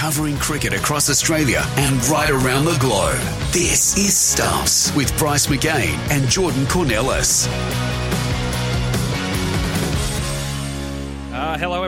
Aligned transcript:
Covering 0.00 0.38
cricket 0.38 0.72
across 0.72 1.10
Australia 1.10 1.62
and 1.76 2.02
right 2.08 2.30
around 2.30 2.64
the 2.64 2.74
globe. 2.78 3.20
This 3.52 3.98
is 3.98 4.16
Stumps 4.16 4.94
with 4.96 5.14
Bryce 5.18 5.48
McGain 5.48 5.92
and 6.10 6.26
Jordan 6.26 6.64
Cornelis. 6.64 7.46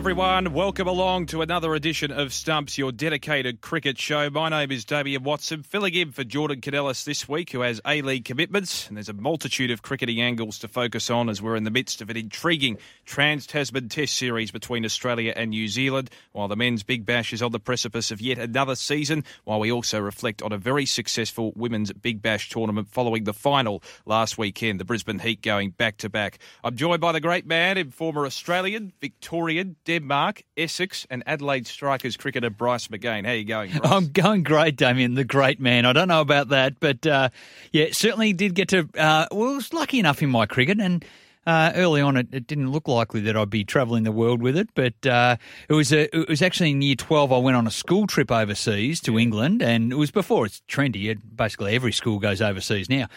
Everyone. 0.03 0.53
Welcome 0.53 0.89
along 0.89 1.27
to 1.27 1.43
another 1.43 1.77
edition 1.77 2.11
of 2.11 2.33
Stumps, 2.33 2.77
your 2.77 2.91
dedicated 2.91 3.61
cricket 3.61 4.01
show. 4.01 4.29
My 4.31 4.49
name 4.49 4.73
is 4.73 4.85
Damien 4.85 5.23
Watson, 5.23 5.63
filling 5.63 5.95
in 5.95 6.11
for 6.11 6.25
Jordan 6.25 6.61
Cadellis 6.61 7.05
this 7.05 7.29
week, 7.29 7.53
who 7.53 7.61
has 7.61 7.81
A 7.87 8.03
League 8.03 8.25
commitments. 8.25 8.89
And 8.89 8.97
there's 8.97 9.09
a 9.09 9.13
multitude 9.13 9.71
of 9.71 9.83
cricketing 9.83 10.21
angles 10.21 10.59
to 10.59 10.67
focus 10.67 11.09
on 11.09 11.29
as 11.29 11.41
we're 11.41 11.55
in 11.55 11.63
the 11.63 11.71
midst 11.71 12.03
of 12.03 12.11
an 12.11 12.17
intriguing 12.17 12.79
Trans 13.07 13.47
Tasman 13.47 13.91
Test 13.91 14.15
series 14.15 14.51
between 14.51 14.85
Australia 14.85 15.35
and 15.37 15.51
New 15.51 15.69
Zealand, 15.69 16.11
while 16.33 16.49
the 16.49 16.57
men's 16.57 16.83
Big 16.83 17.07
Bash 17.07 17.33
is 17.33 17.41
on 17.41 17.53
the 17.53 17.61
precipice 17.61 18.11
of 18.11 18.21
yet 18.21 18.39
another 18.39 18.75
season, 18.75 19.23
while 19.45 19.61
we 19.61 19.71
also 19.71 20.01
reflect 20.01 20.43
on 20.43 20.51
a 20.51 20.59
very 20.59 20.85
successful 20.85 21.53
women's 21.55 21.93
Big 21.93 22.21
Bash 22.21 22.51
tournament 22.51 22.89
following 22.89 23.23
the 23.23 23.33
final 23.33 23.85
last 24.05 24.37
weekend, 24.37 24.81
the 24.81 24.85
Brisbane 24.85 25.21
Heat 25.21 25.43
going 25.43 25.71
back 25.71 25.99
to 25.99 26.09
back. 26.09 26.41
I'm 26.65 26.75
joined 26.75 27.01
by 27.01 27.13
the 27.13 27.21
great 27.21 27.47
man 27.47 27.79
and 27.79 27.95
former 27.95 28.27
Australian, 28.27 28.93
Victorian, 29.01 29.77
Denmark, 29.93 30.43
Essex, 30.57 31.07
and 31.11 31.23
Adelaide 31.27 31.67
Strikers 31.67 32.17
cricketer 32.17 32.49
Bryce 32.49 32.89
McGain. 32.89 33.27
How 33.27 33.33
are 33.33 33.35
you 33.35 33.45
going, 33.45 33.71
Bryce? 33.73 33.93
I'm 33.93 34.09
going 34.09 34.43
great, 34.43 34.77
Damien, 34.77 35.15
the 35.15 35.25
great 35.25 35.61
man. 35.61 35.85
I 35.85 35.93
don't 35.93 36.09
know 36.09 36.23
about 36.23 36.49
that, 36.49 36.81
but 36.81 37.07
uh, 37.07 37.29
yeah, 37.73 37.87
certainly 37.93 38.33
did 38.33 38.55
get 38.55 38.69
to. 38.69 38.89
Uh, 38.97 39.27
well, 39.31 39.51
I 39.51 39.57
was 39.57 39.73
lucky 39.75 39.99
enough 39.99 40.23
in 40.23 40.31
my 40.31 40.47
cricket, 40.47 40.81
and 40.81 41.05
uh, 41.47 41.73
early 41.75 42.01
on, 42.01 42.17
it, 42.17 42.29
it, 42.33 42.47
didn't 42.47 42.71
look 42.71 42.89
likely 42.89 43.21
that 43.23 43.37
I'd 43.37 43.51
be 43.51 43.65
travelling 43.65 44.05
the 44.05 44.13
world 44.13 44.41
with 44.41 44.57
it. 44.57 44.71
But 44.75 45.05
uh, 45.07 45.37
it 45.69 45.75
was 45.75 45.93
a, 45.93 46.15
it 46.17 46.29
was 46.29 46.41
actually 46.41 46.71
in 46.71 46.81
year 46.81 46.97
twelve. 46.97 47.33
I 47.33 47.39
went 47.39 47.57
on 47.57 47.67
a 47.67 47.71
school 47.71 48.07
trip 48.07 48.31
overseas 48.31 48.99
to 49.03 49.19
England, 49.19 49.61
and 49.61 49.93
it 49.93 49.97
was 49.97 50.11
before 50.11 50.47
it's 50.47 50.63
trendy. 50.69 51.11
It, 51.11 51.37
basically, 51.37 51.75
every 51.75 51.93
school 51.93 52.19
goes 52.19 52.41
overseas 52.41 52.89
now. 52.89 53.09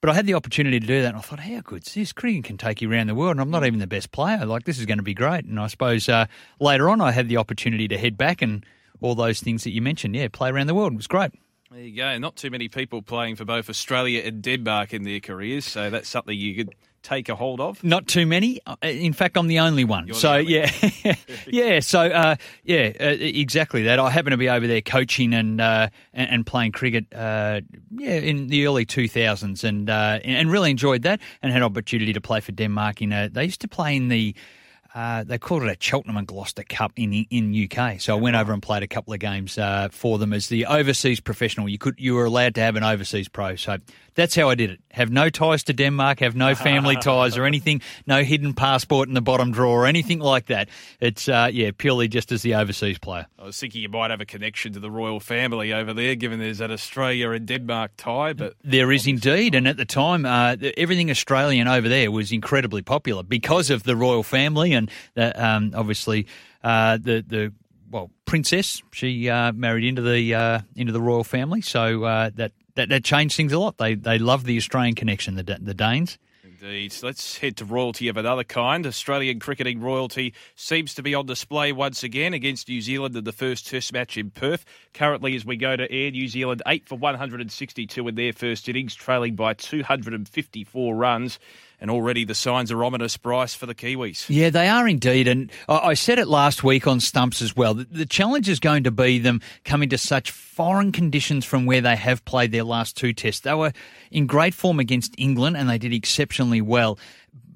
But 0.00 0.10
I 0.10 0.14
had 0.14 0.26
the 0.26 0.34
opportunity 0.34 0.78
to 0.78 0.86
do 0.86 1.02
that, 1.02 1.08
and 1.08 1.16
I 1.16 1.20
thought, 1.20 1.40
how 1.40 1.60
good's 1.60 1.92
this? 1.92 2.12
Cricket 2.12 2.44
can 2.44 2.56
take 2.56 2.80
you 2.80 2.90
around 2.90 3.08
the 3.08 3.16
world, 3.16 3.32
and 3.32 3.40
I'm 3.40 3.50
not 3.50 3.66
even 3.66 3.80
the 3.80 3.86
best 3.88 4.12
player. 4.12 4.46
Like, 4.46 4.64
this 4.64 4.78
is 4.78 4.86
going 4.86 4.98
to 4.98 5.04
be 5.04 5.14
great. 5.14 5.44
And 5.44 5.58
I 5.58 5.66
suppose 5.66 6.08
uh, 6.08 6.26
later 6.60 6.88
on, 6.88 7.00
I 7.00 7.10
had 7.10 7.28
the 7.28 7.36
opportunity 7.36 7.88
to 7.88 7.98
head 7.98 8.16
back 8.16 8.40
and 8.40 8.64
all 9.00 9.16
those 9.16 9.40
things 9.40 9.64
that 9.64 9.70
you 9.70 9.82
mentioned. 9.82 10.14
Yeah, 10.14 10.28
play 10.28 10.50
around 10.50 10.68
the 10.68 10.74
world. 10.74 10.92
It 10.92 10.96
was 10.96 11.08
great. 11.08 11.32
There 11.72 11.80
you 11.80 11.96
go. 11.96 12.16
Not 12.18 12.36
too 12.36 12.48
many 12.48 12.68
people 12.68 13.02
playing 13.02 13.36
for 13.36 13.44
both 13.44 13.68
Australia 13.68 14.22
and 14.24 14.40
Denmark 14.40 14.94
in 14.94 15.02
their 15.02 15.20
careers, 15.20 15.64
so 15.64 15.90
that's 15.90 16.08
something 16.08 16.38
you 16.38 16.54
could 16.54 16.74
take 17.02 17.28
a 17.28 17.34
hold 17.34 17.60
of. 17.60 17.82
Not 17.82 18.06
too 18.06 18.26
many. 18.26 18.60
Uh, 18.66 18.76
In 18.82 19.12
fact, 19.12 19.36
I'm 19.36 19.48
the 19.48 19.58
only 19.58 19.84
one. 19.84 20.06
You're 20.06 20.16
so 20.16 20.34
only 20.34 20.54
yeah, 20.54 20.70
yeah. 21.46 21.80
So 21.80 22.00
uh, 22.00 22.36
yeah, 22.64 22.92
uh, 23.00 23.16
exactly 23.18 23.82
that. 23.84 23.98
I 23.98 24.10
happen 24.10 24.30
to 24.30 24.36
be 24.36 24.48
over 24.48 24.66
there 24.66 24.80
coaching 24.80 25.34
and 25.34 25.60
uh, 25.60 25.88
and, 26.12 26.46
playing 26.46 26.72
cricket. 26.72 27.06
Uh, 27.14 27.60
yeah, 27.96 28.14
in 28.14 28.48
the 28.48 28.66
early 28.66 28.86
2000s, 28.86 29.64
and 29.64 29.90
uh, 29.90 30.20
and 30.24 30.50
really 30.50 30.70
enjoyed 30.70 31.02
that, 31.02 31.20
and 31.42 31.52
had 31.52 31.62
opportunity 31.62 32.12
to 32.12 32.20
play 32.20 32.40
for 32.40 32.52
Denmark. 32.52 33.02
In 33.02 33.12
a, 33.12 33.28
they 33.28 33.44
used 33.44 33.60
to 33.60 33.68
play 33.68 33.96
in 33.96 34.08
the. 34.08 34.34
Uh, 34.98 35.22
they 35.22 35.38
called 35.38 35.62
it 35.62 35.68
a 35.68 35.76
Cheltenham 35.78 36.16
and 36.16 36.26
Gloucester 36.26 36.64
Cup 36.64 36.90
in 36.96 37.12
in 37.30 37.54
UK. 37.54 38.00
So 38.00 38.16
I 38.16 38.20
went 38.20 38.34
over 38.34 38.52
and 38.52 38.60
played 38.60 38.82
a 38.82 38.88
couple 38.88 39.14
of 39.14 39.20
games 39.20 39.56
uh, 39.56 39.90
for 39.92 40.18
them 40.18 40.32
as 40.32 40.48
the 40.48 40.66
overseas 40.66 41.20
professional. 41.20 41.68
You 41.68 41.78
could 41.78 41.94
you 41.98 42.16
were 42.16 42.24
allowed 42.24 42.56
to 42.56 42.62
have 42.62 42.74
an 42.74 42.82
overseas 42.82 43.28
pro. 43.28 43.54
So 43.54 43.76
that's 44.16 44.34
how 44.34 44.48
I 44.48 44.56
did 44.56 44.70
it. 44.70 44.80
Have 44.90 45.12
no 45.12 45.30
ties 45.30 45.62
to 45.64 45.72
Denmark. 45.72 46.18
Have 46.18 46.34
no 46.34 46.56
family 46.56 46.96
ties 47.00 47.36
or 47.36 47.44
anything. 47.44 47.80
No 48.04 48.24
hidden 48.24 48.52
passport 48.52 49.06
in 49.06 49.14
the 49.14 49.20
bottom 49.20 49.52
drawer 49.52 49.84
or 49.84 49.86
anything 49.86 50.18
like 50.18 50.46
that. 50.46 50.68
It's 50.98 51.28
uh, 51.28 51.48
yeah 51.52 51.70
purely 51.78 52.08
just 52.08 52.32
as 52.32 52.42
the 52.42 52.56
overseas 52.56 52.98
player. 52.98 53.26
I 53.38 53.44
was 53.44 53.60
thinking 53.60 53.80
you 53.80 53.88
might 53.88 54.10
have 54.10 54.20
a 54.20 54.26
connection 54.26 54.72
to 54.72 54.80
the 54.80 54.90
royal 54.90 55.20
family 55.20 55.72
over 55.72 55.94
there, 55.94 56.16
given 56.16 56.40
there's 56.40 56.58
that 56.58 56.72
Australia 56.72 57.30
and 57.30 57.46
Denmark 57.46 57.92
tie. 57.96 58.32
But 58.32 58.54
There 58.64 58.90
is 58.90 59.06
indeed, 59.06 59.54
and 59.54 59.68
at 59.68 59.76
the 59.76 59.84
time, 59.84 60.26
uh, 60.26 60.56
everything 60.76 61.08
Australian 61.08 61.68
over 61.68 61.88
there 61.88 62.10
was 62.10 62.32
incredibly 62.32 62.82
popular 62.82 63.22
because 63.22 63.70
of 63.70 63.84
the 63.84 63.94
royal 63.94 64.24
family, 64.24 64.72
and 64.72 64.87
the, 65.14 65.44
um, 65.44 65.72
obviously 65.74 66.26
uh, 66.62 66.96
the 66.96 67.24
the 67.26 67.52
well 67.90 68.10
princess 68.24 68.82
she 68.92 69.28
uh, 69.28 69.52
married 69.52 69.84
into 69.84 70.02
the 70.02 70.34
uh, 70.34 70.60
into 70.76 70.92
the 70.92 71.00
royal 71.00 71.24
family, 71.24 71.60
so 71.60 72.04
uh, 72.04 72.30
that, 72.34 72.52
that 72.74 72.88
that 72.88 73.04
changed 73.04 73.36
things 73.36 73.52
a 73.52 73.58
lot. 73.58 73.78
They 73.78 73.94
they 73.94 74.18
love 74.18 74.44
the 74.44 74.56
Australian 74.56 74.94
connection, 74.94 75.36
the 75.36 75.42
the 75.42 75.74
Danes. 75.74 76.18
Indeed. 76.60 76.92
Let's 77.02 77.38
head 77.38 77.56
to 77.58 77.64
royalty 77.64 78.08
of 78.08 78.16
another 78.16 78.42
kind. 78.42 78.84
Australian 78.84 79.38
cricketing 79.38 79.80
royalty 79.80 80.34
seems 80.56 80.92
to 80.94 81.04
be 81.04 81.14
on 81.14 81.26
display 81.26 81.70
once 81.70 82.02
again 82.02 82.34
against 82.34 82.68
New 82.68 82.80
Zealand 82.80 83.14
in 83.14 83.22
the 83.22 83.32
first 83.32 83.68
Test 83.68 83.92
match 83.92 84.16
in 84.16 84.32
Perth. 84.32 84.64
Currently, 84.92 85.36
as 85.36 85.44
we 85.44 85.56
go 85.56 85.76
to 85.76 85.88
air, 85.90 86.10
New 86.10 86.26
Zealand 86.26 86.62
8 86.66 86.88
for 86.88 86.98
162 86.98 88.08
in 88.08 88.14
their 88.16 88.32
first 88.32 88.68
innings, 88.68 88.96
trailing 88.96 89.36
by 89.36 89.54
254 89.54 90.96
runs. 90.96 91.38
And 91.80 91.92
already 91.92 92.24
the 92.24 92.34
signs 92.34 92.72
are 92.72 92.82
ominous, 92.82 93.16
Bryce, 93.16 93.54
for 93.54 93.66
the 93.66 93.74
Kiwis. 93.74 94.26
Yeah, 94.28 94.50
they 94.50 94.68
are 94.68 94.88
indeed. 94.88 95.28
And 95.28 95.50
I 95.68 95.94
said 95.94 96.18
it 96.18 96.26
last 96.26 96.64
week 96.64 96.88
on 96.88 96.98
Stumps 96.98 97.40
as 97.40 97.54
well. 97.54 97.74
The 97.74 98.04
challenge 98.04 98.48
is 98.48 98.58
going 98.58 98.82
to 98.84 98.90
be 98.90 99.20
them 99.20 99.40
coming 99.64 99.88
to 99.90 99.98
such 99.98 100.32
foreign 100.32 100.90
conditions 100.90 101.44
from 101.44 101.66
where 101.66 101.80
they 101.80 101.94
have 101.94 102.24
played 102.24 102.50
their 102.50 102.64
last 102.64 102.96
two 102.96 103.12
tests. 103.12 103.42
They 103.42 103.54
were 103.54 103.72
in 104.10 104.26
great 104.26 104.54
form 104.54 104.80
against 104.80 105.14
England 105.18 105.56
and 105.56 105.70
they 105.70 105.78
did 105.78 105.92
exceptionally 105.92 106.60
well. 106.60 106.98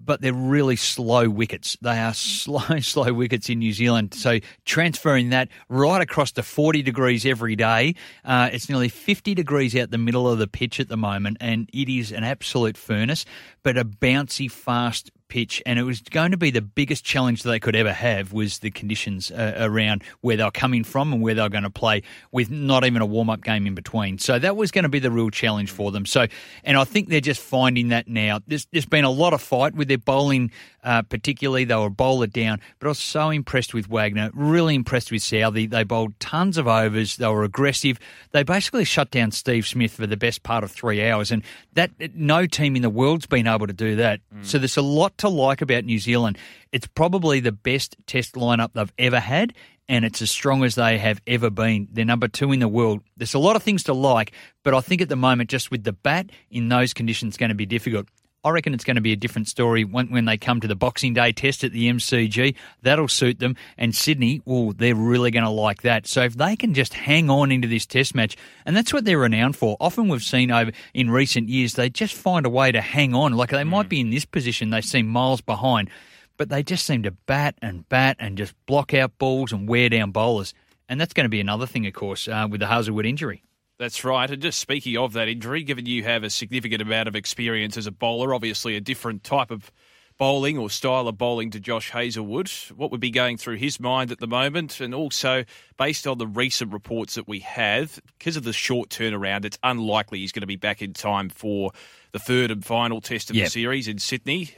But 0.05 0.21
they're 0.21 0.33
really 0.33 0.77
slow 0.77 1.29
wickets. 1.29 1.77
They 1.81 1.99
are 1.99 2.15
slow, 2.15 2.81
slow 2.81 3.13
wickets 3.13 3.49
in 3.49 3.61
New 3.61 3.73
Zealand. 3.73 4.15
So 4.15 4.39
transferring 4.65 5.31
that 5.31 5.49
right 5.69 6.03
across 6.03 6.33
to 6.33 6.43
40 6.43 6.83
degrees 6.83 7.25
every 7.25 7.57
day, 7.57 7.95
uh, 8.25 8.51
it's 8.53 8.69
nearly 8.69 8.89
50 8.89 9.35
degrees 9.35 9.77
out 9.77 9.91
the 9.91 9.99
middle 9.99 10.29
of 10.29 10.39
the 10.39 10.49
pitch 10.49 10.81
at 10.81 10.89
the 10.89 10.97
moment, 10.97 11.37
and 11.41 11.69
it 11.73 11.89
is 11.89 12.13
an 12.13 12.25
absolute 12.25 12.77
furnace, 12.77 13.25
but 13.63 13.77
a 13.77 13.85
bouncy, 13.85 14.51
fast 14.51 15.11
pitch, 15.33 15.63
and 15.65 15.79
it 15.79 15.85
was 15.85 16.03
going 16.03 16.31
to 16.33 16.37
be 16.37 16.51
the 16.51 16.61
biggest 16.61 17.07
challenge 17.07 17.43
they 17.43 17.59
could 17.59 17.75
ever 17.75 17.95
have 17.95 18.35
was 18.35 18.59
the 18.59 18.71
conditions 18.71 19.31
uh, 19.31 19.55
around 19.57 20.05
where 20.21 20.37
they 20.37 20.45
were 20.45 20.51
coming 20.51 20.85
from 20.85 21.11
and 21.11 21.23
where 21.23 21.33
they 21.33 21.41
were 21.41 21.49
going 21.49 21.63
to 21.63 21.71
play 21.71 22.03
with 22.33 22.51
not 22.51 22.85
even 22.85 23.01
a 23.01 23.07
warm 23.07 23.31
up 23.31 23.43
game 23.43 23.67
in 23.67 23.75
between. 23.75 24.19
So 24.19 24.39
that 24.39 24.57
was 24.57 24.71
going 24.71 24.83
to 24.83 24.91
be 24.91 24.99
the 24.99 25.11
real 25.11 25.31
challenge 25.31 25.71
for 25.71 25.91
them. 25.91 26.05
So, 26.05 26.27
and 26.65 26.77
I 26.77 26.85
think 26.85 27.09
they're 27.09 27.23
just 27.23 27.41
finding 27.41 27.89
that 27.89 28.09
now. 28.09 28.41
There's, 28.47 28.67
there's 28.73 28.85
been 28.85 29.05
a 29.05 29.11
lot 29.11 29.33
of 29.33 29.41
fight 29.41 29.75
with 29.75 29.89
their 29.89 29.97
bowling, 29.97 30.53
uh, 30.83 31.03
particularly 31.03 31.65
they 31.65 31.77
were 31.77 31.91
bowler 31.91 32.27
down, 32.27 32.61
but 32.79 32.87
I 32.87 32.91
was 32.91 32.99
so 32.99 33.31
impressed 33.31 33.73
with 33.75 33.89
Wagner, 33.89 34.31
really 34.35 34.75
impressed 34.75 35.13
with 35.13 35.23
Southey. 35.23 35.67
They 35.67 35.85
bowled 35.85 36.19
tons 36.21 36.59
of 36.59 36.67
overs. 36.67 37.17
They 37.17 37.29
were 37.29 37.45
aggressive. 37.45 37.99
They 38.33 38.43
basically 38.43 38.85
shut 38.85 39.11
down 39.11 39.31
Steve 39.31 39.67
Smith 39.67 39.93
for 39.93 40.07
the 40.07 40.17
best 40.17 40.43
part 40.43 40.65
of 40.65 40.71
three 40.71 41.07
hours, 41.09 41.31
and 41.31 41.43
that 41.75 41.91
no 42.15 42.47
team 42.47 42.77
in 42.77 42.83
the 42.83 42.91
world's 42.91 43.27
been 43.27 43.47
able 43.47 43.67
to 43.67 43.73
do 43.73 43.97
that. 43.97 44.21
So 44.43 44.59
there's 44.59 44.77
a 44.77 44.83
lot 44.83 45.17
to 45.19 45.29
like 45.29 45.63
about 45.63 45.85
New 45.85 45.99
Zealand. 45.99 46.39
It's 46.73 46.87
probably 46.87 47.41
the 47.41 47.53
best 47.53 47.97
test 48.07 48.35
lineup 48.35 48.73
they've 48.73 48.93
ever 48.99 49.21
had, 49.21 49.53
and 49.89 50.05
it's 50.05 50.23
as 50.23 50.31
strong 50.31 50.65
as 50.65 50.75
they 50.75 50.99
have 50.99 51.21
ever 51.27 51.51
been. 51.51 51.87
They're 51.93 52.05
number 52.05 52.29
two 52.29 52.51
in 52.53 52.61
the 52.61 52.69
world. 52.69 53.03
There's 53.17 53.35
a 53.35 53.39
lot 53.39 53.57
of 53.57 53.63
things 53.63 53.83
to 53.85 53.93
like, 53.93 54.33
but 54.63 54.75
I 54.75 54.81
think 54.81 55.03
at 55.03 55.09
the 55.09 55.17
moment, 55.17 55.51
just 55.51 55.71
with 55.71 55.85
the 55.85 55.93
bat 55.93 56.31
in 56.51 56.69
those 56.69 56.95
conditions, 56.95 57.37
going 57.37 57.51
to 57.51 57.55
be 57.55 57.67
difficult. 57.67 58.09
I 58.45 58.51
reckon 58.51 58.75
it's 58.75 58.83
going 58.83 58.97
to 58.97 59.01
be 59.01 59.13
a 59.13 59.17
different 59.17 59.47
story 59.47 59.85
when, 59.85 60.09
when 60.09 60.25
they 60.25 60.37
come 60.37 60.61
to 60.61 60.67
the 60.67 60.75
Boxing 60.75 61.15
Day 61.15 61.31
test 61.31 61.63
at 61.63 61.71
the 61.71 61.89
MCG. 61.89 62.57
That'll 62.83 63.07
suit 63.07 63.39
them. 63.39 63.55
And 63.79 63.95
Sydney, 63.95 64.43
well, 64.45 64.73
they're 64.73 64.97
really 64.97 65.31
going 65.31 65.45
to 65.45 65.51
like 65.51 65.83
that. 65.83 66.09
So 66.09 66.23
if 66.23 66.35
they 66.35 66.57
can 66.57 66.75
just 66.75 66.93
hang 66.93 67.31
on 67.31 67.53
into 67.53 67.69
this 67.69 67.87
test 67.87 68.17
match, 68.17 68.37
and 68.67 68.77
that's 68.77 68.93
what 68.93 69.05
they're 69.05 69.19
renowned 69.19 69.55
for. 69.55 69.77
Often 69.79 70.09
we've 70.09 70.25
seen 70.25 70.51
over 70.51 70.73
in 70.93 71.09
recent 71.09 71.49
years, 71.51 71.75
they 71.75 71.89
just 71.89 72.15
find 72.15 72.45
a 72.45 72.51
way 72.51 72.73
to 72.73 72.81
hang 72.81 73.15
on. 73.15 73.33
Like 73.35 73.51
they 73.51 73.63
might 73.63 73.89
be 73.89 74.01
in 74.01 74.11
this 74.11 74.25
position, 74.25 74.71
they 74.71 74.81
seem 74.81 75.07
miles 75.07 75.41
behind, 75.41 75.89
but 76.37 76.49
they 76.49 76.65
just 76.65 76.85
seem 76.85 77.05
to 77.05 77.13
bat 77.13 77.55
and 77.63 77.89
bat 77.89 78.17
and 78.19 78.37
just 78.37 78.55
block 78.67 78.93
out 78.93 79.17
balls 79.19 79.53
and 79.53 79.69
wear 79.69 79.89
down 79.89 80.11
bowlers. 80.11 80.53
And 80.89 81.01
that's 81.01 81.15
going 81.15 81.27
to 81.27 81.31
be 81.31 81.41
another 81.41 81.67
thing, 81.67 81.87
of 81.87 81.93
course, 81.93 82.27
uh, 82.27 82.49
with 82.51 82.59
the 82.59 82.67
Hazlewood 82.67 83.07
injury. 83.07 83.45
That's 83.83 84.05
right. 84.05 84.31
And 84.31 84.41
just 84.41 84.61
speaking 84.61 84.97
of 84.97 85.13
that 85.15 85.27
injury, 85.27 85.65
given 85.65 85.87
you 85.87 86.05
have 86.05 86.23
a 86.23 86.31
significant 86.31 86.81
amount 86.81 87.09
of 87.09 87.17
experience 87.17 87.77
as 87.77 87.89
a 87.89 87.91
bowler, 87.91 88.33
obviously 88.33 88.77
a 88.77 88.81
different 88.81 89.25
type 89.25 89.51
of 89.51 89.73
bowling 90.19 90.57
or 90.57 90.71
style 90.71 91.09
of 91.09 91.19
bowling 91.19 91.51
to 91.51 91.59
Josh 91.59 91.91
Hazlewood, 91.91 92.49
what 92.77 92.93
would 92.93 93.01
be 93.01 93.11
going 93.11 93.39
through 93.39 93.57
his 93.57 93.81
mind 93.81 94.13
at 94.13 94.21
the 94.21 94.29
moment? 94.29 94.79
And 94.81 94.95
also, 94.95 95.45
based 95.79 96.07
on 96.07 96.19
the 96.19 96.29
recent 96.29 96.73
reports 96.73 97.17
that 97.17 97.27
we 97.27 97.41
have, 97.41 97.99
because 98.19 98.37
of 98.37 98.45
the 98.45 98.53
short 98.53 98.89
turnaround, 98.89 99.45
it's 99.45 99.59
unlikely 99.65 100.21
he's 100.21 100.31
going 100.31 100.43
to 100.43 100.47
be 100.47 100.55
back 100.55 100.81
in 100.81 100.93
time 100.93 101.29
for 101.29 101.73
the 102.13 102.21
third 102.21 102.53
and 102.53 102.65
final 102.65 103.01
test 103.01 103.31
of 103.31 103.37
Yep. 103.37 103.47
the 103.47 103.51
series 103.51 103.89
in 103.89 103.99
Sydney. 103.99 104.53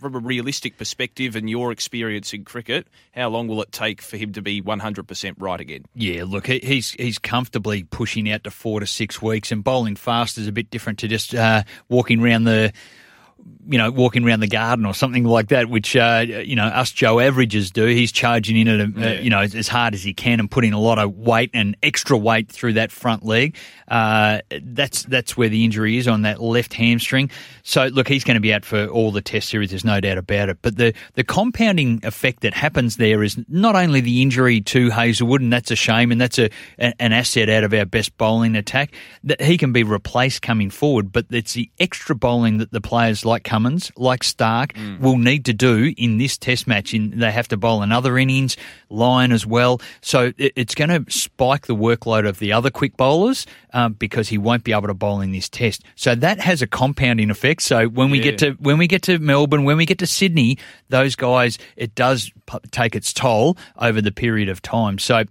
From 0.00 0.14
a 0.14 0.18
realistic 0.18 0.78
perspective 0.78 1.36
and 1.36 1.48
your 1.50 1.70
experience 1.70 2.32
in 2.32 2.44
cricket, 2.44 2.86
how 3.14 3.28
long 3.28 3.48
will 3.48 3.60
it 3.60 3.70
take 3.70 4.00
for 4.00 4.16
him 4.16 4.32
to 4.32 4.40
be 4.40 4.62
100% 4.62 5.34
right 5.38 5.60
again? 5.60 5.84
Yeah, 5.94 6.24
look, 6.26 6.46
he's 6.46 6.92
he's 6.92 7.18
comfortably 7.18 7.82
pushing 7.84 8.30
out 8.30 8.44
to 8.44 8.50
four 8.50 8.80
to 8.80 8.86
six 8.86 9.20
weeks, 9.20 9.52
and 9.52 9.62
bowling 9.62 9.96
fast 9.96 10.38
is 10.38 10.46
a 10.46 10.52
bit 10.52 10.70
different 10.70 10.98
to 11.00 11.08
just 11.08 11.34
uh, 11.34 11.64
walking 11.90 12.22
around 12.22 12.44
the, 12.44 12.72
you 13.68 13.78
know, 13.78 13.90
walking 13.90 14.26
around 14.26 14.40
the 14.40 14.48
garden 14.48 14.84
or 14.84 14.94
something 14.94 15.22
like 15.22 15.48
that, 15.48 15.68
which 15.68 15.94
uh, 15.94 16.24
you 16.26 16.56
know 16.56 16.64
us 16.64 16.90
Joe 16.90 17.20
averages 17.20 17.70
do. 17.70 17.86
He's 17.86 18.10
charging 18.10 18.56
in 18.56 18.68
at 18.68 18.80
a, 18.80 19.18
uh, 19.18 19.20
you 19.20 19.30
know 19.30 19.40
as 19.40 19.68
hard 19.68 19.94
as 19.94 20.02
he 20.02 20.12
can 20.12 20.40
and 20.40 20.50
putting 20.50 20.72
a 20.72 20.80
lot 20.80 20.98
of 20.98 21.16
weight 21.16 21.50
and 21.54 21.76
extra 21.82 22.16
weight 22.18 22.50
through 22.50 22.72
that 22.74 22.90
front 22.90 23.24
leg. 23.24 23.56
Uh, 23.86 24.40
that's 24.62 25.04
that's 25.04 25.36
where 25.36 25.48
the 25.48 25.64
injury 25.64 25.98
is 25.98 26.08
on 26.08 26.22
that 26.22 26.40
left 26.40 26.74
hamstring. 26.74 27.30
So 27.62 27.86
look, 27.86 28.08
he's 28.08 28.24
going 28.24 28.36
to 28.36 28.40
be 28.40 28.52
out 28.52 28.64
for 28.64 28.86
all 28.86 29.12
the 29.12 29.20
Test 29.20 29.48
series. 29.48 29.70
There's 29.70 29.84
no 29.84 30.00
doubt 30.00 30.18
about 30.18 30.48
it. 30.48 30.58
But 30.62 30.76
the 30.76 30.92
the 31.14 31.22
compounding 31.24 32.00
effect 32.04 32.40
that 32.40 32.54
happens 32.54 32.96
there 32.96 33.22
is 33.22 33.38
not 33.48 33.76
only 33.76 34.00
the 34.00 34.22
injury 34.22 34.60
to 34.62 34.90
Hazlewood, 34.90 35.42
and 35.42 35.52
that's 35.52 35.70
a 35.70 35.76
shame, 35.76 36.10
and 36.10 36.20
that's 36.20 36.38
a, 36.38 36.50
a- 36.78 37.00
an 37.00 37.12
asset 37.12 37.48
out 37.48 37.62
of 37.64 37.72
our 37.74 37.84
best 37.84 38.16
bowling 38.16 38.56
attack 38.56 38.92
that 39.24 39.40
he 39.40 39.56
can 39.58 39.72
be 39.72 39.82
replaced 39.84 40.42
coming 40.42 40.70
forward. 40.70 41.12
But 41.12 41.26
it's 41.30 41.52
the 41.52 41.70
extra 41.78 42.16
bowling 42.16 42.58
that 42.58 42.72
the 42.72 42.80
players 42.80 43.24
like 43.30 43.44
Cummins, 43.44 43.90
like 43.96 44.20
Starc, 44.20 44.72
will 45.00 45.16
need 45.18 45.44
to 45.46 45.52
do 45.54 45.94
in 45.96 46.18
this 46.18 46.36
Test 46.36 46.66
match. 46.66 46.92
In 46.92 47.18
they 47.18 47.30
have 47.32 47.48
to 47.48 47.56
bowl 47.56 47.82
another 47.82 48.18
innings, 48.18 48.56
Lyon 48.90 49.32
as 49.32 49.46
well. 49.46 49.80
So 50.02 50.32
it, 50.36 50.52
it's 50.56 50.74
going 50.74 50.90
to 51.04 51.10
spike 51.10 51.66
the 51.66 51.74
workload 51.76 52.28
of 52.28 52.38
the 52.38 52.52
other 52.52 52.70
quick 52.70 52.96
bowlers 52.96 53.46
um, 53.72 53.94
because 53.94 54.28
he 54.28 54.36
won't 54.38 54.64
be 54.64 54.72
able 54.72 54.88
to 54.88 54.94
bowl 54.94 55.20
in 55.20 55.32
this 55.32 55.48
Test. 55.48 55.82
So 55.94 56.14
that 56.14 56.40
has 56.40 56.60
a 56.62 56.66
compounding 56.66 57.30
effect. 57.30 57.62
So 57.62 57.86
when 57.88 58.10
we 58.10 58.18
Yeah. 58.18 58.24
get 58.24 58.38
to 58.38 58.50
when 58.60 58.76
we 58.78 58.86
get 58.86 59.02
to 59.04 59.18
Melbourne, 59.18 59.64
when 59.64 59.76
we 59.76 59.86
get 59.86 59.98
to 60.00 60.06
Sydney, 60.06 60.58
those 60.88 61.16
guys, 61.16 61.58
it 61.76 61.94
does 61.94 62.30
p- 62.46 62.58
take 62.70 62.94
its 62.94 63.12
toll 63.12 63.56
over 63.78 64.00
the 64.02 64.12
period 64.12 64.48
of 64.48 64.60
time. 64.60 64.98
So 64.98 65.24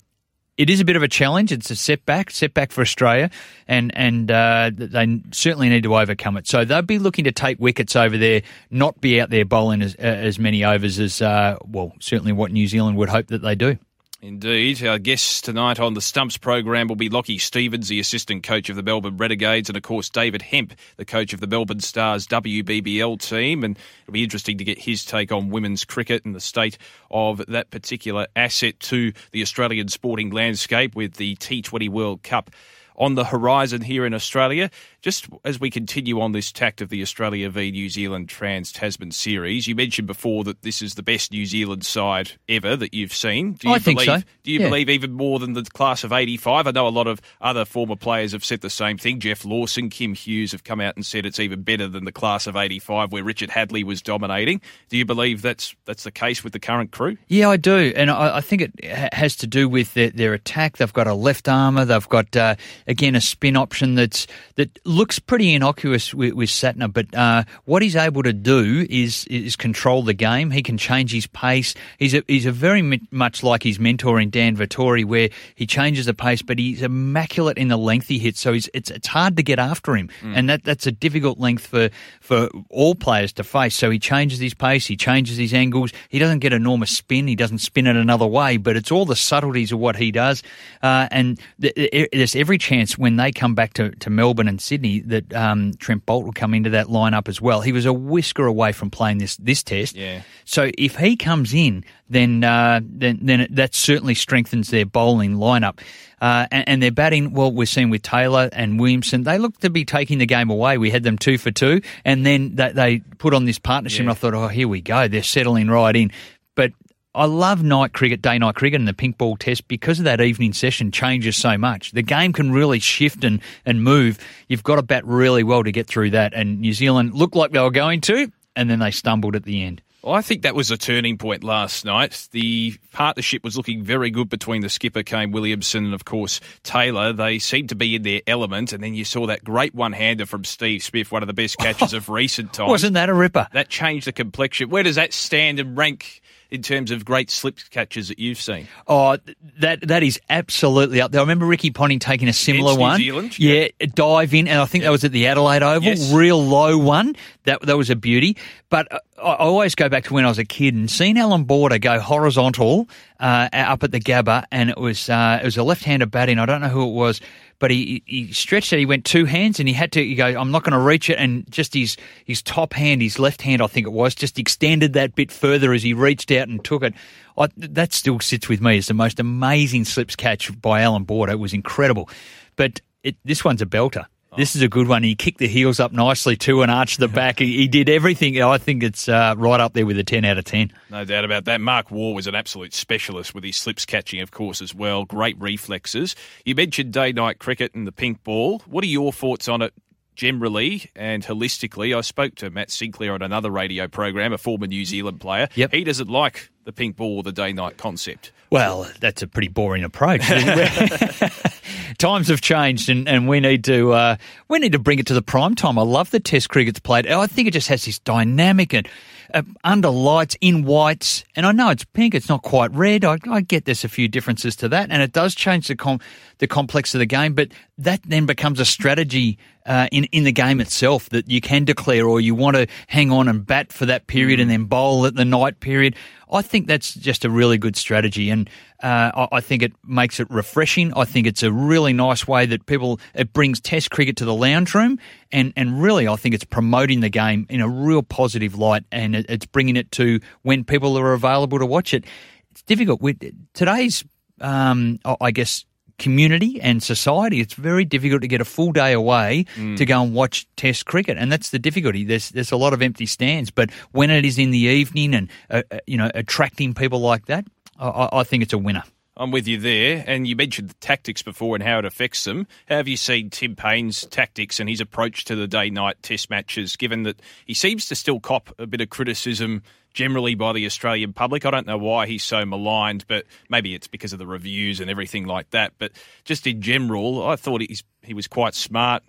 it 0.60 0.70
is 0.70 0.82
a 0.82 0.86
bit 0.86 0.98
of 0.98 1.04
a 1.04 1.08
challenge. 1.08 1.54
It's 1.54 1.72
a 1.72 1.76
setback, 1.76 2.30
setback 2.32 2.74
for 2.74 2.82
Australia, 2.82 3.32
and 3.66 3.96
and 3.96 4.30
uh, 4.30 4.72
they 4.76 5.22
certainly 5.32 5.70
need 5.70 5.84
to 5.84 5.96
overcome 5.96 6.36
it. 6.36 6.48
So 6.48 6.66
they'll 6.66 6.82
be 6.82 7.00
looking 7.00 7.24
to 7.24 7.32
take 7.32 7.60
wickets 7.62 7.96
over 7.96 8.18
there, 8.18 8.42
not 8.70 9.00
be 9.00 9.22
out 9.22 9.30
there 9.30 9.46
bowling 9.46 9.82
as, 9.82 9.96
uh, 9.96 10.02
as 10.02 10.38
many 10.38 10.66
overs 10.66 11.00
as 11.00 11.22
uh, 11.22 11.56
well. 11.66 11.94
Certainly, 12.02 12.34
what 12.34 12.52
New 12.52 12.68
Zealand 12.68 12.98
would 12.98 13.08
hope 13.08 13.28
that 13.28 13.42
they 13.42 13.56
do. 13.56 13.78
Indeed. 14.22 14.86
Our 14.86 15.00
guests 15.00 15.40
tonight 15.40 15.80
on 15.80 15.94
the 15.94 16.02
Stumps 16.02 16.36
program 16.36 16.90
will 16.90 16.98
be 16.98 17.08
Lockie 17.08 17.38
Stevens, 17.38 17.88
the 17.88 18.02
assistant 18.02 18.44
coach 18.44 18.70
of 18.70 18.76
the 18.76 18.84
Melbourne 18.84 19.16
Renegades, 19.16 19.70
and 19.70 19.78
of 19.78 19.84
course 19.84 20.10
David 20.10 20.42
Hemp, 20.42 20.74
the 20.98 21.06
coach 21.06 21.32
of 21.32 21.40
the 21.40 21.48
Melbourne 21.48 21.80
Stars 21.80 22.28
WBBL 22.28 23.18
team. 23.22 23.64
And 23.64 23.80
it'll 24.04 24.12
be 24.12 24.24
interesting 24.24 24.58
to 24.58 24.66
get 24.66 24.78
his 24.78 25.06
take 25.06 25.32
on 25.32 25.52
women's 25.52 25.86
cricket 25.86 26.26
and 26.26 26.36
the 26.36 26.42
state 26.42 26.78
of 27.10 27.38
that 27.48 27.70
particular 27.72 28.28
asset 28.36 28.78
to 28.82 29.14
the 29.32 29.42
Australian 29.42 29.88
sporting 29.88 30.32
landscape 30.32 30.98
with 30.98 31.14
the 31.14 31.38
T20 31.38 31.88
World 31.88 32.22
Cup 32.22 32.52
on 32.98 33.16
the 33.16 33.24
horizon 33.24 33.80
here 33.80 34.06
in 34.06 34.14
Australia. 34.14 34.70
Just 35.02 35.28
as 35.46 35.60
we 35.62 35.70
continue 35.70 36.20
on 36.20 36.34
this 36.34 36.52
tact 36.52 36.82
of 36.82 36.90
the 36.90 37.02
Australia 37.02 37.50
v 37.50 37.72
New 37.72 37.88
Zealand 37.90 38.28
Trans 38.28 38.72
Tasman 38.74 39.12
series, 39.12 39.66
you 39.66 39.74
mentioned 39.74 40.08
before 40.08 40.44
that 40.44 40.62
this 40.62 40.82
is 40.82 40.96
the 40.96 41.04
best 41.04 41.32
New 41.32 41.46
Zealand 41.46 41.86
side 41.86 42.34
ever 42.50 42.76
that 42.76 42.94
you've 42.94 43.14
seen. 43.14 43.54
Do 43.54 43.70
you 43.70 43.76
I 43.76 43.80
think 43.80 44.00
believe, 44.00 44.22
so. 44.22 44.28
Do 44.44 44.52
you 44.52 44.60
Yeah. 44.60 44.68
believe 44.68 44.90
even 44.90 45.14
more 45.14 45.40
than 45.40 45.54
the 45.54 45.64
class 45.64 46.04
of 46.04 46.12
85? 46.12 46.68
I 46.68 46.72
know 46.72 46.86
a 46.86 46.90
lot 46.90 47.08
of 47.08 47.22
other 47.40 47.64
former 47.64 47.96
players 47.96 48.34
have 48.34 48.44
said 48.44 48.60
the 48.60 48.70
same 48.70 48.98
thing. 48.98 49.20
Geoff 49.22 49.46
Lawson, 49.46 49.90
Kim 49.90 50.14
Hughes 50.14 50.52
have 50.52 50.66
come 50.66 50.82
out 50.82 50.98
and 50.98 51.06
said 51.06 51.26
it's 51.26 51.40
even 51.40 51.62
better 51.62 51.88
than 51.88 52.04
the 52.04 52.12
class 52.12 52.46
of 52.46 52.58
85 52.58 53.14
where 53.14 53.24
Richard 53.24 53.52
Hadlee 53.52 53.86
was 53.86 54.02
dominating. 54.02 54.60
Do 54.90 54.98
you 54.98 55.06
believe 55.06 55.42
that's 55.42 55.76
that's 55.86 56.04
the 56.04 56.12
case 56.12 56.44
with 56.44 56.52
the 56.52 56.60
current 56.60 56.92
crew? 56.92 57.18
Yeah, 57.30 57.50
I 57.50 57.56
do, 57.58 57.94
and 57.96 58.12
I, 58.12 58.38
I 58.38 58.42
think 58.42 58.64
it 58.64 59.14
has 59.14 59.38
to 59.38 59.48
do 59.48 59.70
with 59.70 59.94
their, 59.94 60.10
their 60.10 60.34
attack. 60.34 60.76
They've 60.78 60.92
got 60.92 61.08
a 61.08 61.14
left 61.14 61.48
armour. 61.48 61.86
They've 61.86 62.10
got 62.10 62.36
uh, 62.36 62.56
again 62.86 63.16
a 63.16 63.22
spin 63.22 63.56
option 63.56 63.96
that's 63.96 64.28
that 64.56 64.78
looks 64.90 65.20
pretty 65.20 65.54
innocuous 65.54 66.14
with, 66.16 66.34
with 66.34 66.50
Santner, 66.50 66.92
but 66.92 67.14
uh, 67.16 67.44
what 67.66 67.84
he's 67.84 67.96
able 67.96 68.24
to 68.24 68.34
do 68.34 68.88
is 68.90 69.26
is 69.26 69.56
control 69.56 70.02
the 70.02 70.16
game. 70.16 70.50
He 70.50 70.64
can 70.64 70.78
change 70.80 71.12
his 71.12 71.28
pace. 71.28 71.76
He's 72.00 72.16
a, 72.16 72.24
he's 72.28 72.48
a 72.48 72.52
very 72.52 72.82
mi- 72.82 73.08
much 73.12 73.44
like 73.44 73.62
his 73.62 73.80
mentor 73.80 74.20
in 74.20 74.32
Dan 74.32 74.58
Vettori, 74.58 75.06
where 75.06 75.30
he 75.54 75.68
changes 75.68 76.08
the 76.08 76.14
pace, 76.16 76.42
but 76.42 76.58
he's 76.58 76.82
immaculate 76.82 77.58
in 77.60 77.68
the 77.68 77.78
length 77.78 78.08
he 78.08 78.18
hits. 78.18 78.40
So 78.42 78.54
it's 78.54 78.68
it's 78.74 79.08
hard 79.08 79.38
to 79.38 79.44
get 79.44 79.60
after 79.60 79.96
him, 79.96 80.10
and 80.24 80.50
that 80.50 80.64
that's 80.64 80.88
a 80.88 80.92
difficult 80.92 81.38
length 81.40 81.68
for 81.68 81.90
for 82.20 82.50
all 82.70 82.96
players 82.96 83.32
to 83.34 83.44
face. 83.44 83.76
So 83.76 83.92
he 83.92 84.00
changes 84.00 84.40
his 84.40 84.56
pace, 84.56 84.88
he 84.88 84.98
changes 84.98 85.38
his 85.38 85.54
angles. 85.54 85.92
He 86.10 86.18
doesn't 86.18 86.40
get 86.40 86.52
enormous 86.52 86.90
spin. 86.90 87.28
He 87.28 87.36
doesn't 87.36 87.60
spin 87.60 87.86
it 87.86 87.96
another 87.96 88.26
way, 88.28 88.58
but 88.58 88.76
it's 88.76 88.92
all 88.92 89.06
the 89.06 89.16
subtleties 89.16 89.72
of 89.72 89.78
what 89.78 89.98
he 89.98 90.12
does. 90.12 90.42
Uh, 90.82 91.08
and 91.12 91.40
th- 91.62 91.76
th- 91.76 92.10
there's 92.12 92.36
every 92.36 92.58
chance 92.58 92.98
when 92.98 93.18
they 93.18 93.32
come 93.32 93.54
back 93.54 93.74
to, 93.74 93.92
to 93.92 94.10
Melbourne 94.10 94.48
and 94.48 94.60
Sydney 94.60 94.79
that 94.80 95.34
um, 95.34 95.74
Trent 95.76 96.06
Boult 96.06 96.24
will 96.24 96.34
come 96.34 96.54
into 96.54 96.72
that 96.72 96.88
lineup 96.88 97.28
as 97.28 97.40
well. 97.42 97.62
He 97.62 97.72
was 97.72 97.86
a 97.86 97.94
whisker 97.94 98.46
away 98.46 98.72
from 98.72 98.90
playing 98.90 99.20
this 99.20 99.38
this 99.38 99.64
test. 99.64 99.96
Yeah. 99.96 100.22
So 100.46 100.72
if 100.78 100.96
he 100.96 101.16
comes 101.16 101.54
in, 101.54 101.86
then 102.10 102.44
uh, 102.44 102.82
then 102.84 103.20
then 103.22 103.48
that 103.52 103.76
certainly 103.76 104.16
strengthens 104.16 104.70
their 104.70 104.86
bowling 104.86 105.36
lineup. 105.36 105.80
Uh, 106.22 106.48
and, 106.52 106.68
and 106.68 106.84
their 106.84 106.92
batting, 106.92 107.32
well, 107.32 107.50
we're 107.50 107.66
seeing 107.66 107.90
with 107.90 108.02
Taylor 108.02 108.50
and 108.52 108.78
Williamson, 108.78 109.24
they 109.24 109.38
look 109.38 109.58
to 109.60 109.70
be 109.70 109.86
taking 109.86 110.18
the 110.18 110.26
game 110.26 110.50
away. 110.50 110.78
We 110.78 110.90
had 110.90 111.04
them 111.04 111.18
two 111.18 111.38
for 111.38 111.50
two, 111.50 111.82
and 112.04 112.26
then 112.26 112.56
they, 112.56 112.72
they 112.74 113.00
put 113.20 113.34
on 113.34 113.46
this 113.46 113.58
partnership. 113.58 114.02
And 114.02 114.10
I 114.10 114.16
thought, 114.16 114.34
oh, 114.34 114.50
here 114.50 114.68
we 114.68 114.82
go. 114.82 115.08
They're 115.08 115.24
settling 115.24 115.70
right 115.70 115.96
in. 115.96 116.12
But 116.56 116.74
I 117.16 117.26
love 117.26 117.64
night 117.64 117.94
cricket, 117.94 118.22
day 118.22 118.38
night 118.38 118.54
cricket, 118.54 118.80
and 118.80 118.88
the 118.88 118.94
pink 118.94 119.18
ball 119.18 119.36
test 119.36 119.68
because 119.68 119.98
of 119.98 120.06
that 120.06 120.22
evening 120.22 120.54
session 120.54 120.92
changes 120.92 121.36
so 121.36 121.58
much. 121.58 121.92
The 121.92 122.04
game 122.04 122.34
can 122.34 122.52
really 122.52 122.78
shift 122.78 123.24
and, 123.24 123.42
and 123.66 123.84
move. 123.84 124.20
You've 124.48 124.64
got 124.64 124.76
to 124.76 124.84
bat 124.84 125.06
really 125.06 125.44
well 125.44 125.64
to 125.64 125.72
get 125.72 125.88
through 125.88 126.12
that. 126.12 126.36
And 126.36 126.60
New 126.62 126.74
Zealand 126.74 127.16
looked 127.16 127.36
like 127.36 127.52
they 127.52 127.60
were 127.60 127.72
going 127.72 128.02
to, 128.02 128.32
and 128.56 128.70
then 128.70 128.78
they 128.78 128.92
stumbled 128.92 129.36
at 129.36 129.44
the 129.44 129.64
end. 129.64 129.82
Well, 130.04 130.14
I 130.14 130.22
think 130.22 130.44
that 130.44 130.56
was 130.56 130.72
a 130.72 130.78
turning 130.78 131.18
point 131.18 131.44
last 131.44 131.84
night. 131.84 132.30
The 132.32 132.78
partnership 132.94 133.44
was 133.44 133.58
looking 133.58 133.84
very 133.84 134.12
good 134.12 134.30
between 134.30 134.62
the 134.62 134.70
skipper, 134.70 135.04
Kane 135.04 135.32
Williamson, 135.32 135.86
and 135.86 135.94
of 135.94 136.06
course 136.06 136.40
Taylor. 136.64 137.12
They 137.12 137.40
seemed 137.40 137.70
to 137.70 137.76
be 137.76 137.96
in 137.96 138.04
their 138.04 138.22
element, 138.26 138.72
and 138.72 138.82
then 138.82 138.94
you 138.94 139.04
saw 139.04 139.28
that 139.28 139.44
great 139.44 139.76
one 139.76 139.92
hander 139.92 140.26
from 140.26 140.46
Steve 140.46 140.84
Smith, 140.84 141.12
one 141.12 141.22
of 141.22 141.28
the 141.28 141.34
best 141.34 141.58
catches 141.58 141.94
of 141.94 142.08
recent 142.10 142.54
times. 142.54 142.70
Wasn't 142.70 142.94
that 142.94 143.10
a 143.10 143.14
ripper? 143.14 143.48
That 143.52 143.68
changed 143.68 144.08
the 144.08 144.14
complexion. 144.14 144.70
Where 144.70 144.84
does 144.84 144.96
that 144.96 145.12
stand 145.12 145.60
and 145.60 145.76
rank 145.76 146.22
in 146.52 146.62
terms 146.62 146.92
of 146.92 147.06
great 147.06 147.30
slip 147.30 147.60
catches 147.70 148.08
that 148.08 148.20
you've 148.20 148.42
seen? 148.42 148.68
Oh, 148.88 149.18
that 149.60 149.88
that 149.88 150.04
is 150.04 150.20
absolutely 150.30 151.02
up 151.02 151.12
there. 151.12 151.20
I 151.22 151.24
remember 151.24 151.46
Ricky 151.46 151.72
Ponting 151.72 152.00
taking 152.00 152.28
a 152.28 152.34
similar 152.34 152.74
New 152.74 152.80
one. 152.80 152.98
Zealand, 152.98 153.38
yeah, 153.40 153.68
a 153.80 153.88
dive 153.88 154.34
in, 154.34 154.48
and 154.48 154.60
I 154.60 154.66
think 154.66 154.84
that 154.84 154.92
was 154.92 155.04
at 155.04 155.12
the 155.12 155.28
Adelaide 155.28 155.64
Oval, 155.64 155.84
Yes. 155.84 156.12
real 156.12 156.44
low 156.44 156.78
one. 156.78 157.16
That 157.44 157.62
that 157.64 157.78
was 157.78 157.90
a 157.90 157.96
beauty. 157.96 158.38
But 158.70 158.92
uh, 158.92 159.00
I 159.22 159.36
always 159.36 159.76
go 159.76 159.90
back 159.90 160.06
to 160.06 160.14
when 160.14 160.26
I 160.26 160.30
was 160.30 160.40
a 160.40 160.46
kid 160.46 160.74
and 160.74 160.90
seen 160.90 161.18
Allan 161.18 161.44
Border 161.44 161.78
go 161.78 162.00
horizontal 162.00 162.88
uh, 163.20 163.50
up 163.52 163.84
at 163.84 163.92
the 163.92 164.00
Gabba, 164.00 164.46
and 164.52 164.70
it 164.70 164.78
was 164.78 165.10
uh, 165.10 165.40
it 165.42 165.46
was 165.46 165.58
a 165.58 165.64
left-hander 165.64 166.06
batting. 166.06 166.40
I 166.40 166.46
don't 166.46 166.62
know 166.62 166.70
who 166.70 166.88
it 166.88 166.94
was. 166.94 167.22
but 167.60 167.72
he 167.72 168.02
he 168.06 168.32
stretched 168.34 168.74
it. 168.74 168.80
He 168.80 168.86
went 168.86 169.06
two 169.06 169.26
hands, 169.26 169.60
and 169.60 169.68
he 169.68 169.74
had 169.74 169.92
to. 169.92 170.04
He 170.04 170.16
go, 170.16 170.26
I'm 170.26 170.52
not 170.52 170.64
going 170.64 170.74
to 170.74 170.80
reach 170.80 171.10
it, 171.10 171.18
and 171.20 171.50
just 171.52 171.74
his 171.74 171.98
his 172.26 172.42
top 172.42 172.74
hand, 172.74 173.02
his 173.02 173.20
left 173.20 173.42
hand, 173.42 173.62
I 173.62 173.68
think 173.68 173.86
it 173.86 173.92
was, 173.92 174.16
just 174.16 174.40
extended 174.40 174.94
that 174.94 175.16
bit 175.16 175.32
further 175.32 175.74
as 175.74 175.84
he 175.84 175.94
reached 175.94 176.32
out 176.32 176.48
and 176.48 176.64
took 176.64 176.84
it. 176.84 176.94
I, 177.38 177.48
that 177.58 177.94
still 177.94 178.20
sits 178.20 178.50
with 178.50 178.62
me 178.62 178.78
as 178.78 178.88
the 178.88 178.94
most 178.94 179.20
amazing 179.20 179.86
slips 179.86 180.16
catch 180.16 180.60
by 180.62 180.82
Allan 180.82 181.04
Border. 181.04 181.34
It 181.34 181.40
was 181.40 181.54
incredible, 181.54 182.10
but 182.56 182.82
it, 183.04 183.18
this 183.24 183.44
one's 183.44 183.62
a 183.62 183.66
belter. 183.66 184.06
This 184.38 184.56
is 184.56 184.62
a 184.62 184.68
good 184.68 184.88
one. 184.88 185.04
He 185.04 185.16
kicked 185.16 185.40
the 185.40 185.48
heels 185.48 185.80
up 185.80 185.92
nicely 185.92 186.36
too 186.36 186.62
and 186.62 186.72
arched 186.72 187.00
the 187.00 187.08
back. 187.08 187.40
He, 187.40 187.68
did 187.68 187.90
everything. 187.90 188.42
I 188.42 188.58
think 188.58 188.84
it's 188.84 189.10
uh, 189.10 189.36
right 189.38 189.60
up 189.60 189.74
there 189.74 189.86
with 189.86 189.98
a 189.98 190.04
10 190.04 190.26
out 190.26 190.38
of 190.38 190.46
10. 190.46 190.72
No 190.90 191.06
doubt 191.06 191.26
about 191.26 191.46
that. 191.46 191.62
Mark 191.62 191.92
Waugh 191.92 192.14
was 192.14 192.28
an 192.28 192.36
absolute 192.36 192.74
specialist 192.74 193.34
with 193.34 193.44
his 193.44 193.58
slips 193.58 193.86
catching, 193.86 194.22
of 194.22 194.32
course, 194.32 194.62
as 194.62 194.74
well. 194.74 195.06
Great 195.06 195.40
reflexes. 195.40 196.16
You 196.46 196.56
mentioned 196.56 196.94
day 196.94 197.12
night 197.12 197.40
cricket 197.40 197.74
and 197.74 197.88
the 197.88 197.92
pink 197.92 198.24
ball. 198.24 198.60
What 198.66 198.84
are 198.84 198.88
your 198.88 199.12
thoughts 199.12 199.48
on 199.48 199.62
it 199.62 199.74
generally 200.20 200.92
and 200.98 201.24
holistically? 201.24 201.98
I 201.98 202.02
spoke 202.02 202.36
to 202.36 202.50
Matt 202.50 202.70
Sinclair 202.70 203.14
on 203.14 203.22
another 203.22 203.50
radio 203.50 203.88
program, 203.88 204.34
a 204.34 204.38
former 204.38 204.68
New 204.68 204.84
Zealand 204.84 205.22
player. 205.22 205.48
Yep. 205.56 205.74
He 205.74 205.86
doesn't 205.86 206.10
like 206.10 206.52
the 206.66 206.74
pink 206.74 206.98
ball 206.98 207.18
or 207.18 207.24
the 207.24 207.32
day 207.32 207.54
night 207.54 207.78
concept. 207.78 208.34
Well, 208.52 208.92
that's 209.00 209.22
a 209.22 209.28
pretty 209.28 209.48
boring 209.48 209.84
approach. 209.86 210.22
Times 211.98 212.28
have 212.28 212.42
changed, 212.42 212.90
and, 212.90 213.08
and 213.08 213.28
we 213.30 213.40
need 213.40 213.64
to 213.66 213.94
uh, 213.94 214.16
we 214.50 214.60
need 214.60 214.74
to 214.74 214.80
bring 214.80 215.00
it 215.00 215.08
to 215.08 215.14
the 215.14 215.22
prime 215.22 215.56
time. 215.56 215.78
I 215.78 215.84
love 215.84 216.12
the 216.12 216.20
Test 216.20 216.50
cricket's 216.50 216.80
played. 216.80 217.08
I 217.08 217.28
think 217.28 217.48
it 217.48 217.52
just 217.52 217.68
has 217.68 217.86
this 217.86 218.00
dynamic 218.00 218.74
and 218.74 218.88
uh, 219.34 219.44
under 219.64 219.90
lights 219.90 220.36
in 220.42 220.66
whites, 220.66 221.24
and 221.36 221.46
I 221.46 221.52
know 221.52 221.70
it's 221.70 221.86
pink. 221.86 222.16
It's 222.16 222.30
not 222.30 222.42
quite 222.42 222.72
red. 222.74 223.06
I, 223.06 223.18
I 223.30 223.42
get 223.42 223.66
there's 223.66 223.84
a 223.84 223.90
few 223.90 224.08
differences 224.08 224.56
to 224.58 224.70
that, 224.70 224.90
and 224.90 225.02
it 225.02 225.12
does 225.12 225.36
change 225.36 225.68
the 225.68 225.76
com- 225.76 226.00
the 226.40 226.48
complex 226.48 226.96
of 226.96 227.00
the 227.00 227.06
game. 227.06 227.34
But 227.34 227.50
that 227.78 228.02
then 228.04 228.26
becomes 228.26 228.60
a 228.60 228.66
strategy 228.66 229.38
uh, 229.70 229.88
in 229.92 230.06
in 230.06 230.24
the 230.24 230.32
game 230.32 230.60
itself 230.60 231.10
that 231.10 231.30
you 231.30 231.40
can 231.40 231.64
declare, 231.64 232.08
or 232.08 232.20
you 232.20 232.34
want 232.34 232.58
to 232.58 232.66
hang 232.88 233.12
on 233.12 233.28
and 233.28 233.46
bat 233.46 233.72
for 233.72 233.86
that 233.86 234.08
period 234.08 234.40
and 234.40 234.50
then 234.50 234.66
bowl 234.66 235.06
at 235.06 235.16
the 235.16 235.24
night 235.24 235.60
period. 235.60 235.96
I 236.32 236.42
think 236.42 236.68
that's 236.68 236.94
just 236.96 237.24
a 237.24 237.30
really 237.30 237.60
good 237.60 237.76
strategy, 237.76 238.32
and 238.32 238.50
uh, 238.82 239.12
I, 239.14 239.28
I 239.34 239.42
think 239.42 239.62
it 239.62 239.74
makes 239.86 240.20
it 240.20 240.28
refreshing. 240.32 240.92
I 240.96 241.06
think 241.06 241.28
it's 241.28 241.44
a 241.44 241.52
really 241.52 241.94
nice 241.94 242.28
way 242.28 242.48
that 242.48 242.66
people 242.66 243.00
it 243.14 243.32
brings 243.32 243.60
Test 243.60 243.92
cricket 243.92 244.18
to 244.18 244.26
the 244.26 244.34
lounge 244.34 244.74
room, 244.74 244.98
and 245.32 245.54
and 245.56 245.82
really 245.82 246.08
I 246.08 246.16
think 246.16 246.34
it's 246.34 246.44
promoting 246.44 247.02
the 247.02 247.10
game 247.10 247.46
in 247.48 247.62
a 247.62 247.70
real 247.70 248.02
positive 248.02 248.58
light, 248.58 248.86
and 248.92 249.16
it, 249.16 249.28
it's 249.30 249.46
bringing 249.46 249.76
it 249.76 249.92
to 249.94 250.20
when 250.42 250.64
people 250.64 250.98
are 250.98 251.14
available 251.14 251.60
to 251.60 251.66
watch 251.68 251.94
it. 251.94 252.06
It's 252.50 252.64
difficult 252.64 253.02
with 253.02 253.20
today's, 253.54 254.04
um, 254.42 254.98
I 255.06 255.16
I 255.22 255.32
guess, 255.32 255.64
community 256.00 256.60
and 256.62 256.82
society, 256.82 257.40
it's 257.42 257.54
very 257.54 257.86
difficult 257.86 258.22
to 258.22 258.28
get 258.28 258.42
a 258.42 258.46
full 258.46 258.72
day 258.72 258.94
away 258.94 259.46
to 259.76 259.86
go 259.86 260.02
and 260.02 260.14
watch 260.14 260.48
Test 260.56 260.86
cricket, 260.86 261.18
and 261.18 261.32
that's 261.32 261.52
the 261.52 261.60
difficulty. 261.60 262.04
There's 262.04 262.30
there's 262.30 262.52
a 262.52 262.58
lot 262.58 262.74
of 262.74 262.82
empty 262.82 263.06
stands, 263.06 263.52
but 263.52 263.70
when 263.92 264.10
it 264.10 264.26
is 264.26 264.38
in 264.38 264.52
the 264.52 264.58
evening 264.58 265.14
and 265.14 265.30
uh, 265.50 265.64
uh, 265.72 265.80
you 265.86 265.98
know 265.98 266.10
attracting 266.16 266.74
people 266.74 267.00
like 267.00 267.26
that, 267.28 267.46
I, 267.78 268.10
I 268.12 268.24
think 268.24 268.44
it's 268.44 268.54
a 268.54 268.58
winner. 268.58 268.84
I'm 269.20 269.32
with 269.32 269.50
you 269.50 269.60
there. 269.60 270.02
And 270.08 270.26
you 270.26 270.38
mentioned 270.38 270.70
the 270.70 270.76
tactics 270.76 271.22
before 271.22 271.54
and 271.54 271.64
how 271.64 271.80
it 271.80 271.86
affects 271.86 272.24
them. 272.24 272.48
How 272.70 272.78
have 272.78 272.88
you 272.88 272.96
seen 272.96 273.30
Tim 273.30 273.54
Paine's 273.54 274.06
tactics 274.06 274.62
and 274.62 274.70
his 274.70 274.80
approach 274.80 275.26
to 275.26 275.36
the 275.36 275.46
day 275.46 275.70
night 275.70 276.02
test 276.02 276.30
matches, 276.30 276.78
given 276.78 277.04
that 277.04 277.22
he 277.46 277.54
seems 277.54 277.86
to 277.88 277.96
still 277.96 278.22
cop 278.22 278.56
a 278.58 278.66
bit 278.66 278.80
of 278.80 278.90
criticism 278.90 279.62
generally 279.94 280.36
by 280.36 280.54
the 280.54 280.66
Australian 280.66 281.12
public? 281.12 281.46
I 281.46 281.52
don't 281.52 281.68
know 281.68 281.78
why 281.78 282.08
he's 282.08 282.24
so 282.24 282.46
maligned, 282.46 283.06
but 283.10 283.26
maybe 283.50 283.76
it's 283.76 283.88
because 283.88 284.14
of 284.14 284.20
the 284.20 284.28
reviews 284.28 284.80
and 284.80 284.90
everything 284.90 285.26
like 285.26 285.50
that. 285.50 285.74
But 285.78 285.92
just 286.24 286.48
in 286.48 286.62
general, 286.62 287.28
I 287.28 287.36
thought 287.36 287.60
he's, 287.60 287.84
he 288.02 288.14
was 288.14 288.28
quite 288.28 288.56
smart 288.56 289.04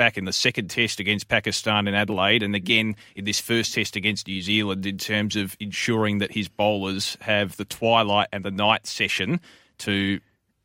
back 0.00 0.16
in 0.16 0.24
the 0.24 0.32
second 0.32 0.70
test 0.70 0.98
against 0.98 1.28
Pakistan 1.28 1.86
in 1.86 1.92
Adelaide, 1.92 2.42
and 2.42 2.54
again 2.54 2.96
in 3.14 3.26
this 3.26 3.38
first 3.38 3.74
test 3.74 3.96
against 3.96 4.26
New 4.26 4.40
Zealand, 4.40 4.86
in 4.86 4.96
terms 4.96 5.36
of 5.36 5.54
ensuring 5.60 6.20
that 6.20 6.32
his 6.32 6.48
bowlers 6.48 7.18
have 7.20 7.58
the 7.58 7.66
twilight 7.66 8.28
and 8.32 8.42
the 8.42 8.50
night 8.50 8.86
session 8.86 9.40
to 9.76 10.18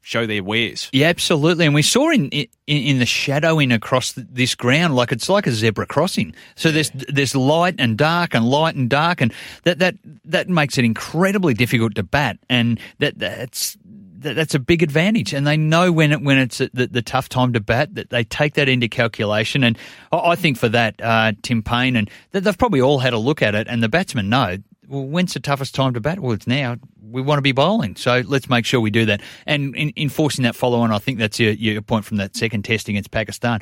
show 0.06 0.26
their 0.26 0.42
wares. 0.42 0.88
Yeah, 0.94 1.08
absolutely. 1.08 1.66
And 1.66 1.76
we 1.76 1.82
saw 1.82 2.12
in 2.12 2.30
in, 2.30 2.48
in 2.68 3.00
the 3.00 3.06
shadowing 3.06 3.74
across 3.74 4.14
this 4.14 4.56
ground, 4.56 4.96
like 4.96 5.12
it's 5.12 5.28
like 5.28 5.48
a 5.48 5.52
zebra 5.52 5.88
crossing. 5.88 6.34
So 6.56 6.72
there's 6.72 6.92
there's 7.10 7.36
light 7.36 7.76
and 7.78 7.98
dark 7.98 8.36
and 8.36 8.48
light 8.48 8.76
and 8.76 8.90
dark, 8.90 9.20
and 9.20 9.34
that 9.64 9.80
that 9.80 9.96
that 10.24 10.48
makes 10.48 10.78
it 10.78 10.86
incredibly 10.86 11.54
difficult 11.54 11.96
to 11.96 12.04
bat. 12.04 12.38
And 12.50 12.80
that 13.00 13.20
that's 13.20 13.78
that, 14.26 14.36
that's 14.36 14.56
a 14.56 14.60
big 14.60 14.84
advantage. 14.84 15.34
And 15.34 15.48
they 15.48 15.58
know 15.58 15.92
when 15.92 16.12
it 16.12 16.22
when 16.22 16.38
it's 16.38 16.58
the, 16.58 16.90
the 16.92 17.02
tough 17.02 17.30
time 17.30 17.54
to 17.54 17.60
bat 17.60 17.96
that 17.96 18.10
they 18.10 18.24
take 18.24 18.56
that 18.56 18.68
into 18.68 18.88
calculation. 18.88 19.64
And 19.64 19.78
I, 20.12 20.36
think 20.36 20.58
for 20.58 20.70
that, 20.70 21.02
uh, 21.02 21.34
Tim 21.42 21.64
Paine 21.64 21.96
and 21.96 22.10
they've 22.32 22.58
probably 22.58 22.82
all 22.82 23.00
had 23.00 23.14
a 23.14 23.18
look 23.18 23.42
at 23.42 23.56
it, 23.56 23.68
and 23.68 23.82
the 23.82 23.90
batsmen 23.90 24.30
know. 24.30 24.58
Well, 24.88 25.06
when's 25.06 25.34
the 25.34 25.40
toughest 25.40 25.74
time 25.74 25.96
to 25.96 26.00
bat? 26.00 26.20
Well, 26.20 26.34
it's 26.34 26.46
now. 26.46 26.78
We 27.02 27.22
want 27.22 27.40
to 27.40 27.44
be 27.44 27.54
bowling, 27.54 27.96
so 27.96 28.22
let's 28.28 28.50
make 28.50 28.66
sure 28.66 28.80
we 28.80 28.92
do 28.92 29.06
that. 29.06 29.22
And 29.46 29.76
in, 29.76 29.94
enforcing 29.98 30.44
that 30.44 30.56
follow 30.56 30.80
on, 30.82 30.92
I 30.92 31.00
think 31.00 31.18
that's 31.18 31.40
your, 31.40 31.54
your 31.54 31.82
point 31.82 32.06
from 32.06 32.18
that 32.18 32.36
second 32.36 32.66
test 32.66 32.90
against 32.90 33.10
Pakistan. 33.10 33.62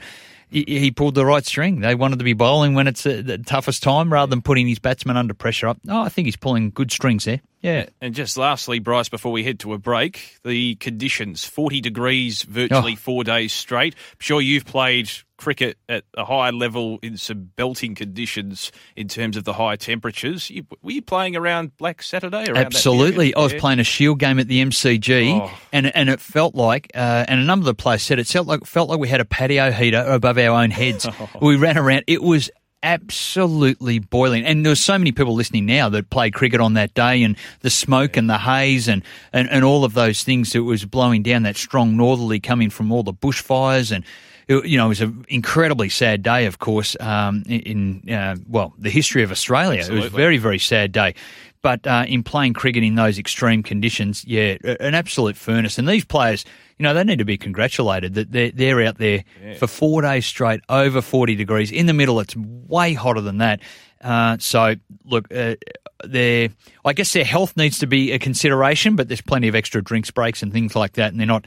He, 0.49 0.65
he 0.67 0.91
pulled 0.91 1.15
the 1.15 1.25
right 1.25 1.45
string. 1.45 1.79
They 1.79 1.95
wanted 1.95 2.19
to 2.19 2.25
be 2.25 2.33
bowling 2.33 2.73
when 2.73 2.87
it's 2.87 3.03
the 3.03 3.41
toughest 3.45 3.83
time 3.83 4.11
rather 4.11 4.29
than 4.29 4.41
putting 4.41 4.67
his 4.67 4.79
batsmen 4.79 5.17
under 5.17 5.33
pressure 5.33 5.67
up. 5.67 5.79
Oh, 5.87 6.01
I 6.01 6.09
think 6.09 6.25
he's 6.25 6.35
pulling 6.35 6.71
good 6.71 6.91
strings 6.91 7.25
there. 7.25 7.41
Yeah. 7.63 7.85
And 8.01 8.13
just 8.13 8.37
lastly, 8.37 8.79
Bryce, 8.79 9.07
before 9.09 9.31
we 9.31 9.43
head 9.43 9.59
to 9.61 9.73
a 9.73 9.77
break, 9.77 10.37
the 10.43 10.75
conditions 10.75 11.45
40 11.45 11.79
degrees 11.81 12.43
virtually 12.43 12.93
Oh. 12.93 12.97
four 12.97 13.23
days 13.23 13.53
straight. 13.53 13.95
I'm 13.95 14.17
sure 14.19 14.41
you've 14.41 14.65
played 14.65 15.09
cricket 15.37 15.77
at 15.89 16.03
a 16.17 16.23
high 16.25 16.49
level 16.51 16.99
in 17.01 17.15
some 17.17 17.49
belting 17.55 17.95
conditions 17.95 18.71
in 18.97 19.07
terms 19.07 19.35
of 19.37 19.45
the 19.45 19.53
high 19.53 19.75
temperatures. 19.77 20.49
You, 20.49 20.65
were 20.81 20.91
you 20.91 21.01
playing 21.01 21.35
around 21.37 21.75
Black 21.77 22.03
Saturday? 22.03 22.45
Around 22.49 22.57
Absolutely. 22.57 23.33
I 23.33 23.39
was 23.39 23.53
Yeah. 23.53 23.59
playing 23.59 23.79
a 23.79 23.83
Shield 23.85 24.19
game 24.19 24.39
at 24.39 24.47
the 24.49 24.59
MCG, 24.61 25.31
Oh. 25.33 25.51
and 25.71 25.93
and 25.95 26.09
it 26.09 26.19
felt 26.19 26.55
like, 26.55 26.91
uh, 26.95 27.25
and 27.27 27.39
a 27.39 27.43
number 27.43 27.63
of 27.63 27.65
the 27.65 27.73
players 27.81 28.03
said 28.03 28.19
it 28.19 28.27
felt 28.27 28.45
like 28.47 28.65
felt 28.65 28.89
like 28.89 28.99
we 28.99 29.07
had 29.07 29.21
a 29.21 29.25
patio 29.25 29.71
heater 29.71 30.03
above 30.05 30.37
our 30.37 30.61
own 30.61 30.69
heads. 30.69 31.07
we 31.41 31.55
ran 31.55 31.77
around. 31.77 32.03
It 32.07 32.21
was 32.21 32.49
absolutely 32.83 33.99
boiling, 33.99 34.45
and 34.45 34.65
there 34.65 34.71
were 34.71 34.75
so 34.75 34.97
many 34.97 35.11
people 35.11 35.33
listening 35.33 35.65
now 35.65 35.89
that 35.89 36.09
played 36.09 36.33
cricket 36.33 36.59
on 36.61 36.73
that 36.73 36.93
day, 36.93 37.23
and 37.23 37.35
the 37.61 37.69
smoke 37.69 38.17
and 38.17 38.29
the 38.29 38.37
haze 38.37 38.87
and, 38.87 39.01
and 39.31 39.49
and 39.49 39.63
all 39.63 39.83
of 39.85 39.93
those 39.93 40.23
things 40.23 40.51
that 40.53 40.63
was 40.63 40.85
blowing 40.85 41.23
down 41.23 41.43
that 41.43 41.55
strong 41.55 41.97
northerly 41.97 42.39
coming 42.39 42.69
from 42.69 42.91
all 42.91 43.03
the 43.03 43.13
bushfires 43.13 43.91
and. 43.91 44.03
it- 44.03 44.65
You 44.65 44.77
know, 44.77 44.87
it 44.87 44.89
was 44.89 45.01
an 45.01 45.25
incredibly 45.29 45.87
sad 45.89 46.21
day, 46.21 46.45
of 46.47 46.59
course, 46.59 46.97
um, 46.99 47.43
in, 47.47 48.03
uh, 48.11 48.35
well, 48.49 48.73
the 48.77 48.89
history 48.89 49.23
of 49.23 49.31
Australia. 49.31 49.79
It 49.79 49.93
was 49.93 50.05
a 50.05 50.09
very, 50.17 50.37
very 50.37 50.59
sad 50.59 50.91
day. 50.91 51.15
But 51.61 51.87
uh, 51.87 52.03
in 52.09 52.23
playing 52.23 52.51
cricket 52.53 52.83
in 52.83 52.95
those 52.95 53.17
extreme 53.17 53.63
conditions, 53.63 54.25
yeah, 54.27 54.57
an 54.81 54.95
absolute 54.95 55.37
furnace. 55.37 55.77
And 55.79 55.87
these 55.87 56.03
players, 56.03 56.43
you 56.77 56.83
know, 56.83 56.93
they 56.93 57.03
need 57.03 57.19
to 57.19 57.25
be 57.25 57.37
congratulated 57.37 58.15
that 58.15 58.31
they're, 58.31 58.51
they're 58.51 58.81
out 58.83 58.97
there 58.97 59.23
for 59.57 59.67
four 59.67 60.01
days 60.01 60.25
straight, 60.25 60.61
over 60.69 61.01
40 61.01 61.35
degrees. 61.35 61.71
In 61.71 61.85
the 61.85 61.93
middle, 61.93 62.19
it's 62.19 62.35
way 62.35 62.93
hotter 62.93 63.21
than 63.21 63.37
that. 63.39 63.59
Uh, 64.01 64.37
so, 64.39 64.75
look, 65.05 65.33
uh, 65.33 65.55
their, 66.03 66.49
I 66.83 66.93
guess 66.93 67.13
their 67.13 67.23
health 67.23 67.55
needs 67.55 67.79
to 67.79 67.87
be 67.87 68.11
a 68.11 68.19
consideration, 68.19 68.95
but 68.95 69.07
there's 69.07 69.21
plenty 69.21 69.47
of 69.47 69.55
extra 69.55 69.81
drinks 69.81 70.11
breaks 70.11 70.43
and 70.43 70.51
things 70.51 70.75
like 70.75 70.93
that, 70.93 71.11
and 71.11 71.19
they're 71.19 71.27
not 71.27 71.45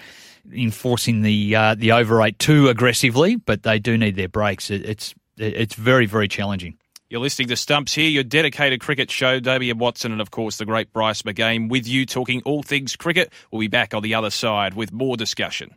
enforcing 0.52 1.22
the 1.22 1.54
uh, 1.54 1.74
the 1.74 1.92
overrate 1.92 2.38
too 2.38 2.68
aggressively, 2.68 3.36
but 3.36 3.62
they 3.62 3.78
do 3.78 3.98
need 3.98 4.16
their 4.16 4.28
breaks. 4.28 4.70
It, 4.70 4.84
it's 4.88 5.14
it's 5.36 5.74
very 5.74 6.06
very 6.06 6.28
challenging. 6.28 6.78
You're 7.08 7.20
listening 7.20 7.46
to 7.48 7.56
Stumps 7.56 7.94
here, 7.94 8.08
your 8.08 8.24
dedicated 8.24 8.80
cricket 8.80 9.12
show. 9.12 9.38
Damian 9.38 9.78
Watson 9.78 10.10
and, 10.10 10.20
of 10.20 10.32
course, 10.32 10.56
the 10.56 10.64
great 10.64 10.92
Bryce 10.92 11.22
McGain 11.22 11.68
with 11.68 11.86
you 11.86 12.04
talking 12.04 12.42
all 12.44 12.64
things 12.64 12.96
cricket. 12.96 13.32
We'll 13.52 13.60
be 13.60 13.68
back 13.68 13.94
on 13.94 14.02
the 14.02 14.14
other 14.14 14.30
side 14.30 14.74
with 14.74 14.92
more 14.92 15.16
discussion. 15.16 15.76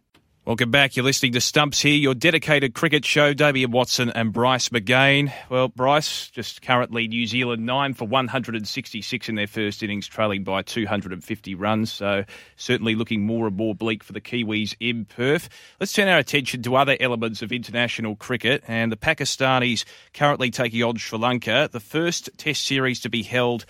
Welcome 0.49 0.71
back. 0.71 0.95
You're 0.95 1.05
listening 1.05 1.33
to 1.33 1.41
Stumps 1.41 1.79
here, 1.79 1.93
your 1.93 2.15
dedicated 2.15 2.73
cricket 2.73 3.05
show. 3.05 3.35
Damian 3.35 3.69
Watson 3.69 4.09
and 4.09 4.33
Bryce 4.33 4.69
McGain. 4.69 5.31
Well, 5.47 5.67
Bryce, 5.67 6.27
just 6.31 6.63
currently 6.63 7.07
New 7.07 7.27
Zealand 7.27 7.67
9 7.67 7.93
for 7.93 8.07
166 8.07 9.29
in 9.29 9.35
their 9.35 9.45
first 9.45 9.83
innings, 9.83 10.07
trailing 10.07 10.43
by 10.43 10.63
250 10.63 11.53
runs. 11.53 11.91
So 11.91 12.25
certainly 12.55 12.95
looking 12.95 13.27
more 13.27 13.45
and 13.45 13.55
more 13.55 13.75
bleak 13.75 14.03
for 14.03 14.11
the 14.11 14.21
Kiwis 14.21 14.75
in 14.79 15.05
Perth. 15.05 15.49
Let's 15.79 15.93
turn 15.93 16.07
our 16.07 16.17
attention 16.17 16.63
to 16.63 16.77
other 16.77 16.97
elements 16.99 17.43
of 17.43 17.51
international 17.51 18.15
cricket. 18.15 18.63
And 18.67 18.91
the 18.91 18.97
Pakistanis 18.97 19.85
currently 20.15 20.49
taking 20.49 20.81
on 20.81 20.95
Sri 20.95 21.19
Lanka, 21.19 21.69
the 21.71 21.79
first 21.79 22.27
test 22.37 22.65
series 22.65 23.01
to 23.01 23.09
be 23.11 23.21
held 23.21 23.67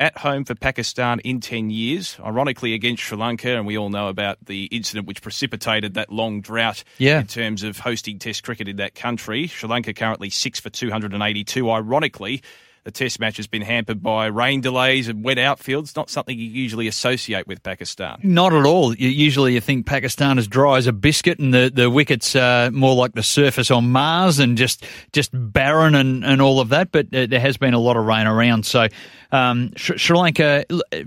at 0.00 0.16
home 0.18 0.44
for 0.44 0.54
Pakistan 0.54 1.20
in 1.20 1.40
10 1.40 1.70
years, 1.70 2.16
ironically 2.24 2.72
against 2.72 3.02
Sri 3.02 3.18
Lanka. 3.18 3.50
And 3.56 3.66
we 3.66 3.76
all 3.76 3.90
know 3.90 4.08
about 4.08 4.38
the 4.46 4.64
incident 4.64 5.06
which 5.06 5.20
precipitated 5.22 5.94
that 5.94 6.10
long 6.10 6.40
drought 6.40 6.82
Yeah. 6.98 7.20
in 7.20 7.26
terms 7.26 7.62
of 7.62 7.78
hosting 7.78 8.18
Test 8.18 8.42
cricket 8.42 8.66
in 8.66 8.76
that 8.76 8.94
country. 8.94 9.46
Sri 9.46 9.68
Lanka 9.68 9.92
currently 9.92 10.30
6 10.30 10.58
for 10.58 10.70
282. 10.70 11.70
Ironically, 11.70 12.42
the 12.84 12.90
Test 12.90 13.20
match 13.20 13.36
has 13.36 13.46
been 13.46 13.62
hampered 13.62 14.02
by 14.02 14.26
rain 14.26 14.60
delays 14.60 15.08
and 15.08 15.24
wet 15.24 15.36
outfields. 15.36 15.94
Not 15.96 16.10
something 16.10 16.38
you 16.38 16.46
usually 16.46 16.88
associate 16.88 17.46
with 17.46 17.62
Pakistan. 17.62 18.18
Not 18.22 18.52
at 18.52 18.64
all. 18.64 18.94
Usually, 18.94 19.54
you 19.54 19.60
think 19.60 19.86
Pakistan 19.86 20.38
is 20.38 20.48
dry 20.48 20.78
as 20.78 20.86
a 20.86 20.92
biscuit, 20.92 21.38
and 21.38 21.52
the 21.52 21.70
the 21.72 21.90
wickets 21.90 22.34
are 22.36 22.70
more 22.70 22.94
like 22.94 23.12
the 23.12 23.22
surface 23.22 23.70
on 23.70 23.90
Mars 23.90 24.38
and 24.38 24.56
just 24.56 24.84
just 25.12 25.30
barren 25.32 25.94
and, 25.94 26.24
and 26.24 26.40
all 26.40 26.60
of 26.60 26.70
that. 26.70 26.92
But 26.92 27.14
uh, 27.14 27.26
there 27.26 27.40
has 27.40 27.56
been 27.56 27.74
a 27.74 27.78
lot 27.78 27.96
of 27.96 28.04
rain 28.04 28.26
around, 28.26 28.66
so 28.66 28.88
um, 29.32 29.72
Sri 29.76 30.16
Lanka 30.16 30.64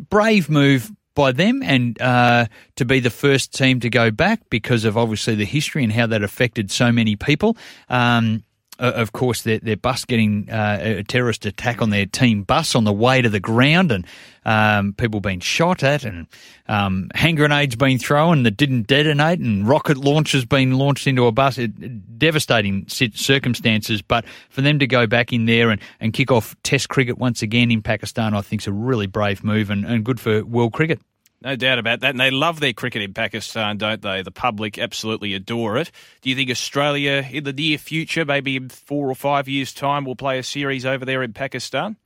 brave 0.10 0.50
move 0.50 0.92
by 1.16 1.32
them 1.32 1.62
and 1.64 2.00
uh, 2.02 2.48
to 2.76 2.86
be 2.86 3.00
the 3.00 3.10
first 3.10 3.54
team 3.54 3.80
to 3.80 3.90
go 3.90 4.12
back 4.12 4.42
because 4.50 4.86
of 4.86 4.98
obviously 4.98 5.36
the 5.36 5.46
history 5.46 5.84
and 5.84 5.94
how 5.94 6.08
that 6.08 6.24
affected 6.24 6.72
so 6.72 6.92
many 6.92 7.16
people. 7.16 7.58
Um, 7.90 8.44
of 8.88 9.12
course, 9.12 9.44
their, 9.44 9.60
their 9.60 9.78
bus 9.78 10.06
getting 10.06 10.50
uh, 10.50 10.80
a 10.82 11.04
terrorist 11.04 11.46
attack 11.46 11.82
on 11.82 11.90
their 11.90 12.06
team 12.06 12.44
bus 12.44 12.76
on 12.76 12.84
the 12.84 12.94
way 12.94 13.22
to 13.22 13.30
the 13.30 13.40
ground, 13.40 13.92
and 13.92 14.06
um, 14.46 14.94
people 14.94 15.20
being 15.20 15.40
shot 15.40 15.84
at, 15.84 16.04
and 16.04 16.28
um, 16.68 17.10
hand 17.16 17.38
grenades 17.38 17.76
being 17.76 17.98
thrown 17.98 18.44
that 18.44 18.58
didn't 18.58 18.88
detonate, 18.88 19.40
and 19.40 19.68
rocket 19.68 19.98
launches 19.98 20.46
being 20.46 20.72
launched 20.72 21.08
into 21.08 21.26
a 21.26 21.32
bus. 21.32 21.58
It, 21.58 22.20
devastating 22.24 22.88
circumstances. 22.88 24.02
But 24.02 24.26
for 24.50 24.62
them 24.62 24.80
to 24.80 24.88
go 24.88 25.08
back 25.08 25.34
in 25.34 25.46
there 25.46 25.70
and, 25.70 25.82
and 26.00 26.14
kick 26.14 26.32
off 26.32 26.56
Test 26.64 26.88
cricket 26.88 27.18
once 27.18 27.42
again 27.42 27.70
in 27.70 27.82
Pakistan, 27.82 28.34
I 28.34 28.42
think 28.42 28.62
is 28.62 28.68
a 28.68 28.72
really 28.72 29.08
brave 29.08 29.44
move 29.44 29.70
and, 29.70 29.86
and 29.86 30.06
good 30.06 30.22
for 30.22 30.44
world 30.46 30.72
cricket. 30.72 31.02
No 31.44 31.58
doubt 31.58 31.78
about 31.78 32.00
that. 32.00 32.12
And 32.12 32.20
they 32.20 32.32
love 32.32 32.62
their 32.62 32.72
cricket 32.72 33.02
in 33.02 33.14
Pakistan, 33.14 33.78
don't 33.78 34.02
they? 34.02 34.22
The 34.22 34.32
public 34.32 34.78
absolutely 34.78 35.34
adore 35.34 35.76
it. 35.78 35.92
Do 36.22 36.30
you 36.30 36.36
think 36.38 36.50
Australia, 36.50 37.28
in 37.30 37.44
the 37.44 37.52
near 37.52 37.78
future, 37.78 38.24
maybe 38.24 38.56
in 38.56 38.70
four 38.70 39.10
or 39.10 39.16
five 39.16 39.50
years' 39.50 39.74
time, 39.74 40.06
will 40.06 40.16
play 40.16 40.40
a 40.40 40.44
series 40.44 40.86
over 40.86 41.04
there 41.04 41.22
in 41.22 41.34
Pakistan? 41.34 41.98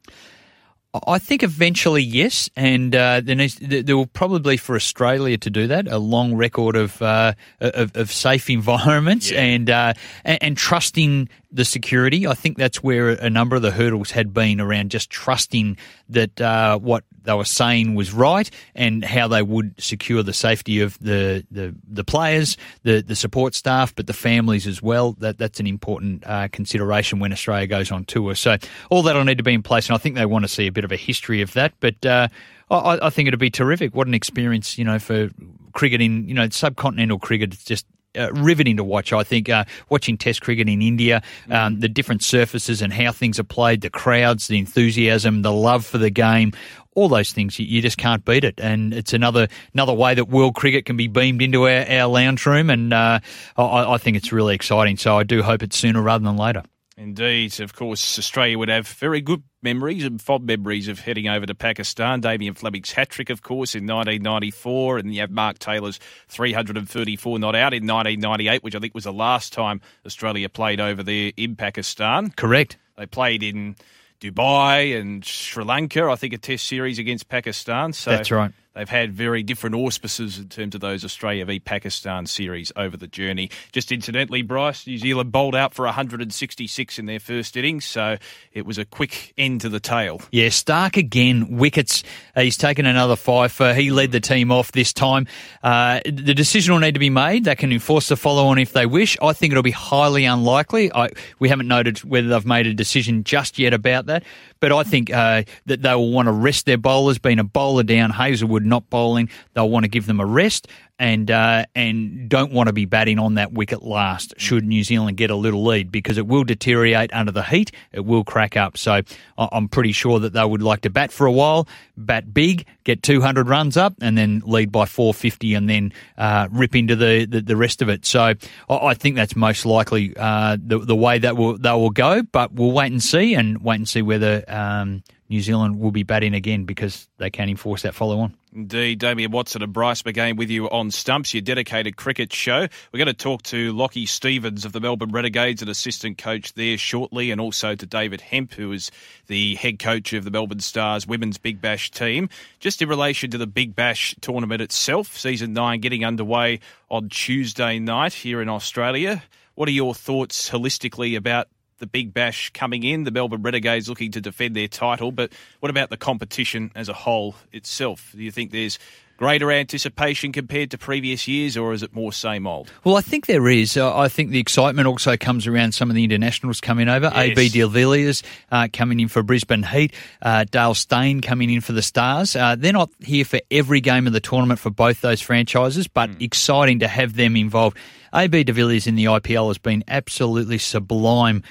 I 1.05 1.19
think 1.19 1.43
eventually, 1.43 2.01
yes, 2.01 2.49
and 2.55 2.95
uh, 2.95 3.21
there, 3.21 3.35
needs, 3.35 3.57
there 3.61 3.95
will 3.95 4.07
probably 4.07 4.57
for 4.57 4.75
Australia 4.75 5.37
to 5.37 5.49
do 5.49 5.67
that 5.67 5.87
a 5.87 5.97
long 5.97 6.35
record 6.35 6.75
of 6.75 7.01
uh, 7.01 7.33
of, 7.59 7.95
of, 7.95 8.11
safe 8.11 8.49
environments 8.49 9.31
yeah. 9.31 9.41
and, 9.41 9.69
uh, 9.69 9.93
and, 10.23 10.37
and 10.41 10.57
trusting 10.57 11.29
the 11.51 11.65
security. 11.65 12.27
I 12.27 12.33
think 12.33 12.57
that's 12.57 12.83
where 12.83 13.09
a 13.09 13.29
number 13.29 13.55
of 13.55 13.61
the 13.61 13.71
hurdles 13.71 14.11
had 14.11 14.33
been 14.33 14.59
around 14.59 14.91
just 14.91 15.09
trusting 15.09 15.77
that 16.09 16.39
uh, 16.41 16.77
what 16.77 17.03
they 17.23 17.33
were 17.33 17.45
saying 17.45 17.95
was 17.95 18.13
right 18.13 18.49
and 18.73 19.03
how 19.03 19.27
they 19.27 19.41
would 19.41 19.75
secure 19.81 20.23
the 20.23 20.33
safety 20.33 20.81
of 20.81 20.97
the 20.99 21.45
the, 21.51 21.75
the 21.87 22.03
players, 22.03 22.57
the 22.83 23.01
the 23.01 23.15
support 23.15 23.53
staff, 23.53 23.93
but 23.95 24.07
the 24.07 24.13
families 24.13 24.65
as 24.65 24.81
well. 24.81 25.13
That 25.13 25.37
that's 25.37 25.59
an 25.59 25.67
important 25.67 26.23
uh, 26.25 26.47
consideration 26.51 27.19
when 27.19 27.31
Australia 27.31 27.67
goes 27.67 27.91
on 27.91 28.05
tour. 28.05 28.35
So 28.35 28.57
all 28.89 29.03
that 29.03 29.15
will 29.15 29.25
need 29.25 29.37
to 29.37 29.43
be 29.43 29.53
in 29.53 29.63
place, 29.63 29.87
and 29.87 29.95
I 29.95 29.97
think 29.97 30.15
they 30.15 30.25
want 30.25 30.43
to 30.43 30.49
see 30.49 30.67
a 30.67 30.71
bit 30.71 30.83
of 30.87 30.91
a 30.91 30.97
history 30.97 31.41
of 31.41 31.53
that. 31.53 31.73
But 31.79 32.05
uh, 32.05 32.27
I, 32.69 32.99
I 33.01 33.09
think 33.09 33.27
it'd 33.27 33.39
be 33.39 33.49
terrific. 33.49 33.93
What 33.93 34.07
an 34.07 34.13
experience, 34.13 34.77
you 34.77 34.85
know, 34.85 34.99
for 34.99 35.29
cricket 35.73 36.01
in 36.01 36.27
you 36.27 36.33
know 36.33 36.47
subcontinental 36.47 37.21
cricket. 37.21 37.53
It's 37.53 37.63
just 37.63 37.85
uh, 38.17 38.31
riveting 38.33 38.77
to 38.77 38.83
watch. 38.83 39.13
I 39.13 39.23
think 39.23 39.49
uh, 39.49 39.65
watching 39.89 40.17
Test 40.17 40.41
cricket 40.41 40.67
in 40.67 40.81
India, 40.81 41.21
um, 41.49 41.75
mm. 41.75 41.81
the 41.81 41.89
different 41.89 42.23
surfaces 42.23 42.81
and 42.81 42.91
how 42.91 43.11
things 43.11 43.39
are 43.39 43.43
played, 43.43 43.81
the 43.81 43.89
crowds, 43.89 44.47
the 44.47 44.57
enthusiasm, 44.57 45.43
the 45.43 45.51
love 45.51 45.85
for 45.85 45.97
the 45.97 46.09
game, 46.09 46.53
all 46.95 47.09
those 47.09 47.31
things, 47.31 47.59
you, 47.59 47.65
you, 47.67 47.81
just 47.81 47.97
can't 47.97 48.25
beat 48.25 48.43
it. 48.43 48.59
And 48.59 48.93
it's 48.93 49.13
another 49.13 49.47
another 49.73 49.93
way 49.93 50.15
that 50.15 50.29
world 50.29 50.55
cricket 50.55 50.85
can 50.85 50.97
be 50.97 51.07
beamed 51.07 51.41
into 51.41 51.67
our, 51.67 51.87
our 51.87 52.07
lounge 52.07 52.45
room, 52.45 52.69
and 52.69 52.91
uh, 52.91 53.19
I, 53.55 53.93
I 53.93 53.97
think 53.97 54.17
it's 54.17 54.31
really 54.31 54.55
exciting. 54.55 54.97
So 54.97 55.17
I 55.17 55.23
do 55.23 55.43
hope 55.43 55.61
it's 55.61 55.77
sooner 55.77 56.01
rather 56.01 56.23
than 56.23 56.37
later. 56.37 56.63
Indeed. 56.97 57.59
Of 57.59 57.75
course, 57.75 58.17
Australia 58.17 58.57
would 58.57 58.69
have 58.69 58.87
very 58.87 59.21
good 59.21 59.43
memories 59.67 60.05
and 60.05 60.21
fond 60.21 60.45
memories 60.45 60.87
of 60.87 61.01
heading 61.01 61.27
over 61.27 61.45
to 61.45 61.53
Pakistan. 61.53 62.21
Damien 62.21 62.53
Fleming's 62.53 62.93
hat 62.93 63.09
trick, 63.09 63.29
of 63.29 63.41
course, 63.41 63.75
in 63.75 63.85
1994, 63.85 64.99
and 64.99 65.13
you 65.13 65.19
have 65.19 65.29
Mark 65.29 65.59
Taylor's 65.59 65.99
334 66.29 67.37
not 67.37 67.53
out 67.53 67.73
in 67.73 67.85
1998, 67.85 68.63
which 68.63 68.75
I 68.75 68.79
think 68.79 68.95
was 68.95 69.03
the 69.03 69.11
last 69.11 69.51
time 69.51 69.81
Australia 70.05 70.47
played 70.47 70.79
over 70.79 71.03
there 71.03 71.33
in 71.35 71.57
Pakistan. 71.57 72.31
Correct. 72.31 72.77
They 72.95 73.07
played 73.07 73.43
in 73.43 73.75
Dubai 74.21 74.97
and 74.97 75.25
Sri 75.25 75.65
Lanka, 75.65 76.05
I 76.05 76.15
think, 76.15 76.31
a 76.31 76.37
test 76.37 76.65
series 76.65 76.97
against 76.97 77.27
Pakistan. 77.27 77.91
So 77.91 78.11
That's 78.11 78.31
right. 78.31 78.53
They've 78.77 78.87
had 78.87 79.11
very 79.11 79.41
different 79.41 79.75
auspices 79.75 80.37
in 80.37 80.49
terms 80.49 80.75
of 80.75 80.81
those 80.81 81.03
Australia 81.03 81.45
v 81.45 81.59
Pakistan 81.59 82.27
series 82.27 82.71
over 82.75 82.95
the 82.95 83.07
journey. 83.07 83.49
Just 83.71 83.91
incidentally, 83.91 84.43
Bryce, 84.43 84.85
New 84.85 84.99
Zealand 84.99 85.31
bowled 85.31 85.55
out 85.55 85.73
for 85.73 85.85
166 85.85 86.99
in 86.99 87.07
their 87.07 87.19
first 87.19 87.57
innings, 87.57 87.85
so 87.85 88.17
it 88.53 88.67
was 88.67 88.77
a 88.77 88.85
quick 88.85 89.33
end 89.35 89.61
to 89.61 89.69
the 89.69 89.79
tail. 89.79 90.21
Yeah, 90.29 90.49
Starc 90.49 90.95
again, 90.95 91.57
wickets. 91.57 92.03
Uh, 92.35 92.41
he's 92.41 92.55
taken 92.55 92.85
another 92.85 93.15
five. 93.15 93.59
Uh, 93.59 93.73
he 93.73 93.89
led 93.89 94.11
the 94.11 94.19
team 94.19 94.51
off 94.51 94.71
this 94.73 94.93
time. 94.93 95.25
Uh, 95.63 96.01
the 96.05 96.35
decision 96.35 96.73
will 96.73 96.81
need 96.81 96.93
to 96.93 96.99
be 96.99 97.09
made. 97.09 97.45
They 97.45 97.55
can 97.55 97.71
enforce 97.71 98.09
the 98.09 98.15
follow 98.15 98.45
on 98.45 98.59
if 98.59 98.73
they 98.73 98.85
wish. 98.85 99.17
I 99.23 99.33
think 99.33 99.53
it'll 99.53 99.63
be 99.63 99.71
highly 99.71 100.25
unlikely. 100.25 100.93
I, 100.93 101.09
we 101.39 101.49
haven't 101.49 101.67
noted 101.67 102.03
whether 102.03 102.27
they've 102.27 102.45
made 102.45 102.67
a 102.67 102.75
decision 102.75 103.23
just 103.23 103.57
yet 103.57 103.73
about 103.73 104.05
that, 104.05 104.23
but 104.59 104.71
I 104.71 104.83
think 104.83 105.11
uh, 105.11 105.43
that 105.65 105.81
they 105.81 105.95
will 105.95 106.11
want 106.11 106.27
to 106.27 106.31
rest 106.31 106.65
their 106.65 106.77
bowlers. 106.77 107.17
Being 107.17 107.39
a 107.39 107.43
bowler 107.43 107.83
down, 107.83 108.11
Hazlewood 108.11 108.65
not 108.65 108.89
bowling. 108.89 109.29
They'll 109.53 109.69
want 109.69 109.83
to 109.83 109.89
give 109.89 110.05
them 110.05 110.19
a 110.19 110.25
rest 110.25 110.67
and 110.99 111.29
uh, 111.29 111.65
and 111.75 112.29
don't 112.29 112.51
want 112.51 112.67
to 112.67 112.73
be 112.73 112.85
batting 112.85 113.19
on 113.19 113.35
that 113.35 113.53
wicket 113.53 113.83
last 113.83 114.33
should 114.37 114.65
New 114.65 114.83
Zealand 114.83 115.17
get 115.17 115.29
a 115.29 115.35
little 115.35 115.63
lead 115.63 115.91
because 115.91 116.17
it 116.17 116.25
will 116.27 116.43
deteriorate 116.43 117.13
under 117.13 117.31
the 117.31 117.43
heat. 117.43 117.71
It 117.91 118.05
will 118.05 118.23
crack 118.23 118.57
up. 118.57 118.77
So 118.77 119.01
I'm 119.37 119.69
pretty 119.69 119.91
sure 119.91 120.19
that 120.19 120.33
they 120.33 120.43
would 120.43 120.61
like 120.61 120.81
to 120.81 120.89
bat 120.89 121.11
for 121.11 121.27
a 121.27 121.31
while, 121.31 121.67
bat 121.95 122.33
big, 122.33 122.65
get 122.83 123.03
200 123.03 123.47
runs 123.47 123.77
up, 123.77 123.93
and 124.01 124.17
then 124.17 124.41
lead 124.45 124.71
by 124.71 124.85
450, 124.85 125.53
and 125.53 125.69
then 125.69 125.93
uh, 126.17 126.47
rip 126.51 126.75
into 126.75 126.95
the, 126.95 127.25
the, 127.25 127.41
the 127.41 127.55
rest 127.55 127.81
of 127.81 127.89
it. 127.89 128.05
So 128.05 128.33
I 128.69 128.93
think 128.95 129.15
that's 129.15 129.35
most 129.35 129.65
likely 129.65 130.15
uh, 130.17 130.57
the 130.59 130.79
the 130.79 130.95
way 130.95 131.19
that 131.19 131.37
will 131.37 131.57
they 131.57 131.71
will 131.71 131.91
go. 131.91 132.23
But 132.23 132.53
we'll 132.53 132.71
wait 132.71 132.91
and 132.91 133.03
see, 133.03 133.35
and 133.35 133.61
wait 133.63 133.75
and 133.75 133.89
see 133.89 134.01
whether. 134.01 134.43
Um, 134.47 135.03
New 135.29 135.41
Zealand 135.41 135.79
will 135.79 135.91
be 135.91 136.03
batting 136.03 136.33
again 136.33 136.63
because 136.63 137.07
they 137.17 137.29
can 137.29 137.49
enforce 137.49 137.81
that 137.81 137.93
follow 137.93 138.19
on. 138.19 138.33
Indeed, 138.53 138.99
Damien 138.99 139.31
Watson 139.31 139.61
and 139.61 139.73
Bryce 139.73 140.01
McGain 140.01 140.37
with 140.37 140.49
you 140.49 140.69
on 140.69 140.89
Stumps, 140.89 141.33
your 141.33 141.41
dedicated 141.41 141.97
cricket 141.97 142.31
show. 142.31 142.67
We're 142.91 142.97
going 142.97 143.07
to 143.07 143.13
talk 143.13 143.43
to 143.43 143.73
Lockie 143.73 144.05
Stevens 144.05 144.65
of 144.65 144.71
the 144.71 144.79
Melbourne 144.79 145.11
Renegades, 145.11 145.61
an 145.61 145.69
assistant 145.69 146.17
coach 146.17 146.53
there 146.53 146.77
shortly, 146.77 147.29
and 147.29 147.41
also 147.41 147.75
to 147.75 147.85
David 147.85 148.21
Hemp, 148.21 148.53
who 148.53 148.71
is 148.71 148.89
the 149.27 149.55
head 149.55 149.79
coach 149.79 150.13
of 150.13 150.23
the 150.23 150.31
Melbourne 150.31 150.61
Stars 150.61 151.05
women's 151.05 151.37
Big 151.37 151.61
Bash 151.61 151.91
team. 151.91 152.29
Just 152.59 152.81
in 152.81 152.87
relation 152.89 153.29
to 153.31 153.37
the 153.37 153.47
Big 153.47 153.75
Bash 153.75 154.15
tournament 154.21 154.61
itself, 154.61 155.17
season 155.17 155.53
nine 155.53 155.81
getting 155.81 156.05
underway 156.05 156.59
on 156.89 157.09
Tuesday 157.09 157.79
night 157.79 158.13
here 158.13 158.41
in 158.41 158.49
Australia. 158.49 159.21
What 159.55 159.67
are 159.67 159.73
your 159.73 159.93
thoughts 159.93 160.49
holistically 160.49 161.17
about 161.17 161.47
the 161.79 161.87
Big 161.87 162.13
Bash 162.13 162.51
coming 162.53 162.83
in, 162.83 163.03
the 163.03 163.11
Melbourne 163.11 163.41
Renegades 163.41 163.89
looking 163.89 164.11
to 164.11 164.21
defend 164.21 164.55
their 164.55 164.67
title. 164.67 165.11
But 165.11 165.31
what 165.59 165.69
about 165.69 165.89
the 165.89 165.97
competition 165.97 166.71
as 166.75 166.89
a 166.89 166.93
whole 166.93 167.35
itself? 167.51 168.11
Do 168.15 168.23
you 168.23 168.31
think 168.31 168.51
there's 168.51 168.79
greater 169.17 169.51
anticipation 169.51 170.31
compared 170.31 170.71
to 170.71 170.77
previous 170.77 171.27
years, 171.27 171.57
or 171.57 171.73
is 171.73 171.83
it 171.83 171.93
more 171.93 172.13
same 172.13 172.47
old? 172.47 172.71
Well, 172.83 172.95
I 172.95 173.01
think 173.01 173.25
there 173.25 173.49
is. 173.49 173.75
Uh, 173.75 173.95
I 173.95 174.07
think 174.07 174.29
the 174.29 174.39
excitement 174.39 174.87
also 174.87 175.17
comes 175.17 175.47
around 175.47 175.73
some 175.73 175.89
of 175.89 175.95
the 175.95 176.03
internationals 176.03 176.61
coming 176.61 176.87
over. 176.87 177.11
Yes. 177.13 177.37
AB 177.37 177.49
de 177.49 177.67
Villiers 177.67 178.23
uh, 178.51 178.67
coming 178.71 178.99
in 178.99 179.07
for 179.07 179.23
Brisbane 179.23 179.63
Heat, 179.63 179.93
uh, 180.21 180.45
Dale 180.49 180.75
Steyn 180.75 181.21
coming 181.21 181.49
in 181.49 181.61
for 181.61 181.73
the 181.73 181.81
Stars. 181.81 182.35
Uh, 182.35 182.55
they're 182.55 182.71
not 182.71 182.89
here 182.99 183.25
for 183.25 183.39
every 183.51 183.81
game 183.81 184.07
of 184.07 184.13
the 184.13 184.21
tournament 184.21 184.59
for 184.59 184.69
both 184.69 185.01
those 185.01 185.19
franchises, 185.19 185.87
but 185.87 186.09
mm. 186.09 186.21
exciting 186.21 186.79
to 186.79 186.87
have 186.87 187.15
them 187.15 187.35
involved. 187.35 187.77
AB 188.13 188.45
de 188.45 188.53
Villiers 188.53 188.87
in 188.87 188.95
the 188.95 189.05
IPL 189.05 189.47
has 189.47 189.57
been 189.57 189.83
absolutely 189.87 190.57
sublime. 190.57 191.43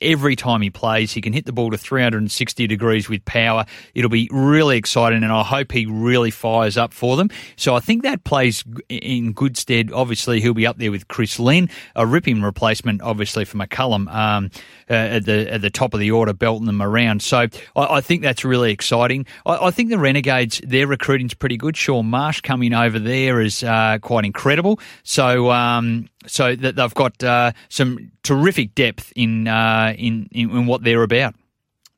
Every 0.00 0.36
time 0.36 0.62
he 0.62 0.70
plays, 0.70 1.12
he 1.12 1.20
can 1.20 1.32
hit 1.32 1.44
the 1.44 1.52
ball 1.52 1.70
to 1.70 1.78
360 1.78 2.66
degrees 2.66 3.08
with 3.08 3.24
power. 3.24 3.66
It'll 3.94 4.10
be 4.10 4.28
really 4.30 4.76
exciting, 4.76 5.22
and 5.22 5.32
I 5.32 5.42
hope 5.42 5.72
he 5.72 5.86
really 5.86 6.30
fires 6.30 6.76
up 6.76 6.92
for 6.98 7.16
them. 7.16 7.30
So 7.56 7.74
I 7.74 7.80
think 7.80 8.02
that 8.02 8.24
plays 8.24 8.64
in 8.88 9.32
good 9.32 9.56
stead. 9.56 9.92
Obviously, 9.92 10.40
he'll 10.40 10.52
be 10.54 10.66
up 10.66 10.78
there 10.78 10.90
with 10.90 11.08
Chris 11.08 11.38
Lynn, 11.38 11.70
a 11.96 12.06
ripping 12.06 12.42
replacement, 12.42 13.00
obviously, 13.00 13.44
for 13.44 13.56
McCullum 13.56 14.12
um, 14.12 14.50
uh, 14.90 14.94
at, 14.94 15.24
the, 15.24 15.52
at 15.52 15.62
the 15.62 15.70
top 15.70 15.94
of 15.94 16.00
the 16.00 16.10
order, 16.10 16.32
belting 16.32 16.66
them 16.66 16.82
around. 16.82 17.22
So 17.22 17.38
I, 17.38 17.48
I 17.76 18.00
think 18.00 18.22
that's 18.22 18.44
really 18.44 18.72
exciting. 18.72 19.26
I, 19.46 19.68
I, 19.68 19.70
think 19.70 19.90
the 19.90 19.98
Renegades, 19.98 20.60
their 20.64 20.86
recruiting's 20.86 21.34
pretty 21.34 21.56
good. 21.56 21.76
Shaun 21.76 22.06
Marsh 22.06 22.40
coming 22.40 22.74
over 22.74 22.98
there 22.98 23.40
is 23.40 23.62
uh, 23.62 23.98
quite 24.02 24.24
incredible. 24.24 24.80
So, 25.04 25.50
um, 25.50 26.08
so 26.26 26.54
that 26.56 26.76
they've 26.76 26.94
got 26.94 27.22
uh, 27.22 27.52
some 27.68 28.10
terrific 28.22 28.74
depth 28.74 29.12
in, 29.16 29.46
uh, 29.46 29.94
in, 29.96 30.28
in 30.32 30.50
in 30.50 30.66
what 30.66 30.82
they're 30.82 31.02
about. 31.02 31.34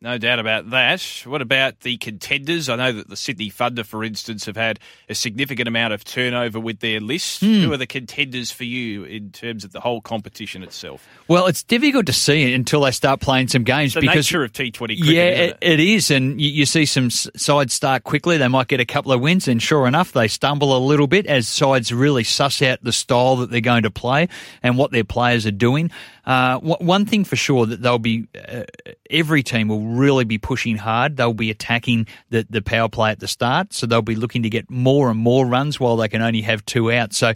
No 0.03 0.17
doubt 0.17 0.39
about 0.39 0.71
that. 0.71 1.03
What 1.27 1.43
about 1.43 1.81
the 1.81 1.99
contenders? 1.99 2.71
I 2.71 2.77
know 2.77 2.91
that 2.91 3.11
the 3.11 3.17
Sydney 3.17 3.51
Thunder, 3.51 3.85
for 3.85 4.03
instance, 4.03 4.47
have 4.47 4.57
had 4.57 4.81
a 5.11 5.15
significant 5.15 5.69
amount 5.69 5.93
of 5.93 6.05
turnover 6.05 6.59
with 6.59 6.81
their 6.81 7.01
list. 7.01 7.43
Hmm. 7.43 7.61
Who 7.61 7.73
are 7.75 7.77
the 7.77 7.87
contenders 7.87 8.51
for 8.51 8.65
you 8.65 9.05
in 9.05 9.31
terms 9.31 9.63
of 9.63 9.73
the 9.73 9.81
whole 9.81 10.01
competition 10.01 10.63
itself? 10.63 11.07
Well, 11.29 11.47
it's 11.49 11.63
difficult 11.63 12.07
to 12.07 12.15
see 12.15 12.55
until 12.55 12.81
they 12.81 12.93
start 12.93 13.21
playing 13.21 13.49
some 13.49 13.63
games 13.63 13.93
The 13.93 14.01
because 14.01 14.27
nature 14.27 14.43
of 14.43 14.53
T20 14.53 14.73
cricket, 14.73 14.99
yeah, 15.01 15.23
it, 15.23 15.59
it 15.61 15.81
is, 15.81 16.11
and 16.11 16.41
you, 16.41 16.49
you 16.49 16.65
see 16.65 16.87
some 16.87 17.11
sides 17.11 17.75
start 17.75 18.03
quickly. 18.05 18.39
They 18.39 18.49
might 18.49 18.69
get 18.69 18.81
a 18.81 18.87
couple 18.87 19.13
of 19.13 19.21
wins, 19.21 19.49
and 19.49 19.63
sure 19.63 19.87
enough, 19.87 20.13
they 20.13 20.29
stumble 20.29 20.75
a 20.75 20.81
little 20.81 21.09
bit 21.09 21.27
as 21.27 21.47
sides 21.47 21.93
really 21.93 22.25
suss 22.25 22.63
out 22.63 22.83
the 22.83 22.93
style 22.93 23.37
that 23.37 23.51
they're 23.51 23.61
going 23.61 23.83
to 23.83 23.91
play 23.91 24.29
and 24.63 24.79
what 24.79 24.93
their 24.93 25.05
players 25.05 25.45
are 25.45 25.51
doing. 25.51 25.91
Uh, 26.25 26.59
one 26.59 27.07
thing 27.07 27.25
for 27.25 27.37
sure 27.37 27.67
that 27.67 27.83
they'll 27.83 27.99
be 27.99 28.27
uh, 28.49 28.65
every 29.11 29.43
team 29.43 29.69
will 29.69 29.87
really 29.87 30.25
be 30.25 30.39
pushing 30.39 30.77
hard. 30.77 31.17
They'll 31.17 31.35
be 31.35 31.51
attacking 31.51 32.07
the 32.31 32.47
the 32.49 32.63
power 32.63 32.89
play 32.89 33.11
at 33.11 33.21
the 33.21 33.29
start, 33.29 33.73
so 33.73 33.87
they'll 33.87 34.03
be 34.03 34.15
looking 34.15 34.43
to 34.43 34.51
get 34.51 34.71
more 34.71 35.11
and 35.11 35.19
more 35.19 35.47
runs 35.47 35.81
while 35.81 35.97
they 35.97 36.09
can 36.09 36.23
only 36.23 36.43
have 36.43 36.65
two 36.65 36.93
out. 36.93 37.13
So. 37.13 37.33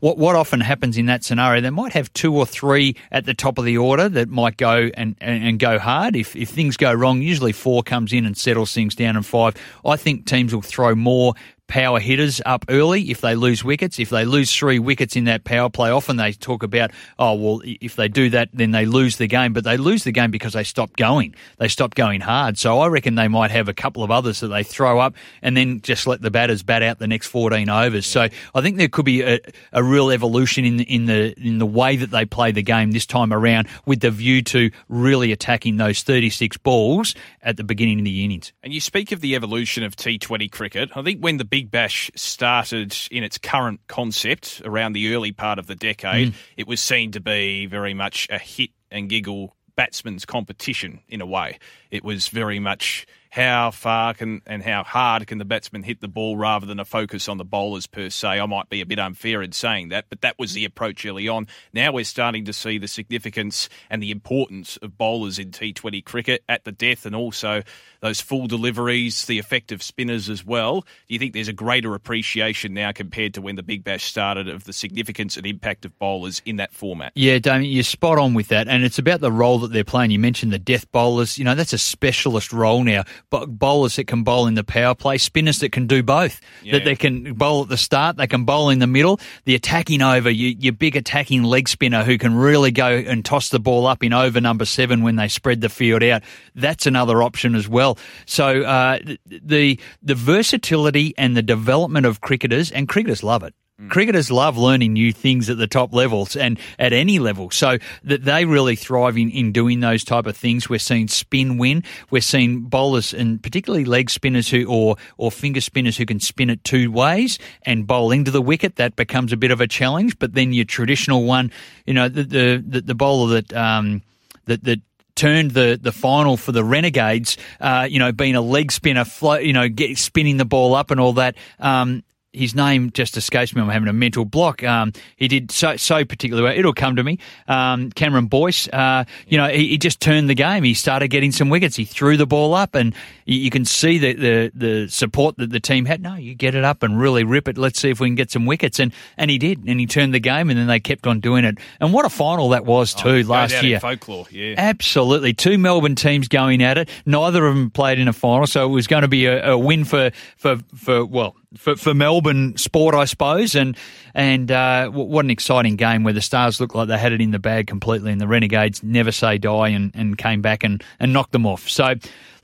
What 0.00 0.16
what 0.16 0.36
often 0.36 0.60
happens 0.60 0.96
in 0.96 1.06
that 1.06 1.24
scenario, 1.24 1.60
they 1.60 1.70
might 1.70 1.92
have 1.94 2.12
two 2.12 2.36
or 2.36 2.46
three 2.46 2.94
at 3.10 3.24
the 3.24 3.34
top 3.34 3.58
of 3.58 3.64
the 3.64 3.78
order 3.78 4.08
that 4.08 4.28
might 4.28 4.56
go 4.56 4.90
and, 4.94 5.16
and, 5.20 5.42
and 5.42 5.58
go 5.58 5.80
hard. 5.80 6.14
If 6.14 6.36
if 6.36 6.50
things 6.50 6.76
go 6.76 6.92
wrong, 6.92 7.20
usually 7.20 7.50
four 7.50 7.82
comes 7.82 8.12
in 8.12 8.24
and 8.24 8.38
settles 8.38 8.72
things 8.72 8.94
down, 8.94 9.16
and 9.16 9.26
five. 9.26 9.56
I 9.84 9.96
think 9.96 10.24
teams 10.24 10.54
will 10.54 10.62
throw 10.62 10.94
more 10.94 11.34
power 11.68 12.00
hitters 12.00 12.40
up 12.44 12.64
early 12.68 13.10
if 13.10 13.20
they 13.20 13.34
lose 13.34 13.62
wickets. 13.62 13.98
If 13.98 14.10
they 14.10 14.24
lose 14.24 14.52
three 14.54 14.78
wickets 14.78 15.14
in 15.14 15.24
that 15.24 15.44
power 15.44 15.70
play, 15.70 15.90
often 15.90 16.16
they 16.16 16.32
talk 16.32 16.62
about, 16.62 16.90
oh, 17.18 17.34
well, 17.34 17.60
if 17.64 17.94
they 17.94 18.08
do 18.08 18.30
that, 18.30 18.48
then 18.52 18.72
they 18.72 18.86
lose 18.86 19.18
the 19.18 19.26
game. 19.26 19.52
But 19.52 19.64
they 19.64 19.76
lose 19.76 20.04
the 20.04 20.12
game 20.12 20.30
because 20.30 20.54
they 20.54 20.64
stop 20.64 20.96
going. 20.96 21.34
They 21.58 21.68
stop 21.68 21.94
going 21.94 22.22
hard. 22.22 22.58
So 22.58 22.80
I 22.80 22.88
reckon 22.88 23.14
they 23.14 23.28
might 23.28 23.50
have 23.50 23.68
a 23.68 23.74
couple 23.74 24.02
of 24.02 24.10
others 24.10 24.40
that 24.40 24.48
they 24.48 24.62
throw 24.62 24.98
up 24.98 25.14
and 25.42 25.56
then 25.56 25.80
just 25.82 26.06
let 26.06 26.22
the 26.22 26.30
batters 26.30 26.62
bat 26.62 26.82
out 26.82 26.98
the 26.98 27.06
next 27.06 27.28
14 27.28 27.68
overs. 27.68 28.06
So 28.06 28.28
I 28.54 28.60
think 28.60 28.78
there 28.78 28.88
could 28.88 29.04
be 29.04 29.22
a, 29.22 29.38
a 29.72 29.84
real 29.84 30.10
evolution 30.10 30.64
in 30.64 30.78
the, 30.78 30.84
in 30.84 31.06
the 31.06 31.38
in 31.38 31.58
the 31.58 31.66
way 31.66 31.96
that 31.96 32.10
they 32.10 32.24
play 32.24 32.52
the 32.52 32.62
game 32.62 32.92
this 32.92 33.06
time 33.06 33.32
around 33.32 33.68
with 33.86 34.00
the 34.00 34.10
view 34.10 34.42
to 34.42 34.70
really 34.88 35.32
attacking 35.32 35.76
those 35.76 36.02
36 36.02 36.56
balls 36.58 37.14
at 37.42 37.56
the 37.56 37.64
beginning 37.64 37.98
of 37.98 38.04
the 38.04 38.24
innings. 38.24 38.52
And 38.62 38.72
you 38.72 38.80
speak 38.80 39.12
of 39.12 39.20
the 39.20 39.34
evolution 39.34 39.82
of 39.82 39.96
T20 39.96 40.50
cricket. 40.50 40.90
I 40.96 41.02
think 41.02 41.20
when 41.20 41.36
the 41.36 41.44
Big 41.57 41.57
Bash 41.64 42.10
started 42.14 42.96
in 43.10 43.22
its 43.22 43.38
current 43.38 43.80
concept 43.86 44.62
around 44.64 44.92
the 44.92 45.14
early 45.14 45.32
part 45.32 45.58
of 45.58 45.66
the 45.66 45.74
decade, 45.74 46.32
mm. 46.32 46.34
it 46.56 46.66
was 46.66 46.80
seen 46.80 47.12
to 47.12 47.20
be 47.20 47.66
very 47.66 47.94
much 47.94 48.26
a 48.30 48.38
hit 48.38 48.70
and 48.90 49.08
giggle 49.08 49.54
batsman's 49.76 50.24
competition 50.24 51.00
in 51.08 51.20
a 51.20 51.26
way. 51.26 51.58
It 51.90 52.04
was 52.04 52.28
very 52.28 52.58
much 52.58 53.06
how 53.30 53.70
far 53.70 54.14
can 54.14 54.40
and 54.46 54.62
how 54.62 54.82
hard 54.82 55.26
can 55.26 55.38
the 55.38 55.44
batsman 55.44 55.82
hit 55.82 56.00
the 56.00 56.08
ball 56.08 56.36
rather 56.36 56.66
than 56.66 56.80
a 56.80 56.84
focus 56.84 57.28
on 57.28 57.36
the 57.36 57.44
bowlers 57.44 57.86
per 57.86 58.08
se. 58.08 58.40
I 58.40 58.46
might 58.46 58.68
be 58.68 58.80
a 58.80 58.86
bit 58.86 58.98
unfair 58.98 59.42
in 59.42 59.52
saying 59.52 59.90
that, 59.90 60.06
but 60.08 60.22
that 60.22 60.38
was 60.38 60.54
the 60.54 60.64
approach 60.64 61.04
early 61.04 61.28
on. 61.28 61.46
Now 61.72 61.92
we're 61.92 62.04
starting 62.04 62.46
to 62.46 62.52
see 62.52 62.78
the 62.78 62.88
significance 62.88 63.68
and 63.90 64.02
the 64.02 64.10
importance 64.10 64.76
of 64.78 64.96
bowlers 64.96 65.38
in 65.38 65.50
T20 65.50 66.04
cricket 66.04 66.42
at 66.48 66.64
the 66.64 66.72
death 66.72 67.04
and 67.04 67.14
also 67.14 67.62
those 68.00 68.20
full 68.20 68.46
deliveries, 68.46 69.26
the 69.26 69.38
effective 69.38 69.82
spinners 69.82 70.30
as 70.30 70.44
well. 70.44 70.82
Do 70.82 71.14
you 71.14 71.18
think 71.18 71.34
there's 71.34 71.48
a 71.48 71.52
greater 71.52 71.94
appreciation 71.94 72.72
now 72.72 72.92
compared 72.92 73.34
to 73.34 73.42
when 73.42 73.56
the 73.56 73.62
Big 73.62 73.84
Bash 73.84 74.04
started 74.04 74.48
of 74.48 74.64
the 74.64 74.72
significance 74.72 75.36
and 75.36 75.46
impact 75.46 75.84
of 75.84 75.98
bowlers 75.98 76.40
in 76.44 76.56
that 76.56 76.72
format? 76.72 77.12
Yeah, 77.14 77.38
Damien, 77.38 77.70
you're 77.70 77.82
spot 77.82 78.18
on 78.18 78.34
with 78.34 78.48
that. 78.48 78.68
And 78.68 78.84
it's 78.84 78.98
about 78.98 79.20
the 79.20 79.32
role 79.32 79.58
that 79.58 79.72
they're 79.72 79.84
playing. 79.84 80.12
You 80.12 80.18
mentioned 80.18 80.52
the 80.52 80.58
death 80.58 80.90
bowlers. 80.92 81.38
You 81.38 81.44
know, 81.44 81.54
that's 81.54 81.72
a 81.72 81.77
specialist 81.78 82.52
role 82.52 82.84
now. 82.84 83.04
But 83.30 83.58
bowlers 83.58 83.96
that 83.96 84.06
can 84.06 84.22
bowl 84.22 84.46
in 84.46 84.54
the 84.54 84.64
power 84.64 84.94
play, 84.94 85.18
spinners 85.18 85.60
that 85.60 85.72
can 85.72 85.86
do 85.86 86.02
both. 86.02 86.40
Yeah. 86.62 86.74
That 86.74 86.84
they 86.84 86.96
can 86.96 87.34
bowl 87.34 87.62
at 87.62 87.68
the 87.68 87.76
start, 87.76 88.16
they 88.16 88.26
can 88.26 88.44
bowl 88.44 88.70
in 88.70 88.78
the 88.78 88.86
middle. 88.86 89.20
The 89.44 89.54
attacking 89.54 90.02
over, 90.02 90.30
you, 90.30 90.54
your 90.58 90.72
big 90.72 90.96
attacking 90.96 91.42
leg 91.42 91.68
spinner 91.68 92.04
who 92.04 92.18
can 92.18 92.34
really 92.34 92.70
go 92.70 92.88
and 92.88 93.24
toss 93.24 93.48
the 93.48 93.60
ball 93.60 93.86
up 93.86 94.02
in 94.02 94.12
over 94.12 94.40
number 94.40 94.64
seven 94.64 95.02
when 95.02 95.16
they 95.16 95.28
spread 95.28 95.60
the 95.60 95.68
field 95.68 96.02
out. 96.02 96.22
That's 96.54 96.86
another 96.86 97.22
option 97.22 97.54
as 97.54 97.68
well. 97.68 97.98
So 98.26 98.62
uh, 98.62 98.98
the 99.26 99.78
the 100.02 100.14
versatility 100.14 101.14
and 101.16 101.36
the 101.36 101.42
development 101.42 102.06
of 102.06 102.20
cricketers, 102.20 102.70
and 102.70 102.88
cricketers 102.88 103.22
love 103.22 103.42
it. 103.42 103.54
Cricketers 103.88 104.28
love 104.28 104.58
learning 104.58 104.92
new 104.94 105.12
things 105.12 105.48
at 105.48 105.56
the 105.56 105.68
top 105.68 105.94
levels 105.94 106.34
and 106.34 106.58
at 106.80 106.92
any 106.92 107.20
level. 107.20 107.48
So 107.52 107.78
that 108.02 108.24
they 108.24 108.44
really 108.44 108.74
thrive 108.74 109.16
in, 109.16 109.30
in 109.30 109.52
doing 109.52 109.78
those 109.78 110.02
type 110.02 110.26
of 110.26 110.36
things. 110.36 110.68
We're 110.68 110.80
seeing 110.80 111.06
spin 111.06 111.58
win. 111.58 111.84
We're 112.10 112.20
seeing 112.20 112.62
bowlers 112.62 113.14
and 113.14 113.40
particularly 113.40 113.84
leg 113.84 114.10
spinners 114.10 114.48
who 114.48 114.64
or 114.64 114.96
or 115.16 115.30
finger 115.30 115.60
spinners 115.60 115.96
who 115.96 116.06
can 116.06 116.18
spin 116.18 116.50
it 116.50 116.64
two 116.64 116.90
ways 116.90 117.38
and 117.62 117.86
bowl 117.86 118.10
into 118.10 118.32
the 118.32 118.42
wicket. 118.42 118.76
That 118.76 118.96
becomes 118.96 119.32
a 119.32 119.36
bit 119.36 119.52
of 119.52 119.60
a 119.60 119.68
challenge. 119.68 120.18
But 120.18 120.34
then 120.34 120.52
your 120.52 120.64
traditional 120.64 121.22
one, 121.22 121.52
you 121.86 121.94
know, 121.94 122.08
the 122.08 122.24
the 122.24 122.64
the, 122.66 122.80
the 122.80 122.94
bowler 122.96 123.40
that 123.40 123.52
um 123.52 124.02
that 124.46 124.64
that 124.64 124.80
turned 125.18 125.50
the, 125.50 125.78
the 125.80 125.90
final 125.90 126.36
for 126.36 126.52
the 126.52 126.62
Renegades, 126.62 127.36
uh, 127.60 127.88
you 127.90 127.98
know, 127.98 128.12
being 128.12 128.36
a 128.36 128.40
leg 128.40 128.70
spinner, 128.70 129.04
you 129.40 129.52
know, 129.52 129.68
get, 129.68 129.98
spinning 129.98 130.36
the 130.36 130.44
ball 130.44 130.76
up 130.76 130.92
and 130.92 131.00
all 131.00 131.14
that. 131.14 131.34
Um, 131.58 132.04
his 132.32 132.54
name 132.54 132.90
just 132.92 133.16
escapes 133.16 133.54
me. 133.54 133.62
I'm 133.62 133.68
having 133.68 133.88
a 133.88 133.92
mental 133.92 134.24
block. 134.24 134.62
Um, 134.62 134.92
he 135.16 135.28
did 135.28 135.50
so 135.50 135.76
so 135.76 136.04
particularly 136.04 136.48
well. 136.48 136.58
It'll 136.58 136.74
come 136.74 136.96
to 136.96 137.02
me. 137.04 137.18
Um, 137.46 137.90
Cameron 137.90 138.26
Boyce. 138.26 138.68
Uh, 138.68 139.04
you 139.26 139.38
know, 139.38 139.48
he, 139.48 139.68
he 139.68 139.78
just 139.78 140.00
turned 140.00 140.28
the 140.28 140.34
game. 140.34 140.62
He 140.62 140.74
started 140.74 141.08
getting 141.08 141.32
some 141.32 141.48
wickets. 141.48 141.76
He 141.76 141.84
threw 141.84 142.16
the 142.16 142.26
ball 142.26 142.54
up, 142.54 142.74
and 142.74 142.94
you, 143.24 143.38
you 143.38 143.50
can 143.50 143.64
see 143.64 143.98
the, 143.98 144.12
the 144.12 144.52
the 144.54 144.88
support 144.88 145.36
that 145.38 145.50
the 145.50 145.60
team 145.60 145.86
had. 145.86 146.02
No, 146.02 146.14
you 146.16 146.34
get 146.34 146.54
it 146.54 146.64
up 146.64 146.82
and 146.82 147.00
really 147.00 147.24
rip 147.24 147.48
it. 147.48 147.56
Let's 147.56 147.80
see 147.80 147.90
if 147.90 148.00
we 148.00 148.08
can 148.08 148.14
get 148.14 148.30
some 148.30 148.46
wickets. 148.46 148.78
And 148.78 148.92
and 149.16 149.30
he 149.30 149.38
did. 149.38 149.64
And 149.66 149.80
he 149.80 149.86
turned 149.86 150.12
the 150.12 150.20
game, 150.20 150.50
and 150.50 150.58
then 150.58 150.66
they 150.66 150.80
kept 150.80 151.06
on 151.06 151.20
doing 151.20 151.44
it. 151.44 151.58
And 151.80 151.92
what 151.92 152.04
a 152.04 152.10
final 152.10 152.50
that 152.50 152.64
was 152.64 152.94
too 152.94 153.24
Go 153.24 153.30
last 153.30 153.62
year. 153.62 153.80
folklore, 153.80 154.26
yeah. 154.30 154.54
Absolutely. 154.58 155.32
Two 155.32 155.58
Melbourne 155.58 155.94
teams 155.94 156.28
going 156.28 156.62
at 156.62 156.78
it. 156.78 156.88
Neither 157.06 157.46
of 157.46 157.54
them 157.54 157.70
played 157.70 157.98
in 157.98 158.06
a 158.08 158.12
final, 158.12 158.46
so 158.46 158.64
it 158.66 158.72
was 158.72 158.86
going 158.86 159.02
to 159.02 159.08
be 159.08 159.26
a, 159.26 159.52
a 159.52 159.58
win 159.58 159.84
for, 159.84 160.10
for, 160.36 160.58
for 160.74 161.04
well, 161.04 161.36
for, 161.56 161.76
for 161.76 161.94
Melbourne 161.94 162.56
sport, 162.56 162.94
I 162.94 163.04
suppose. 163.04 163.54
And 163.54 163.76
and 164.14 164.50
uh, 164.50 164.88
what 164.90 165.24
an 165.24 165.30
exciting 165.30 165.76
game 165.76 166.04
where 166.04 166.12
the 166.12 166.20
Stars 166.20 166.60
looked 166.60 166.74
like 166.74 166.88
they 166.88 166.98
had 166.98 167.12
it 167.12 167.20
in 167.20 167.30
the 167.30 167.38
bag 167.38 167.66
completely, 167.66 168.12
and 168.12 168.20
the 168.20 168.28
Renegades 168.28 168.82
never 168.82 169.12
say 169.12 169.38
die 169.38 169.68
and, 169.68 169.92
and 169.94 170.18
came 170.18 170.42
back 170.42 170.64
and, 170.64 170.82
and 171.00 171.12
knocked 171.12 171.32
them 171.32 171.46
off. 171.46 171.68
So, 171.68 171.94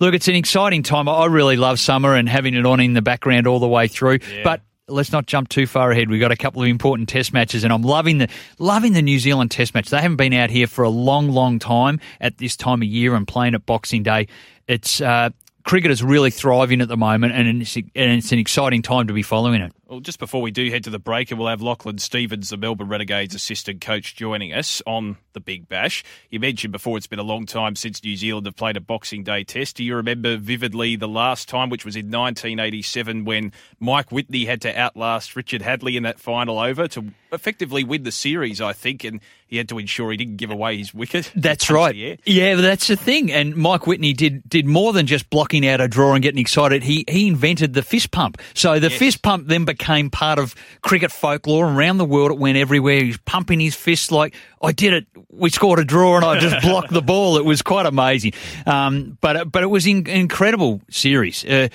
look, 0.01 0.15
it's 0.15 0.29
an 0.29 0.35
exciting 0.35 0.83
time. 0.83 1.09
I 1.09 1.27
really 1.27 1.57
love 1.57 1.79
summer 1.79 2.15
and 2.15 2.29
having 2.29 2.55
it 2.55 2.67
on 2.67 2.81
in 2.81 2.95
the 2.95 3.03
background 3.03 3.47
all 3.47 3.59
the 3.59 3.69
way 3.69 3.89
through. 3.89 4.21
But 4.43 4.61
let's 4.89 5.13
not 5.13 5.27
jump 5.27 5.49
too 5.49 5.67
far 5.67 5.91
ahead. 5.91 6.11
We've 6.11 6.21
got 6.21 6.33
a 6.33 6.37
couple 6.37 6.63
of 6.63 6.69
important 6.69 7.09
test 7.09 7.33
matches, 7.33 7.65
and 7.65 7.73
I'm 7.73 7.83
loving 7.83 8.19
the 8.19 8.29
loving 8.59 8.93
the 8.93 9.03
New 9.03 9.19
Zealand 9.19 9.51
test 9.51 9.75
match. 9.75 9.91
They 9.91 10.01
haven't 10.01 10.17
been 10.17 10.33
out 10.33 10.51
here 10.51 10.67
for 10.67 10.85
a 10.85 10.91
long, 10.91 11.31
long 11.31 11.59
time 11.59 12.01
at 12.21 12.39
this 12.39 12.57
time 12.57 12.83
of 12.83 12.89
year 12.89 13.15
and 13.15 13.27
playing 13.27 13.55
at 13.55 13.67
Boxing 13.67 14.03
Day. 14.03 14.29
It's 14.67 15.01
uh, 15.01 15.31
cricket 15.65 15.91
is 15.91 16.03
really 16.03 16.31
thriving 16.31 16.81
at 16.81 16.89
the 16.89 16.97
moment, 16.97 17.33
and 17.33 17.63
it's, 17.63 17.77
and 17.77 17.91
it's 17.95 18.33
an 18.33 18.39
exciting 18.39 18.83
time 18.83 19.07
to 19.07 19.13
be 19.13 19.23
following 19.23 19.61
it. 19.61 19.73
Well, 19.87 20.01
just 20.01 20.19
before 20.19 20.43
we 20.43 20.51
do 20.51 20.71
head 20.71 20.85
to 20.85 20.91
the 20.91 20.99
break, 20.99 21.31
we'll 21.31 21.49
have 21.49 21.63
Lachlan 21.63 21.99
Stevens, 21.99 22.51
the 22.51 22.57
Melbourne 22.57 22.89
Renegades 22.89 23.35
assistant 23.35 23.81
coach, 23.81 24.17
joining 24.17 24.53
us 24.53 24.83
on 24.87 25.17
the 25.33 25.41
Big 25.41 25.69
Bash. 25.69 26.05
You 26.31 26.41
mentioned 26.41 26.73
before 26.73 26.97
it's 26.97 27.07
been 27.07 27.19
a 27.19 27.25
long 27.25 27.47
time 27.47 27.77
since 27.77 28.03
New 28.03 28.17
Zealand 28.17 28.47
have 28.47 28.57
played 28.57 28.77
a 28.77 28.81
Boxing 28.81 29.25
Day 29.25 29.45
test. 29.45 29.77
Do 29.77 29.85
you 29.85 29.97
remember 29.97 30.37
vividly 30.37 30.97
the 30.97 31.09
last 31.09 31.49
time, 31.49 31.71
which 31.71 31.85
was 31.85 31.97
in 31.97 32.07
1987, 32.07 33.25
when 33.25 33.53
Mike 33.81 34.11
Whitney 34.11 34.47
had 34.47 34.61
to 34.63 34.79
outlast 34.79 35.37
Richard 35.37 35.63
Hadlee 35.63 35.97
in 35.97 36.03
that 36.05 36.19
final 36.19 36.59
over 36.59 36.89
to 36.89 37.13
effectively 37.33 37.85
win 37.85 38.05
the 38.05 38.13
series, 38.13 38.61
I 38.61 38.73
think, 38.73 39.05
and 39.05 39.21
he 39.55 39.59
had 39.59 39.69
to 39.69 39.79
ensure 39.79 40.11
he 40.11 40.17
didn't 40.17 40.37
give 40.37 40.51
away 40.51 40.77
his 40.77 40.93
wicket. 40.93 41.31
That's 41.37 41.71
right. 41.71 41.95
Yeah, 42.25 42.57
that's 42.57 42.89
the 42.89 42.97
thing. 42.97 43.31
And 43.31 43.55
Mike 43.55 43.87
Whitney 43.87 44.13
did 44.13 44.49
did 44.49 44.67
more 44.67 44.93
than 44.93 45.07
just 45.07 45.31
blocking 45.31 45.65
out 45.65 45.81
a 45.81 45.87
draw 45.87 46.13
and 46.15 46.23
getting 46.23 46.41
excited. 46.41 46.83
He 46.83 47.05
he 47.09 47.29
invented 47.29 47.73
the 47.73 47.83
fist 47.83 48.11
pump. 48.11 48.41
So 48.53 48.81
the 48.81 48.91
fist 48.91 49.23
pump 49.23 49.47
then 49.47 49.65
became 49.65 50.11
part 50.11 50.41
of 50.41 50.57
cricket 50.83 51.13
folklore 51.13 51.67
around 51.69 51.99
the 51.99 52.05
world. 52.05 52.33
It 52.33 52.39
went 52.39 52.59
everywhere. 52.59 53.01
He 53.01 53.07
was 53.07 53.19
pumping 53.19 53.61
his 53.61 53.77
fists 53.77 54.11
like 54.11 54.35
I 54.61 54.73
did 54.73 54.93
it. 54.93 55.07
We 55.31 55.51
scored 55.51 55.79
a 55.79 55.85
draw 55.85 56.17
and 56.17 56.25
I 56.25 56.41
just 56.41 56.61
blocked 56.67 56.91
the 56.91 57.03
ball. 57.03 57.37
It 57.37 57.45
was 57.45 57.63
quite 57.63 57.87
amazing. 57.87 58.33
Um, 58.67 59.17
but 59.21 59.53
but 59.53 59.63
it 59.63 59.69
was 59.69 59.87
an 59.87 60.09
incredible 60.09 60.83
series. 60.91 61.45
Uh, 61.45 61.69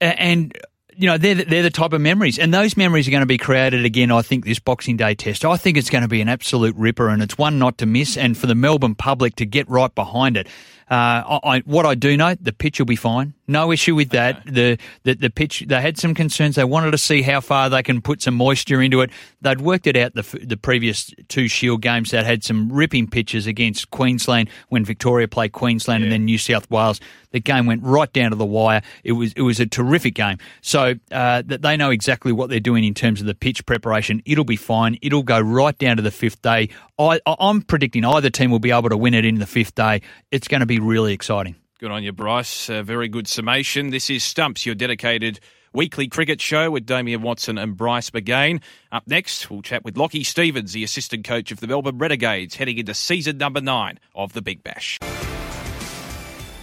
and 0.00 0.56
you 1.00 1.06
know 1.06 1.16
they're 1.16 1.34
the, 1.34 1.44
they're 1.44 1.62
the 1.62 1.70
type 1.70 1.92
of 1.92 2.00
memories, 2.00 2.38
and 2.38 2.52
those 2.52 2.76
memories 2.76 3.08
are 3.08 3.10
going 3.10 3.22
to 3.22 3.26
be 3.26 3.38
created 3.38 3.84
again. 3.84 4.10
I 4.10 4.22
think 4.22 4.44
this 4.44 4.58
Boxing 4.58 4.96
Day 4.96 5.14
test. 5.14 5.44
I 5.44 5.56
think 5.56 5.78
it's 5.78 5.90
going 5.90 6.02
to 6.02 6.08
be 6.08 6.20
an 6.20 6.28
absolute 6.28 6.76
ripper, 6.76 7.08
and 7.08 7.22
it's 7.22 7.38
one 7.38 7.58
not 7.58 7.78
to 7.78 7.86
miss. 7.86 8.16
And 8.16 8.36
for 8.36 8.46
the 8.46 8.54
Melbourne 8.54 8.94
public 8.94 9.36
to 9.36 9.46
get 9.46 9.68
right 9.68 9.94
behind 9.94 10.36
it, 10.36 10.46
uh, 10.90 10.92
I, 10.92 11.40
I, 11.44 11.58
what 11.60 11.86
I 11.86 11.94
do 11.94 12.16
know, 12.16 12.34
the 12.34 12.52
pitch 12.52 12.78
will 12.78 12.86
be 12.86 12.96
fine. 12.96 13.32
No 13.50 13.72
issue 13.72 13.96
with 13.96 14.10
that. 14.10 14.46
The, 14.46 14.78
the 15.02 15.14
the 15.14 15.28
pitch 15.28 15.64
they 15.66 15.80
had 15.80 15.98
some 15.98 16.14
concerns. 16.14 16.54
They 16.54 16.62
wanted 16.62 16.92
to 16.92 16.98
see 16.98 17.22
how 17.22 17.40
far 17.40 17.68
they 17.68 17.82
can 17.82 18.00
put 18.00 18.22
some 18.22 18.34
moisture 18.34 18.80
into 18.80 19.00
it. 19.00 19.10
They'd 19.42 19.60
worked 19.60 19.88
it 19.88 19.96
out 19.96 20.14
the 20.14 20.22
the 20.44 20.56
previous 20.56 21.12
two 21.26 21.48
Shield 21.48 21.82
games 21.82 22.12
that 22.12 22.24
had 22.24 22.44
some 22.44 22.72
ripping 22.72 23.08
pitches 23.08 23.48
against 23.48 23.90
Queensland 23.90 24.50
when 24.68 24.84
Victoria 24.84 25.26
played 25.26 25.50
Queensland 25.50 26.02
yeah. 26.02 26.04
and 26.04 26.12
then 26.12 26.24
New 26.26 26.38
South 26.38 26.70
Wales. 26.70 27.00
The 27.32 27.40
game 27.40 27.66
went 27.66 27.82
right 27.82 28.12
down 28.12 28.30
to 28.30 28.36
the 28.36 28.46
wire. 28.46 28.82
It 29.02 29.12
was 29.12 29.32
it 29.32 29.42
was 29.42 29.58
a 29.58 29.66
terrific 29.66 30.14
game. 30.14 30.38
So 30.60 30.94
uh, 31.10 31.42
that 31.46 31.62
they 31.62 31.76
know 31.76 31.90
exactly 31.90 32.30
what 32.30 32.50
they're 32.50 32.60
doing 32.60 32.84
in 32.84 32.94
terms 32.94 33.20
of 33.20 33.26
the 33.26 33.34
pitch 33.34 33.66
preparation. 33.66 34.22
It'll 34.26 34.44
be 34.44 34.54
fine. 34.54 34.96
It'll 35.02 35.24
go 35.24 35.40
right 35.40 35.76
down 35.76 35.96
to 35.96 36.02
the 36.04 36.12
fifth 36.12 36.40
day. 36.40 36.68
I, 37.00 37.18
I'm 37.26 37.62
predicting 37.62 38.04
either 38.04 38.30
team 38.30 38.52
will 38.52 38.60
be 38.60 38.70
able 38.70 38.90
to 38.90 38.96
win 38.96 39.14
it 39.14 39.24
in 39.24 39.40
the 39.40 39.46
fifth 39.46 39.74
day. 39.74 40.02
It's 40.30 40.46
going 40.46 40.60
to 40.60 40.66
be 40.66 40.78
really 40.78 41.12
exciting. 41.12 41.56
Good 41.80 41.90
on 41.90 42.02
you, 42.02 42.12
Bryce. 42.12 42.68
A 42.68 42.82
very 42.82 43.08
good 43.08 43.26
summation. 43.26 43.88
This 43.88 44.10
is 44.10 44.22
Stumps, 44.22 44.66
your 44.66 44.74
dedicated 44.74 45.40
weekly 45.72 46.08
cricket 46.08 46.38
show 46.38 46.70
with 46.70 46.84
Damien 46.84 47.22
Watson 47.22 47.56
and 47.56 47.74
Bryce 47.74 48.10
McGain. 48.10 48.60
Up 48.92 49.04
next, 49.06 49.50
we'll 49.50 49.62
chat 49.62 49.82
with 49.82 49.96
Lockie 49.96 50.22
Stevens, 50.22 50.74
the 50.74 50.84
assistant 50.84 51.24
coach 51.24 51.50
of 51.50 51.60
the 51.60 51.66
Melbourne 51.66 51.96
Renegades, 51.96 52.56
heading 52.56 52.76
into 52.76 52.92
season 52.92 53.38
number 53.38 53.62
nine 53.62 53.98
of 54.14 54.34
the 54.34 54.42
Big 54.42 54.62
Bash. 54.62 54.98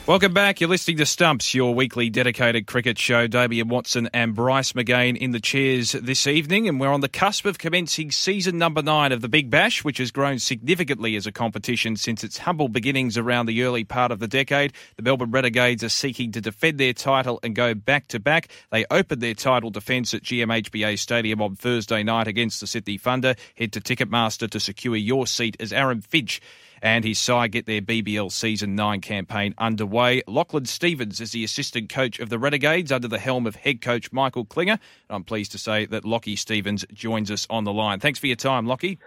Welcome 0.07 0.33
back. 0.33 0.61
You're 0.61 0.69
listening 0.69 0.95
to 0.97 1.05
Stumps, 1.05 1.53
your 1.53 1.75
weekly 1.75 2.09
dedicated 2.09 2.65
cricket 2.65 2.97
show. 2.97 3.27
Damien 3.27 3.67
Watson 3.67 4.09
and 4.13 4.33
Bryce 4.33 4.71
McGain 4.71 5.17
in 5.17 5.31
the 5.31 5.41
chairs 5.41 5.91
this 5.91 6.27
evening, 6.27 6.69
and 6.69 6.79
we're 6.79 6.93
on 6.93 7.01
the 7.01 7.09
cusp 7.09 7.45
of 7.45 7.57
commencing 7.57 8.11
season 8.11 8.57
number 8.57 8.81
nine 8.81 9.11
of 9.11 9.19
the 9.19 9.27
Big 9.27 9.49
Bash, 9.49 9.83
which 9.83 9.97
has 9.97 10.11
grown 10.11 10.39
significantly 10.39 11.17
as 11.17 11.27
a 11.27 11.33
competition 11.33 11.97
since 11.97 12.23
its 12.23 12.37
humble 12.37 12.69
beginnings 12.69 13.17
around 13.17 13.47
the 13.47 13.61
early 13.63 13.83
part 13.83 14.13
of 14.13 14.19
the 14.19 14.29
decade. 14.29 14.71
The 14.95 15.03
Melbourne 15.03 15.31
Renegades 15.31 15.83
are 15.83 15.89
seeking 15.89 16.31
to 16.31 16.39
defend 16.39 16.77
their 16.77 16.93
title 16.93 17.41
and 17.43 17.53
go 17.53 17.73
back 17.73 18.07
to 18.07 18.19
back. 18.21 18.47
They 18.71 18.85
opened 18.89 19.19
their 19.19 19.33
title 19.33 19.71
defence 19.71 20.13
at 20.13 20.23
GMHBA 20.23 20.99
Stadium 20.99 21.41
on 21.41 21.57
Thursday 21.57 22.01
night 22.01 22.29
against 22.29 22.61
the 22.61 22.67
Sydney 22.67 22.97
Thunder. 22.97 23.35
Head 23.57 23.73
to 23.73 23.81
Ticketmaster 23.81 24.49
to 24.51 24.59
secure 24.61 24.95
your 24.95 25.27
seat 25.27 25.57
as 25.59 25.73
Aaron 25.73 25.99
Finch 25.99 26.39
and 26.81 27.03
his 27.03 27.19
side 27.19 27.51
get 27.51 27.65
their 27.65 27.81
BBL 27.81 28.31
Season 28.31 28.75
9 28.75 29.01
campaign 29.01 29.53
underway. 29.57 30.21
Lachlan 30.27 30.65
Stevens 30.65 31.21
is 31.21 31.31
the 31.31 31.43
assistant 31.43 31.89
coach 31.89 32.19
of 32.19 32.29
the 32.29 32.39
Renegades 32.39 32.91
under 32.91 33.07
the 33.07 33.19
helm 33.19 33.47
of 33.47 33.55
head 33.55 33.81
coach 33.81 34.11
Michael 34.11 34.45
Klinger. 34.45 34.79
I'm 35.09 35.23
pleased 35.23 35.51
to 35.53 35.57
say 35.57 35.85
that 35.87 36.05
Lockie 36.05 36.35
Stevens 36.35 36.85
joins 36.93 37.31
us 37.31 37.47
on 37.49 37.63
the 37.63 37.73
line. 37.73 37.99
Thanks 37.99 38.19
for 38.19 38.27
your 38.27 38.35
time, 38.35 38.65
Lockie. 38.65 38.99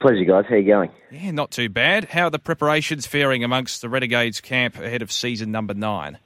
Pleasure, 0.00 0.24
guys. 0.24 0.44
How 0.48 0.56
are 0.56 0.58
you 0.58 0.66
going? 0.66 0.90
Yeah, 1.10 1.30
not 1.30 1.50
too 1.50 1.68
bad. 1.68 2.06
How 2.06 2.24
are 2.24 2.30
the 2.30 2.38
preparations 2.38 3.06
faring 3.06 3.42
amongst 3.42 3.80
the 3.80 3.88
Renegades 3.88 4.40
camp 4.40 4.78
ahead 4.78 5.02
of 5.02 5.10
season 5.10 5.50
number 5.50 5.72
nine? 5.72 6.18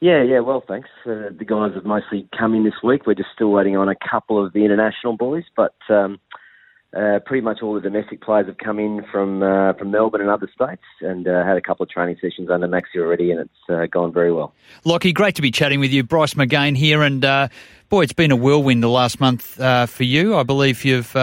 Yeah, 0.00 0.22
yeah, 0.22 0.40
well, 0.40 0.64
thanks. 0.66 0.88
Uh, 1.04 1.28
the 1.30 1.44
guys 1.46 1.74
have 1.74 1.84
mostly 1.84 2.26
come 2.36 2.54
in 2.54 2.64
this 2.64 2.82
week. 2.82 3.06
We're 3.06 3.14
just 3.14 3.28
still 3.34 3.50
waiting 3.50 3.76
on 3.76 3.88
a 3.90 3.94
couple 3.94 4.44
of 4.44 4.54
the 4.54 4.64
international 4.64 5.14
boys, 5.16 5.44
but 5.54 5.74
um, 5.90 6.18
uh, 6.96 7.20
pretty 7.24 7.40
much 7.40 7.62
all 7.62 7.74
the 7.74 7.80
domestic 7.80 8.20
players 8.20 8.46
have 8.46 8.58
come 8.58 8.78
in 8.78 9.04
from 9.12 9.42
uh, 9.42 9.72
from 9.74 9.90
Melbourne 9.92 10.20
and 10.20 10.30
other 10.30 10.50
states, 10.52 10.82
and 11.00 11.28
uh, 11.28 11.44
had 11.44 11.56
a 11.56 11.60
couple 11.60 11.84
of 11.84 11.90
training 11.90 12.16
sessions 12.20 12.50
under 12.50 12.66
Maxi 12.66 12.98
already, 12.98 13.30
and 13.30 13.40
it's 13.40 13.70
uh, 13.70 13.86
gone 13.86 14.12
very 14.12 14.32
well. 14.32 14.52
Lockie, 14.84 15.12
great 15.12 15.36
to 15.36 15.42
be 15.42 15.52
chatting 15.52 15.78
with 15.78 15.92
you. 15.92 16.02
Bryce 16.02 16.34
McGain 16.34 16.76
here, 16.76 17.02
and 17.02 17.24
uh, 17.24 17.48
boy, 17.90 18.02
it's 18.02 18.12
been 18.12 18.32
a 18.32 18.36
whirlwind 18.36 18.82
the 18.82 18.88
last 18.88 19.20
month 19.20 19.60
uh, 19.60 19.86
for 19.86 20.04
you. 20.04 20.36
I 20.36 20.42
believe 20.42 20.84
you've. 20.84 21.16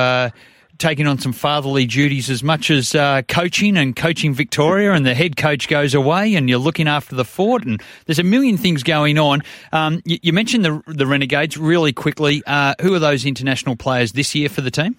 Taken 0.80 1.08
on 1.08 1.18
some 1.18 1.34
fatherly 1.34 1.88
duties 1.88 2.30
as 2.30 2.44
much 2.44 2.70
as 2.70 2.92
coaching 3.28 3.78
and 3.78 3.96
coaching 3.96 4.36
Victoria, 4.36 4.94
and 4.94 5.04
the 5.08 5.16
head 5.16 5.36
coach 5.36 5.68
goes 5.68 5.96
away, 5.96 6.36
and 6.36 6.48
you're 6.48 6.60
looking 6.60 6.88
after 6.88 7.16
the 7.16 7.26
fort, 7.26 7.66
and 7.66 7.82
there's 8.06 8.20
a 8.20 8.24
million 8.24 8.58
things 8.58 8.84
going 8.84 9.18
on. 9.18 9.42
Um, 9.72 10.04
you, 10.06 10.20
you, 10.22 10.34
mentioned 10.34 10.64
the 10.64 10.84
the 10.86 11.08
Renegades 11.08 11.58
really 11.58 11.94
quickly. 11.94 12.44
who 12.80 12.94
are 12.94 13.00
those 13.00 13.26
international 13.26 13.76
players 13.76 14.12
this 14.12 14.36
year 14.36 14.50
for 14.50 14.62
the 14.62 14.70
team? 14.70 14.96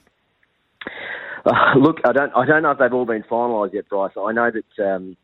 Uh, 1.44 1.78
look, 1.78 1.98
I 2.04 2.12
don't, 2.12 2.32
I 2.34 2.46
don't 2.46 2.62
know 2.62 2.70
if 2.70 2.78
they've 2.78 2.92
all 2.92 3.06
been 3.06 3.24
finalised 3.24 3.74
yet, 3.74 3.88
Bryce. 3.88 4.12
I 4.16 4.32
know 4.32 4.50
that, 4.50 4.84
um, 4.84 5.16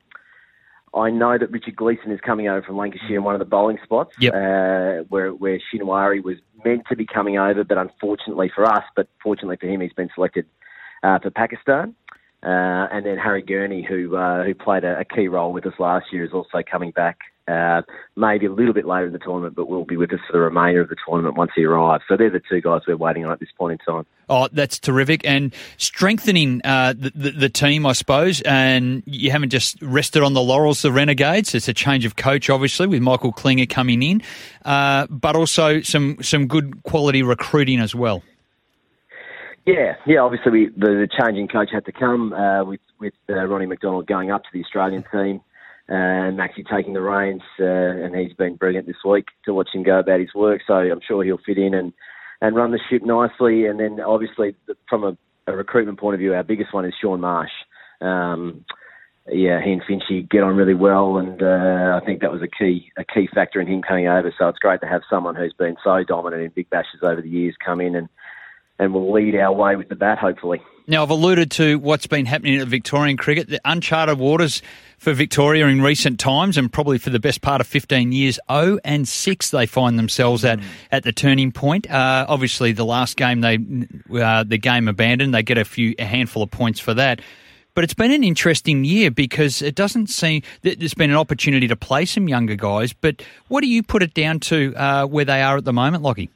I 0.94 1.11
know 1.11 1.37
that 1.38 1.50
Richard 1.50 1.77
Gleeson 1.77 2.12
is 2.12 2.20
coming 2.20 2.48
over 2.48 2.62
from 2.62 2.77
Lancashire 2.77 3.16
in 3.16 3.24
one 3.24 3.35
of 3.35 3.40
the 3.40 3.44
bowling 3.44 3.79
spots, 3.83 4.14
yep. 4.18 4.33
uh, 4.33 5.05
where 5.09 5.31
where 5.31 5.59
Shinwari 5.59 6.22
was 6.22 6.37
meant 6.64 6.83
to 6.88 6.96
be 6.96 7.05
coming 7.05 7.37
over, 7.37 7.64
but 7.64 7.79
unfortunately 7.79 8.50
for 8.55 8.64
us, 8.64 8.85
but 8.94 9.09
fortunately 9.22 9.57
for 9.61 9.66
him, 9.66 9.81
he's 9.81 9.92
been 9.92 10.11
selected 10.14 10.46
uh, 11.03 11.18
for 11.18 11.31
Pakistan. 11.31 11.94
Uh, 12.44 12.87
and 12.92 13.07
then 13.07 13.16
Harry 13.16 13.42
Gurney, 13.42 13.83
who 13.83 14.16
uh, 14.16 14.44
who 14.44 14.55
played 14.55 14.85
a, 14.85 15.00
a, 15.00 15.05
key 15.05 15.29
role 15.29 15.53
with 15.53 15.64
us 15.66 15.72
last 15.79 16.12
year, 16.12 16.24
is 16.24 16.33
also 16.33 16.62
coming 16.70 16.90
back. 16.90 17.18
Uh, 17.46 17.83
maybe 18.16 18.46
a 18.46 18.50
little 18.50 18.72
bit 18.72 18.87
later 18.87 19.07
in 19.07 19.12
the 19.12 19.18
tournament, 19.18 19.54
but 19.54 19.68
will 19.68 19.85
be 19.85 19.98
with 19.98 20.11
us 20.14 20.20
for 20.26 20.33
the 20.33 20.40
remainder 20.40 20.80
of 20.80 20.88
the 20.88 20.96
tournament 21.07 21.37
once 21.37 21.50
he 21.54 21.62
arrives. 21.62 22.02
So 22.09 22.16
they're 22.16 22.30
the 22.30 22.40
two 22.40 22.62
guys 22.62 22.80
we're 22.88 22.96
waiting 22.96 23.26
on 23.26 23.33
at 23.33 23.38
this 23.38 23.50
point 23.59 23.72
in 23.72 23.94
time. 23.94 24.07
Oh, 24.30 24.48
that's 24.50 24.78
terrific, 24.78 25.20
and 25.26 25.54
strengthening 25.76 26.62
uh, 26.64 26.94
the, 26.96 27.12
the, 27.14 27.30
the 27.33 27.48
team, 27.50 27.85
I 27.85 27.92
suppose. 27.92 28.40
And 28.42 29.02
you 29.04 29.30
haven't 29.30 29.50
just 29.50 29.76
rested 29.83 30.22
on 30.22 30.33
the 30.33 30.40
laurels, 30.40 30.80
the 30.80 30.90
Renegades. 30.90 31.54
It's 31.54 31.68
a 31.68 31.74
change 31.74 32.07
of 32.07 32.16
coach, 32.16 32.48
obviously, 32.48 32.87
with 32.87 33.02
Michael 33.02 33.33
Klinger 33.33 33.66
coming 33.66 34.02
in, 34.02 34.22
uh, 34.64 35.07
but 35.09 35.37
also 35.37 35.83
some 35.83 36.16
some 36.22 36.46
good 36.46 36.83
quality 36.85 37.22
recruiting 37.22 37.78
as 37.78 37.94
well. 37.94 38.22
Yeah, 39.66 39.96
yeah. 40.07 40.20
Obviously, 40.20 40.50
we, 40.50 40.66
the, 40.68 40.87
the 40.87 41.09
changing 41.20 41.48
coach 41.48 41.68
had 41.70 41.85
to 41.85 41.92
come 41.92 42.33
uh, 42.33 42.64
with 42.64 42.80
with 42.98 43.14
uh, 43.28 43.35
Ronnie 43.44 43.66
McDonald 43.66 44.07
going 44.07 44.30
up 44.30 44.44
to 44.44 44.48
the 44.54 44.64
Australian 44.64 45.04
team 45.12 45.42
and 45.88 46.38
Maxi 46.38 46.64
taking 46.68 46.94
the 46.94 47.01
reins. 47.01 47.42
Uh, 47.61 47.64
and 47.64 48.14
he's 48.14 48.35
been 48.35 48.57
brilliant 48.57 48.87
this 48.87 49.05
week 49.05 49.27
to 49.44 49.55
watch 49.55 49.68
him 49.73 49.83
go 49.83 49.99
about 49.99 50.20
his 50.20 50.35
work. 50.35 50.62
So 50.66 50.75
I'm 50.75 51.01
sure 51.07 51.25
he'll 51.25 51.38
fit 51.44 51.59
in 51.59 51.75
and 51.75 51.92
and 52.40 52.57
run 52.57 52.73
the 52.73 52.81
ship 52.90 53.03
nicely. 53.05 53.66
And 53.66 53.81
then 53.81 54.01
obviously 54.01 54.55
from 54.88 55.05
a, 55.05 55.16
a 55.47 55.57
recruitment 55.57 55.99
point 55.99 56.14
of 56.14 56.20
view, 56.20 56.35
our 56.35 56.42
biggest 56.42 56.75
one 56.75 56.85
is 56.85 56.94
Shaun 57.01 57.20
Marsh. 57.20 57.53
Um, 58.01 58.64
yeah, 59.33 59.61
he 59.64 59.73
and 59.73 59.83
Finchy 59.83 60.29
get 60.29 60.42
on 60.42 60.55
really 60.55 60.75
well, 60.75 61.16
and 61.16 61.42
uh, 61.42 61.99
I 61.99 62.05
think 62.05 62.20
that 62.20 62.31
was 62.31 62.42
a 62.42 62.49
key 62.49 62.92
a 62.99 63.05
key 63.05 63.27
factor 63.35 63.59
in 63.59 63.66
him 63.66 63.81
coming 63.81 64.07
over. 64.07 64.35
So 64.38 64.49
it's 64.49 64.59
great 64.59 64.83
to 64.83 64.87
have 64.87 65.01
someone 65.09 65.35
who's 65.35 65.55
been 65.55 65.77
so 65.83 66.05
dominant 66.07 66.42
in 66.42 66.51
big 66.51 66.68
bashes 66.68 67.01
over 67.03 67.23
the 67.23 67.29
years 67.29 67.55
come 67.64 67.81
in 67.81 67.94
and 67.94 68.09
and 68.79 68.92
will 68.92 69.11
lead 69.12 69.35
our 69.37 69.53
way 69.53 69.77
with 69.77 69.88
the 69.88 69.94
bat, 69.94 70.18
hopefully. 70.18 70.61
Now, 70.87 71.03
I've 71.03 71.11
alluded 71.11 71.51
to 71.53 71.79
what's 71.79 72.07
been 72.07 72.27
happening 72.27 72.61
at 72.61 72.68
Victorian 72.68 73.16
cricket, 73.16 73.49
the 73.49 73.61
uncharted 73.64 74.18
waters 74.18 74.61
for 74.99 75.14
Victoria 75.14 75.66
in 75.66 75.81
recent 75.81 76.20
times, 76.20 76.59
and 76.59 76.70
probably 76.70 76.99
for 76.99 77.09
the 77.09 77.18
best 77.18 77.40
part 77.40 77.62
of 77.62 77.66
15 77.66 78.12
years. 78.12 78.38
0 78.53 78.79
and 78.85 79.09
6 79.09 79.51
they 79.51 79.64
find 79.64 79.99
themselves 79.99 80.44
at, 80.44 80.61
at 80.92 81.03
the 81.03 81.12
turning 81.12 81.53
point. 81.53 81.90
Uh, 81.90 82.27
obviously, 82.29 82.73
the 82.73 82.85
last 82.85 83.16
game, 83.16 83.40
they 83.40 83.59
uh, 84.20 84.44
the 84.44 84.59
game 84.59 84.87
abandoned. 84.87 85.33
They 85.33 85.42
get 85.42 85.57
a 85.57 85.64
few 85.64 85.94
a 85.99 86.05
handful 86.05 86.42
of 86.42 86.51
points 86.51 86.81
for 86.81 86.92
that. 86.92 87.23
But 87.75 87.85
it's 87.85 87.94
been 87.94 88.12
an 88.12 88.23
interesting 88.23 88.85
year 88.85 89.11
because 89.11 89.62
it 89.62 89.75
doesn't 89.75 90.09
seem 90.09 90.42
that 90.62 90.79
there's 90.79 90.94
been 90.94 91.11
an 91.11 91.16
opportunity 91.16 91.66
to 91.66 91.77
play 91.77 92.05
some 92.05 92.29
younger 92.29 92.57
guys. 92.57 92.92
But 92.92 93.23
what 93.49 93.62
do 93.62 93.68
you 93.68 93.83
put 93.83 94.03
it 94.03 94.12
down 94.12 94.38
to 94.40 94.75
uh, 94.77 95.07
where 95.07 95.25
they 95.25 95.40
are 95.40 95.57
at 95.57 95.64
the 95.64 95.73
moment, 95.73 96.03
Lockie? 96.03 96.29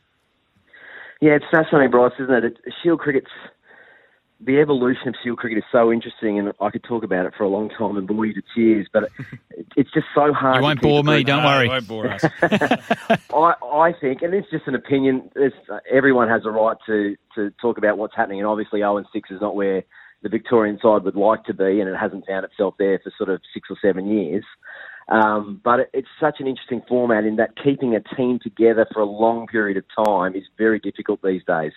Yeah, 1.21 1.33
it's 1.33 1.45
fascinating, 1.51 1.91
Bryce, 1.91 2.13
isn't 2.19 2.33
it? 2.33 2.45
it 2.45 2.75
Shield 2.83 3.01
cricket's 3.01 3.31
the 4.41 4.61
evolution 4.61 5.09
of 5.09 5.15
Shield 5.23 5.39
cricket 5.39 5.59
is 5.59 5.65
so 5.73 5.93
interesting, 5.93 6.39
and 6.39 6.53
I 6.61 6.71
could 6.71 6.85
talk 6.85 7.03
about 7.03 7.27
it 7.27 7.35
for 7.37 7.43
a 7.43 7.49
long 7.49 7.71
time 7.71 7.97
and 7.97 8.07
bore 8.07 8.25
you 8.25 8.35
to 8.35 8.43
tears. 8.55 8.87
But 8.93 9.05
it, 9.05 9.11
it's 9.77 9.91
just 9.93 10.07
so 10.15 10.33
hard. 10.33 10.57
You 10.57 10.63
won't 10.63 10.81
bore 10.81 11.03
me, 11.03 11.25
don't 11.25 11.43
no, 11.43 11.49
worry. 11.49 11.69
won't 11.69 11.89
bore 11.89 12.09
us. 12.09 12.25
I, 12.43 13.55
I 13.63 13.93
think, 14.01 14.23
and 14.23 14.35
it's 14.35 14.51
just 14.51 14.67
an 14.67 14.75
opinion. 14.75 15.31
Uh, 15.37 15.79
everyone 15.91 16.29
has 16.29 16.43
a 16.45 16.51
right 16.51 16.77
to 16.87 17.17
to 17.35 17.51
talk 17.61 17.79
about 17.79 17.99
what's 17.99 18.15
happening, 18.15 18.39
and 18.39 18.47
obviously, 18.47 18.81
0 18.81 18.99
and 18.99 19.07
6 19.13 19.31
is 19.31 19.41
not 19.41 19.57
where 19.57 19.83
the 20.23 20.29
Victorian 20.29 20.79
side 20.81 21.03
would 21.05 21.17
like 21.17 21.45
to 21.45 21.55
be, 21.55 21.81
and 21.81 21.89
it 21.89 21.97
hasn't 21.97 22.27
found 22.27 22.45
itself 22.45 22.75
there 22.79 23.01
for 23.03 23.13
sort 23.17 23.31
of 23.31 23.41
six 23.53 23.69
or 23.71 23.77
seven 23.83 24.09
years. 24.09 24.45
Um, 25.09 25.61
but 25.65 25.81
it, 25.81 25.91
it's 25.95 26.09
such 26.21 26.37
an 26.39 26.47
interesting 26.47 26.83
format 26.87 27.25
in 27.25 27.37
that 27.37 27.55
keeping 27.63 27.95
a 27.95 28.15
team 28.15 28.39
together 28.43 28.87
for 28.93 29.01
a 29.01 29.07
long 29.07 29.47
period 29.47 29.77
of 29.77 29.85
time 30.07 30.35
is 30.35 30.45
very 30.59 30.79
difficult 30.79 31.21
these 31.23 31.43
days. 31.47 31.73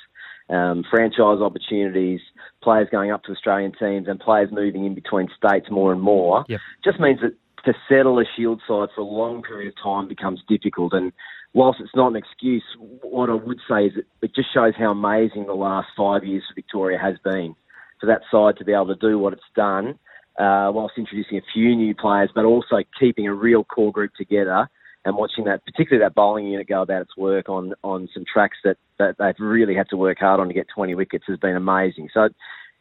Um, 0.51 0.83
franchise 0.89 1.39
opportunities, 1.39 2.19
players 2.61 2.89
going 2.91 3.09
up 3.09 3.23
to 3.23 3.31
Australian 3.31 3.71
teams, 3.71 4.09
and 4.09 4.19
players 4.19 4.49
moving 4.51 4.85
in 4.85 4.93
between 4.93 5.29
states 5.35 5.67
more 5.71 5.93
and 5.93 6.01
more 6.01 6.43
yep. 6.49 6.59
just 6.83 6.99
means 6.99 7.21
that 7.21 7.35
to 7.65 7.73
settle 7.87 8.19
a 8.19 8.25
Shield 8.35 8.61
side 8.67 8.89
for 8.93 9.01
a 9.01 9.05
long 9.05 9.43
period 9.43 9.69
of 9.69 9.81
time 9.81 10.07
becomes 10.07 10.41
difficult. 10.49 10.93
And 10.93 11.13
whilst 11.53 11.79
it's 11.79 11.95
not 11.95 12.09
an 12.09 12.15
excuse, 12.15 12.63
what 12.79 13.29
I 13.29 13.35
would 13.35 13.59
say 13.69 13.85
is 13.85 13.93
it 14.21 14.35
just 14.35 14.53
shows 14.53 14.73
how 14.77 14.91
amazing 14.91 15.45
the 15.45 15.53
last 15.53 15.87
five 15.95 16.23
years 16.23 16.43
for 16.47 16.55
Victoria 16.55 16.97
has 16.99 17.15
been 17.23 17.55
for 17.99 18.07
that 18.07 18.21
side 18.31 18.57
to 18.57 18.65
be 18.65 18.73
able 18.73 18.87
to 18.87 18.95
do 18.95 19.19
what 19.19 19.33
it's 19.33 19.41
done 19.55 19.99
uh, 20.39 20.71
whilst 20.73 20.97
introducing 20.97 21.37
a 21.37 21.41
few 21.53 21.75
new 21.75 21.93
players, 21.93 22.29
but 22.33 22.45
also 22.45 22.77
keeping 22.99 23.27
a 23.27 23.33
real 23.33 23.63
core 23.63 23.91
group 23.91 24.11
together 24.15 24.67
and 25.05 25.15
watching 25.15 25.45
that, 25.45 25.65
particularly 25.65 26.03
that 26.05 26.15
bowling 26.15 26.47
unit 26.47 26.67
go 26.67 26.81
about 26.81 27.01
its 27.01 27.17
work 27.17 27.49
on, 27.49 27.73
on 27.83 28.07
some 28.13 28.23
tracks 28.31 28.57
that, 28.63 28.77
that 28.99 29.15
they've 29.17 29.35
really 29.39 29.75
had 29.75 29.89
to 29.89 29.97
work 29.97 30.19
hard 30.19 30.39
on 30.39 30.47
to 30.47 30.53
get 30.53 30.67
20 30.73 30.93
wickets 30.95 31.25
has 31.27 31.39
been 31.39 31.55
amazing. 31.55 32.09
So 32.13 32.29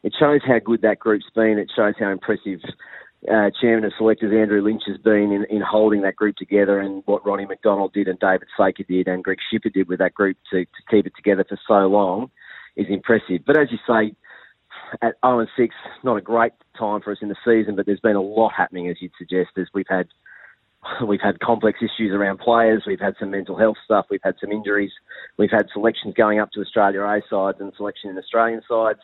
it 0.03 0.13
shows 0.19 0.41
how 0.45 0.59
good 0.59 0.81
that 0.83 0.99
group's 0.99 1.25
been. 1.33 1.57
It 1.57 1.71
shows 1.75 1.95
how 1.99 2.11
impressive 2.11 2.59
uh, 3.29 3.49
chairman 3.59 3.85
of 3.85 3.93
selectors 3.97 4.33
Andrew 4.33 4.61
Lynch 4.61 4.83
has 4.87 4.97
been 4.97 5.31
in, 5.31 5.45
in 5.55 5.61
holding 5.61 6.01
that 6.01 6.15
group 6.15 6.35
together, 6.37 6.79
and 6.79 7.03
what 7.05 7.25
Ronnie 7.25 7.45
McDonald 7.45 7.93
did, 7.93 8.07
and 8.07 8.19
David 8.19 8.47
Saker 8.57 8.83
did, 8.83 9.07
and 9.07 9.23
Greg 9.23 9.37
Shipperd 9.51 9.73
did 9.73 9.87
with 9.87 9.99
that 9.99 10.13
group 10.13 10.37
to, 10.51 10.65
to 10.65 10.81
keep 10.89 11.05
it 11.05 11.13
together 11.15 11.45
for 11.47 11.59
so 11.67 11.87
long, 11.87 12.31
is 12.75 12.87
impressive. 12.89 13.41
But 13.45 13.59
as 13.59 13.67
you 13.71 13.77
say, 13.87 14.15
at 15.01 15.15
0 15.23 15.39
and 15.39 15.49
6, 15.55 15.75
not 16.03 16.17
a 16.17 16.21
great 16.21 16.53
time 16.77 17.01
for 17.01 17.11
us 17.11 17.19
in 17.21 17.29
the 17.29 17.35
season, 17.45 17.75
but 17.75 17.85
there's 17.85 17.99
been 17.99 18.15
a 18.15 18.21
lot 18.21 18.53
happening, 18.55 18.89
as 18.89 18.97
you'd 18.99 19.11
suggest, 19.17 19.51
as 19.57 19.67
we've 19.73 19.85
had 19.87 20.07
we've 21.07 21.21
had 21.21 21.39
complex 21.39 21.79
issues 21.81 22.11
around 22.13 22.39
players, 22.39 22.83
we've 22.85 22.99
had 22.99 23.15
some 23.19 23.31
mental 23.31 23.57
health 23.57 23.77
stuff, 23.83 24.07
we've 24.09 24.21
had 24.23 24.35
some 24.39 24.51
injuries, 24.51 24.91
we've 25.37 25.51
had 25.51 25.67
selections 25.73 26.13
going 26.15 26.39
up 26.39 26.51
to 26.51 26.61
Australia 26.61 27.01
A 27.01 27.21
sides 27.29 27.57
and 27.59 27.71
selection 27.75 28.09
in 28.09 28.17
Australian 28.17 28.61
sides. 28.67 28.99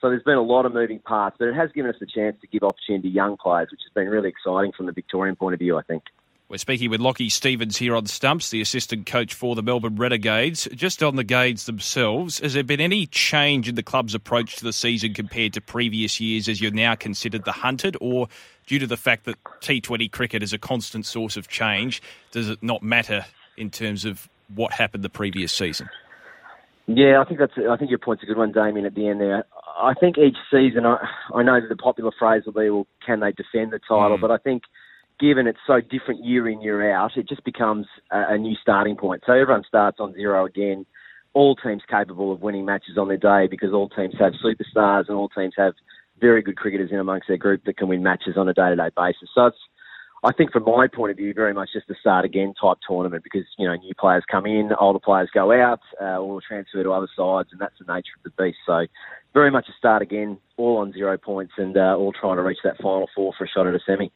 So 0.00 0.08
there's 0.08 0.22
been 0.24 0.34
a 0.34 0.42
lot 0.42 0.66
of 0.66 0.74
moving 0.74 0.98
parts, 0.98 1.36
but 1.38 1.46
it 1.48 1.54
has 1.54 1.70
given 1.72 1.90
us 1.90 1.96
the 2.00 2.06
chance 2.06 2.36
to 2.40 2.46
give 2.48 2.64
opportunity 2.64 3.08
to 3.08 3.14
young 3.14 3.36
players, 3.36 3.68
which 3.70 3.82
has 3.84 3.92
been 3.94 4.08
really 4.08 4.28
exciting 4.28 4.72
from 4.76 4.86
the 4.86 4.92
Victorian 4.92 5.36
point 5.36 5.54
of 5.54 5.60
view, 5.60 5.78
I 5.78 5.82
think. 5.82 6.02
We're 6.48 6.58
speaking 6.58 6.90
with 6.90 7.00
Lockie 7.00 7.30
Stevens 7.30 7.78
here 7.78 7.96
on 7.96 8.04
Stumps, 8.04 8.50
the 8.50 8.60
assistant 8.60 9.06
coach 9.06 9.32
for 9.32 9.54
the 9.54 9.62
Melbourne 9.62 9.96
Renegades. 9.96 10.68
Just 10.74 11.02
on 11.02 11.16
the 11.16 11.24
Gades 11.24 11.64
themselves, 11.64 12.40
has 12.40 12.52
there 12.52 12.62
been 12.62 12.80
any 12.80 13.06
change 13.06 13.70
in 13.70 13.74
the 13.74 13.82
club's 13.82 14.14
approach 14.14 14.56
to 14.56 14.64
the 14.64 14.72
season 14.74 15.14
compared 15.14 15.54
to 15.54 15.62
previous 15.62 16.20
years 16.20 16.50
as 16.50 16.60
you're 16.60 16.70
now 16.70 16.94
considered 16.94 17.46
the 17.46 17.52
hunted, 17.52 17.96
or 18.02 18.28
due 18.66 18.78
to 18.78 18.86
the 18.86 18.96
fact 18.96 19.24
that 19.24 19.36
T20 19.60 20.10
cricket 20.10 20.42
is 20.42 20.52
a 20.52 20.58
constant 20.58 21.06
source 21.06 21.36
of 21.36 21.48
change, 21.48 22.02
does 22.30 22.48
it 22.48 22.62
not 22.62 22.82
matter 22.82 23.24
in 23.56 23.70
terms 23.70 24.04
of 24.04 24.28
what 24.54 24.72
happened 24.72 25.02
the 25.02 25.08
previous 25.08 25.52
season? 25.52 25.88
Yeah, 26.86 27.20
I 27.20 27.24
think 27.24 27.38
that's. 27.38 27.52
I 27.56 27.76
think 27.76 27.90
your 27.90 28.00
point's 28.00 28.24
a 28.24 28.26
good 28.26 28.36
one, 28.36 28.50
Damien. 28.50 28.84
At 28.84 28.94
the 28.94 29.08
end 29.08 29.20
there, 29.20 29.44
I 29.80 29.94
think 29.94 30.18
each 30.18 30.36
season, 30.50 30.84
I, 30.84 30.98
I 31.32 31.42
know 31.42 31.60
that 31.60 31.68
the 31.68 31.76
popular 31.76 32.10
phrase 32.18 32.42
will 32.44 32.52
be, 32.52 32.70
"Well, 32.70 32.88
can 33.06 33.20
they 33.20 33.30
defend 33.30 33.72
the 33.72 33.78
title?" 33.78 34.18
Mm. 34.18 34.20
But 34.20 34.30
I 34.32 34.38
think 34.38 34.64
given 35.20 35.46
it's 35.46 35.60
so 35.66 35.80
different 35.80 36.24
year 36.24 36.48
in, 36.48 36.60
year 36.60 36.92
out, 36.92 37.16
it 37.16 37.28
just 37.28 37.44
becomes 37.44 37.86
a, 38.10 38.34
a 38.34 38.38
new 38.38 38.56
starting 38.60 38.96
point. 38.96 39.22
So 39.24 39.32
everyone 39.32 39.62
starts 39.66 40.00
on 40.00 40.12
zero 40.14 40.44
again. 40.44 40.84
All 41.34 41.54
teams 41.54 41.82
capable 41.88 42.32
of 42.32 42.42
winning 42.42 42.64
matches 42.64 42.98
on 42.98 43.08
their 43.08 43.16
day 43.16 43.46
because 43.48 43.72
all 43.72 43.88
teams 43.88 44.14
have 44.18 44.32
superstars 44.44 45.08
and 45.08 45.16
all 45.16 45.28
teams 45.28 45.54
have 45.56 45.74
very 46.22 46.40
good 46.40 46.56
cricketers 46.56 46.90
in 46.90 46.98
amongst 46.98 47.28
their 47.28 47.36
group 47.36 47.64
that 47.64 47.76
can 47.76 47.88
win 47.88 48.02
matches 48.02 48.36
on 48.38 48.48
a 48.48 48.54
day-to-day 48.54 48.90
basis. 48.96 49.28
So 49.34 49.46
it's, 49.46 49.58
I 50.24 50.32
think 50.32 50.52
from 50.52 50.64
my 50.64 50.86
point 50.86 51.10
of 51.10 51.16
view, 51.16 51.34
very 51.34 51.52
much 51.52 51.70
just 51.74 51.90
a 51.90 51.94
start 52.00 52.24
again 52.24 52.54
type 52.58 52.78
tournament 52.88 53.24
because 53.24 53.44
you 53.58 53.66
know 53.66 53.74
new 53.74 53.92
players 53.98 54.22
come 54.30 54.46
in, 54.46 54.70
older 54.78 55.00
players 55.00 55.28
go 55.34 55.50
out, 55.50 55.80
uh, 56.00 56.18
or 56.18 56.40
transfer 56.40 56.82
to 56.82 56.92
other 56.92 57.08
sides, 57.16 57.48
and 57.50 57.60
that's 57.60 57.74
the 57.84 57.92
nature 57.92 58.14
of 58.16 58.22
the 58.22 58.42
beast. 58.42 58.58
So 58.64 58.86
very 59.34 59.50
much 59.50 59.68
a 59.68 59.72
start 59.76 60.00
again, 60.00 60.38
all 60.56 60.78
on 60.78 60.92
zero 60.92 61.18
points, 61.18 61.54
and 61.58 61.76
uh, 61.76 61.96
all 61.98 62.12
trying 62.12 62.36
to 62.36 62.42
reach 62.42 62.60
that 62.62 62.80
final 62.80 63.10
four 63.14 63.32
for 63.36 63.44
a 63.44 63.48
shot 63.48 63.66
at 63.66 63.74
a 63.74 63.80
semi 63.84 64.12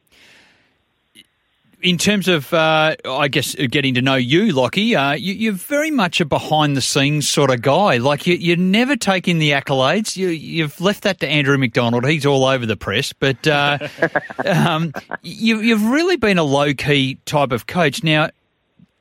in 1.81 1.97
terms 1.97 2.27
of, 2.27 2.51
uh, 2.53 2.95
I 3.05 3.27
guess, 3.27 3.53
getting 3.53 3.93
to 3.95 4.01
know 4.01 4.15
you, 4.15 4.51
Lockie, 4.51 4.95
uh, 4.95 5.13
you, 5.13 5.51
are 5.51 5.53
very 5.53 5.91
much 5.91 6.19
a 6.19 6.25
behind 6.25 6.75
the 6.75 6.81
scenes 6.81 7.29
sort 7.29 7.51
of 7.51 7.61
guy. 7.61 7.97
Like 7.97 8.25
you, 8.25 8.35
you're 8.35 8.57
never 8.57 8.95
taking 8.95 9.37
the 9.37 9.51
accolades. 9.51 10.15
You, 10.15 10.63
have 10.63 10.79
left 10.81 11.03
that 11.03 11.19
to 11.19 11.27
Andrew 11.27 11.57
McDonald. 11.57 12.05
He's 12.07 12.25
all 12.25 12.45
over 12.45 12.65
the 12.65 12.77
press, 12.77 13.13
but 13.13 13.45
uh, 13.47 13.77
um, 14.45 14.91
you, 15.21 15.59
you've 15.61 15.85
really 15.85 16.17
been 16.17 16.37
a 16.37 16.43
low 16.43 16.73
key 16.73 17.19
type 17.25 17.51
of 17.51 17.67
coach. 17.67 18.03
Now, 18.03 18.31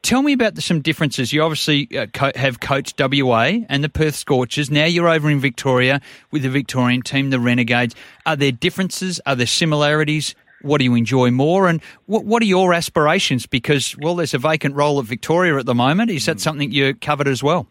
tell 0.03 0.21
me 0.21 0.35
about 0.35 0.55
the, 0.55 0.61
some 0.61 0.83
differences. 0.83 1.33
You 1.33 1.43
obviously 1.43 1.89
uh, 1.97 2.07
co- 2.13 2.33
have 2.35 2.61
coached 2.61 3.01
WA 3.01 3.53
and 3.69 3.83
the 3.83 3.89
Perth 3.89 4.17
Scorchers. 4.17 4.71
Now 4.71 4.85
you're 4.85 5.09
over 5.09 5.31
in 5.31 5.41
Victoria 5.41 6.03
with 6.31 6.43
the 6.43 6.51
Victorian 6.51 7.01
team, 7.01 7.31
the 7.31 7.41
Renegades. 7.41 7.95
Are 8.27 8.37
there 8.37 8.53
differences? 8.53 9.19
Are 9.25 9.35
there 9.35 9.47
similarities? 9.47 10.35
What 10.63 10.79
do 10.79 10.85
you 10.85 10.95
enjoy 10.95 11.31
more, 11.31 11.69
and 11.69 11.83
what, 12.07 12.25
what 12.25 12.43
are 12.43 12.47
your 12.47 12.73
aspirations? 12.73 13.47
Because 13.47 13.97
well, 13.99 14.17
there's 14.17 14.35
a 14.35 14.39
vacant 14.39 14.75
role 14.75 14.99
at 14.99 15.05
Victoria 15.05 15.59
at 15.59 15.67
the 15.67 15.75
moment. 15.75 16.11
Is 16.11 16.27
that 16.27 16.37
mm. 16.37 16.41
something 16.41 16.73
you 16.73 16.95
covered 16.95 17.29
as 17.29 17.43
well? 17.43 17.67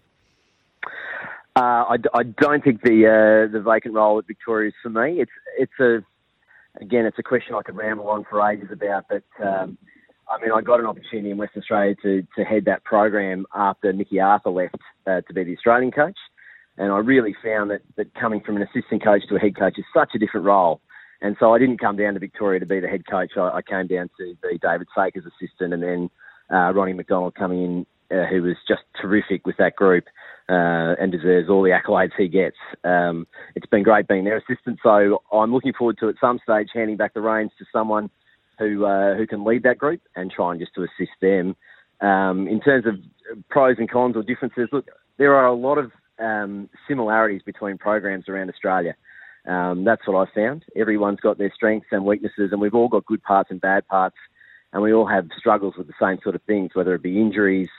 Uh, 1.56 1.86
I, 1.88 1.96
I, 2.14 2.24
don't 2.24 2.64
think 2.64 2.82
the 2.82 3.08
uh, 3.08 3.52
the 3.52 3.62
vacant 3.62 3.94
role 3.94 4.20
at 4.20 4.28
Victoria 4.28 4.70
is 4.70 4.74
for 4.84 4.90
me. 4.90 5.22
It's 5.22 5.32
it's 5.58 5.80
a 5.80 6.04
again, 6.82 7.06
it's 7.06 7.20
a 7.20 7.24
question 7.24 7.56
I 7.56 7.62
could 7.62 7.76
ramble 7.76 8.10
on 8.10 8.26
for 8.30 8.42
ages 8.48 8.70
about. 8.72 9.06
But 9.10 9.24
um, 9.42 9.78
I 10.30 10.42
mean, 10.42 10.52
I 10.52 10.62
got 10.62 10.80
an 10.80 10.86
opportunity 10.86 11.32
in 11.32 11.38
Western 11.38 11.62
Australia 11.62 11.96
to 12.04 12.28
to 12.38 12.44
head 12.44 12.66
that 12.66 12.84
program 12.84 13.46
after 13.54 13.94
Mickey 13.94 14.20
Arthur 14.20 14.50
left 14.50 14.76
uh, 15.08 15.22
to 15.22 15.34
be 15.34 15.44
the 15.44 15.56
Australian 15.56 15.92
coach, 15.92 16.18
and 16.78 16.92
I 16.92 16.98
really 16.98 17.36
found 17.44 17.72
that 17.72 17.82
that 17.96 18.14
coming 18.16 18.42
from 18.42 18.58
an 18.58 18.64
assistant 18.64 19.04
coach 19.04 19.22
to 19.30 19.36
a 19.36 19.40
head 19.40 19.58
coach 19.58 19.78
is 19.78 19.86
such 19.94 20.12
a 20.16 20.20
different 20.20 20.46
role. 20.46 20.82
And 21.22 21.36
so 21.40 21.54
I 21.54 21.60
didn't 21.60 21.80
come 21.80 21.96
down 21.96 22.14
to 22.14 22.20
Victoria 22.20 22.60
to 22.60 22.66
be 22.66 22.80
the 22.80 22.88
head 22.88 23.08
coach. 23.08 23.32
I, 23.38 23.50
I 23.58 23.62
came 23.62 23.88
down 23.88 24.10
to 24.18 24.36
be 24.42 24.58
David 24.58 24.88
Saker's 24.96 25.26
assistant, 25.26 25.74
and 25.74 25.82
then 25.82 26.10
uh, 26.54 26.74
Ronnie 26.74 26.94
McDonald 26.94 27.36
coming 27.36 27.64
in, 27.64 27.86
uh, 28.16 28.26
who 28.26 28.44
was 28.44 28.56
just 28.68 28.84
terrific 29.02 29.46
with 29.46 29.58
that 29.58 29.76
group 29.76 30.06
uh, 30.50 30.94
and 31.00 31.12
deserves 31.12 31.50
all 31.50 31.64
the 31.64 31.72
accolades 31.72 32.12
he 32.18 32.28
gets. 32.28 32.58
Um, 32.84 33.26
it's 33.56 33.66
been 33.66 33.84
great 33.84 34.08
being 34.08 34.26
their 34.26 34.38
assistant, 34.38 34.80
so 34.84 35.24
I'm 35.32 35.54
looking 35.54 35.74
forward 35.74 35.98
to 36.00 36.10
at 36.10 36.16
some 36.22 36.40
stage 36.44 36.70
handing 36.74 36.98
back 36.98 37.14
the 37.14 37.22
reins 37.22 37.52
to 37.60 37.66
someone 37.72 38.10
who 38.60 38.86
uh, 38.86 39.16
who 39.16 39.28
can 39.28 39.44
lead 39.44 39.64
that 39.64 39.78
group 39.78 40.02
and 40.16 40.32
try 40.32 40.52
and 40.52 40.60
just 40.60 40.74
to 40.76 40.84
assist 40.84 41.12
them. 41.22 41.56
Um, 42.02 42.48
in 42.48 42.60
terms 42.60 42.86
of 42.86 42.96
pros 43.50 43.78
and 43.80 43.90
cons 43.90 44.16
or 44.16 44.24
differences, 44.24 44.70
look, 44.72 44.88
there 45.18 45.36
are 45.36 45.48
a 45.48 45.54
lot 45.54 45.78
of 45.78 45.92
um, 46.20 46.70
similarities 46.88 47.42
between 47.44 47.78
programs 47.78 48.30
around 48.30 48.50
Australia. 48.50 48.96
Um, 49.48 49.84
that's 49.84 50.08
what 50.08 50.28
I 50.28 50.32
found. 50.34 50.66
Everyone's 50.76 51.20
got 51.20 51.38
their 51.38 51.52
strengths 51.54 51.88
and 51.92 52.06
weaknesses, 52.06 52.52
and 52.52 52.60
we've 52.60 52.74
all 52.74 52.88
got 52.88 53.06
good 53.06 53.24
parts 53.24 53.52
and 53.52 53.62
bad 53.62 53.88
parts, 53.88 54.18
and 54.74 54.82
we 54.82 54.94
all 54.94 55.06
have 55.06 55.30
struggles 55.38 55.76
with 55.78 55.88
the 55.88 55.94
same 56.02 56.20
sort 56.24 56.36
of 56.36 56.42
things, 56.44 56.72
whether 56.74 56.96
it 56.96 57.04
be 57.04 57.22
injuries, 57.22 57.70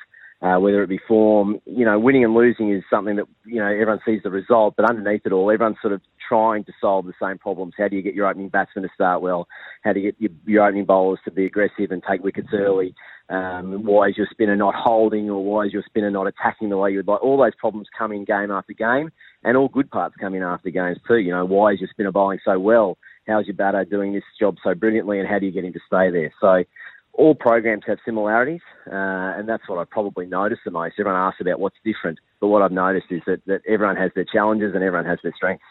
uh, 0.43 0.57
whether 0.59 0.83
it 0.83 0.89
be 0.89 1.01
form. 1.09 1.61
You 1.65 1.85
know, 1.85 1.99
winning 1.99 2.25
and 2.25 2.35
losing 2.35 2.73
is 2.73 2.83
something 2.91 3.17
that 3.17 3.27
you 3.45 3.57
know 3.57 3.67
everyone 3.67 4.01
sees 4.05 4.21
the 4.23 4.31
result, 4.31 4.75
but 4.77 4.89
underneath 4.89 5.23
it 5.25 5.33
all, 5.33 5.51
everyone's 5.51 5.79
sort 5.81 5.93
of 5.95 6.01
trying 6.29 6.65
to 6.65 6.73
solve 6.81 7.07
the 7.07 7.13
same 7.21 7.39
problems. 7.39 7.75
How 7.79 7.89
do 7.89 7.97
you 7.97 8.03
get 8.03 8.15
your 8.15 8.27
opening 8.27 8.49
batsman 8.49 8.83
to 8.83 8.91
start 8.95 9.23
well? 9.23 9.49
How 9.83 9.93
do 9.93 10.01
you 10.01 10.13
get 10.13 10.21
your, 10.21 10.31
your 10.47 10.67
opening 10.67 10.85
bowlers 10.85 11.21
to 11.25 11.31
be 11.31 11.47
aggressive 11.47 11.91
and 11.91 12.03
take 12.09 12.23
wickets 12.23 12.49
early? 12.53 12.95
Um, 13.29 13.85
why 13.85 14.09
is 14.09 14.17
your 14.17 14.29
spinner 14.31 14.55
not 14.55 14.75
holding, 14.77 15.29
or 15.31 15.43
why 15.45 15.65
is 15.65 15.73
your 15.73 15.83
spinner 15.85 16.11
not 16.11 16.29
attacking 16.29 16.69
the 16.69 16.77
way 16.77 16.93
you 16.93 16.99
would 16.99 17.09
like? 17.09 17.23
All 17.23 17.39
those 17.39 17.57
problems 17.59 17.89
come 17.97 18.13
in 18.13 18.25
game 18.25 18.51
after 18.51 18.73
game, 18.73 19.11
and 19.43 19.57
all 19.57 19.69
good 19.69 19.91
parts 19.91 20.15
come 20.21 20.35
in 20.35 20.43
after 20.43 20.71
games 20.71 20.99
too. 21.09 21.19
You 21.19 21.33
know, 21.33 21.45
why 21.45 21.73
is 21.73 21.81
your 21.81 21.89
spinner 21.91 22.13
bowling 22.13 22.39
so 22.45 22.59
well? 22.59 22.99
How's 23.27 23.47
your 23.47 23.57
batter 23.57 23.85
doing 23.85 24.13
this 24.13 24.23
job 24.39 24.57
so 24.63 24.75
brilliantly, 24.75 25.19
and 25.19 25.29
how 25.29 25.41
do 25.41 25.47
you 25.47 25.53
get 25.53 25.65
him 25.65 25.73
to 25.73 25.81
stay 25.87 26.11
there? 26.11 26.33
So, 26.41 26.63
all 27.17 27.35
programs 27.35 27.83
have 27.87 27.99
similarities, 28.05 28.61
uh, 28.87 28.93
and 28.95 29.49
that's 29.49 29.69
what 29.69 29.79
I 29.79 29.85
probably 29.85 30.27
noticed 30.27 30.63
the 30.65 30.71
most. 30.71 30.95
Everyone 30.99 31.19
asks 31.21 31.41
about 31.41 31.59
what's 31.59 31.77
different, 31.85 32.19
but 32.41 32.49
what 32.49 32.63
I've 32.63 32.73
noticed 32.73 33.07
is 33.11 33.23
that, 33.27 33.41
that 33.47 33.63
everyone 33.67 33.97
has 33.97 34.11
their 34.15 34.25
challenges 34.25 34.75
and 34.75 34.85
everyone 34.85 35.07
has 35.07 35.19
their 35.23 35.33
strengths. 35.35 35.65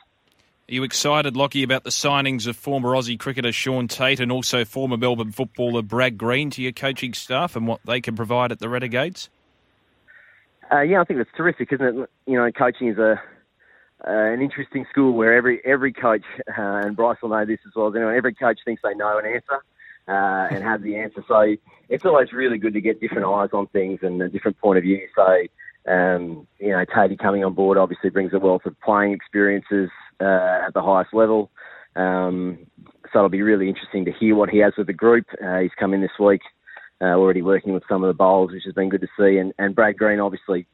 Are 0.68 0.74
you 0.74 0.84
excited, 0.84 1.38
Lockie, 1.38 1.62
about 1.62 1.84
the 1.84 1.92
signings 1.92 2.48
of 2.48 2.58
former 2.58 2.90
Aussie 2.90 3.20
cricketer 3.20 3.52
Shaun 3.52 3.88
Tait 3.88 4.20
and 4.20 4.32
also 4.32 4.66
former 4.66 4.98
Melbourne 4.98 5.32
footballer 5.32 5.84
Brad 5.84 6.18
Green 6.18 6.50
to 6.50 6.64
your 6.64 6.72
coaching 6.72 7.14
staff 7.14 7.56
and 7.56 7.68
what 7.68 7.80
they 7.86 8.02
can 8.02 8.16
provide 8.16 8.52
at 8.52 8.58
the 8.58 8.68
Renegades? 8.68 9.30
Uh, 10.74 10.82
yeah, 10.82 11.00
I 11.00 11.04
think 11.04 11.20
that's 11.20 11.30
terrific, 11.38 11.72
isn't 11.72 11.86
it? 11.86 12.10
You 12.26 12.38
know, 12.38 12.52
coaching 12.52 12.88
is 12.88 12.98
a 12.98 13.22
uh, 14.08 14.12
an 14.12 14.42
interesting 14.42 14.86
school 14.90 15.14
where 15.14 15.36
every 15.36 15.62
every 15.64 15.94
coach, 15.94 16.24
uh, 16.50 16.82
and 16.84 16.96
Bryce 16.96 17.18
will 17.22 17.30
know 17.30 17.46
this 17.46 17.60
as 17.68 17.74
well 17.76 17.88
as 17.88 17.96
anyone, 17.96 18.16
every 18.16 18.34
coach 18.34 18.60
thinks 18.66 18.82
they 18.82 18.96
know 18.96 19.20
an 19.20 19.26
answer 19.26 19.62
uh, 20.08 20.48
and 20.52 20.64
have 20.64 20.84
the 20.84 20.96
answer. 20.96 21.24
So 21.28 21.56
it's 21.90 22.06
always 22.06 22.32
really 22.34 22.58
good 22.58 22.74
to 22.74 22.82
get 22.82 23.00
different 23.00 23.26
eyes 23.26 23.50
on 23.54 23.68
things 23.68 24.00
and 24.02 24.22
a 24.22 24.30
different 24.30 24.60
point 24.60 24.78
of 24.78 24.84
view. 24.84 25.02
So, 25.16 25.92
um, 25.92 26.48
you 26.60 26.70
know, 26.70 26.86
Tatey 26.86 27.18
coming 27.18 27.44
on 27.44 27.54
board 27.54 27.78
obviously 27.78 28.10
brings 28.10 28.34
a 28.34 28.40
wealth 28.40 28.66
of 28.66 28.80
playing 28.82 29.14
experiences 29.14 29.90
uh, 30.20 30.66
at 30.68 30.74
the 30.74 30.82
highest 30.82 31.14
level. 31.14 31.52
Um, 31.96 32.68
so 33.12 33.20
it'll 33.20 33.30
be 33.30 33.42
really 33.42 33.70
interesting 33.70 34.06
to 34.06 34.12
hear 34.12 34.36
what 34.36 34.50
he 34.50 34.60
has 34.60 34.74
with 34.78 34.88
the 34.88 34.94
group. 34.94 35.26
Uh, 35.44 35.60
he's 35.60 35.72
come 35.80 35.94
in 35.94 36.02
this 36.02 36.20
week, 36.20 36.42
uh, 37.02 37.06
already 37.06 37.42
working 37.42 37.74
with 37.74 37.84
some 37.88 38.04
of 38.04 38.08
the 38.08 38.18
bowls, 38.18 38.52
which 38.52 38.64
has 38.66 38.74
been 38.74 38.90
good 38.90 39.02
to 39.02 39.08
see. 39.18 39.38
And, 39.38 39.54
and 39.58 39.76
Brad 39.76 39.98
Green, 39.98 40.20
obviously, 40.20 40.68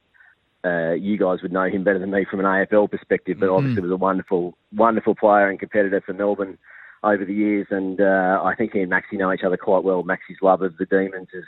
uh, 0.63 0.94
you 0.94 1.17
guys 1.17 1.41
would 1.41 1.52
know 1.52 1.67
him 1.67 1.84
better 1.84 2.00
than 2.00 2.12
me 2.12 2.26
from 2.30 2.39
an 2.39 2.46
AFL 2.46 2.89
perspective, 2.89 3.38
but 3.39 3.48
mm-hmm. 3.48 3.56
obviously 3.56 3.82
was 3.82 3.91
a 3.91 3.98
wonderful, 3.98 4.58
wonderful 4.76 5.15
player 5.15 5.50
and 5.50 5.60
competitor 5.60 6.02
for 6.06 6.13
Melbourne 6.13 6.58
over 7.04 7.26
the 7.26 7.34
years. 7.34 7.68
And 7.70 8.00
uh, 8.02 8.42
I 8.44 8.56
think 8.56 8.74
he 8.74 8.82
and 8.82 8.92
Maxi 8.92 9.14
know 9.14 9.32
each 9.32 9.44
other 9.44 9.58
quite 9.58 9.84
well. 9.84 10.04
Maxi's 10.04 10.42
love 10.42 10.62
of 10.62 10.78
the 10.78 10.86
Demons 10.86 11.30
is 11.34 11.46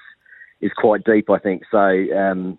is 0.62 0.72
quite 0.78 1.04
deep, 1.04 1.30
I 1.30 1.39
think. 1.39 1.63
So 1.70 1.78
um, 1.78 2.58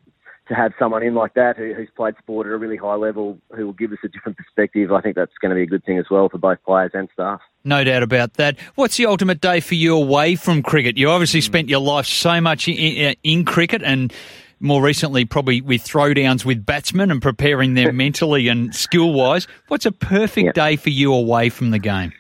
to 0.48 0.54
have 0.54 0.72
someone 0.78 1.02
in 1.02 1.14
like 1.14 1.34
that 1.34 1.56
who, 1.56 1.72
who's 1.72 1.88
played 1.96 2.14
sport 2.18 2.46
at 2.46 2.52
a 2.52 2.56
really 2.56 2.76
high 2.76 2.96
level 2.96 3.38
who 3.56 3.66
will 3.66 3.72
give 3.72 3.92
us 3.92 3.98
a 4.04 4.08
different 4.08 4.36
perspective, 4.36 4.92
I 4.92 5.00
think 5.00 5.16
that's 5.16 5.32
going 5.40 5.50
to 5.50 5.54
be 5.54 5.62
a 5.62 5.66
good 5.66 5.84
thing 5.84 5.98
as 5.98 6.06
well 6.10 6.28
for 6.28 6.36
both 6.36 6.62
players 6.64 6.90
and 6.92 7.08
staff. 7.14 7.40
No 7.64 7.82
doubt 7.82 8.02
about 8.02 8.34
that. 8.34 8.58
What's 8.74 8.98
the 8.98 9.06
ultimate 9.06 9.40
day 9.40 9.60
for 9.60 9.74
you 9.74 9.96
away 9.96 10.34
from 10.34 10.62
cricket? 10.62 10.98
You 10.98 11.08
obviously 11.08 11.40
mm. 11.40 11.44
spent 11.44 11.68
your 11.70 11.80
life 11.80 12.06
so 12.06 12.40
much 12.42 12.68
in, 12.68 12.74
in, 12.74 13.16
in 13.22 13.44
cricket 13.46 13.82
and 13.82 14.12
more 14.60 14.82
recently 14.82 15.24
probably 15.24 15.60
with 15.60 15.82
throwdowns 15.82 16.44
with 16.44 16.64
batsmen 16.64 17.10
and 17.10 17.22
preparing 17.22 17.74
them 17.74 17.96
mentally 17.96 18.48
and 18.48 18.74
skill 18.74 19.12
wise. 19.12 19.46
What's 19.68 19.86
a 19.86 19.92
perfect 19.92 20.54
day 20.54 20.76
for 20.76 20.90
you 20.90 21.12
away 21.14 21.48
from 21.48 21.70
the 21.70 21.78
game? 21.78 22.12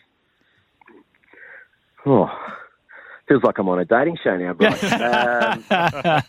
Oh, 2.06 2.30
feels 3.28 3.42
like 3.42 3.58
I'm 3.58 3.68
on 3.68 3.78
a 3.78 3.84
dating 3.84 4.18
show 4.22 4.36
now, 4.36 4.52
Bryce. 4.52 4.82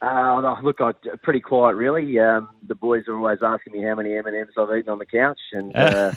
um, 0.00 0.44
uh, 0.44 0.60
look, 0.62 0.80
I 0.80 0.92
pretty 1.22 1.40
quiet, 1.40 1.74
really. 1.74 2.18
Um, 2.18 2.48
the 2.66 2.74
boys 2.74 3.04
are 3.08 3.16
always 3.16 3.38
asking 3.42 3.72
me 3.72 3.82
how 3.82 3.94
many 3.94 4.16
M 4.16 4.26
and 4.26 4.36
M's 4.36 4.50
I've 4.56 4.76
eaten 4.76 4.90
on 4.90 4.98
the 4.98 5.06
couch, 5.06 5.40
and 5.52 5.74
uh, 5.76 6.12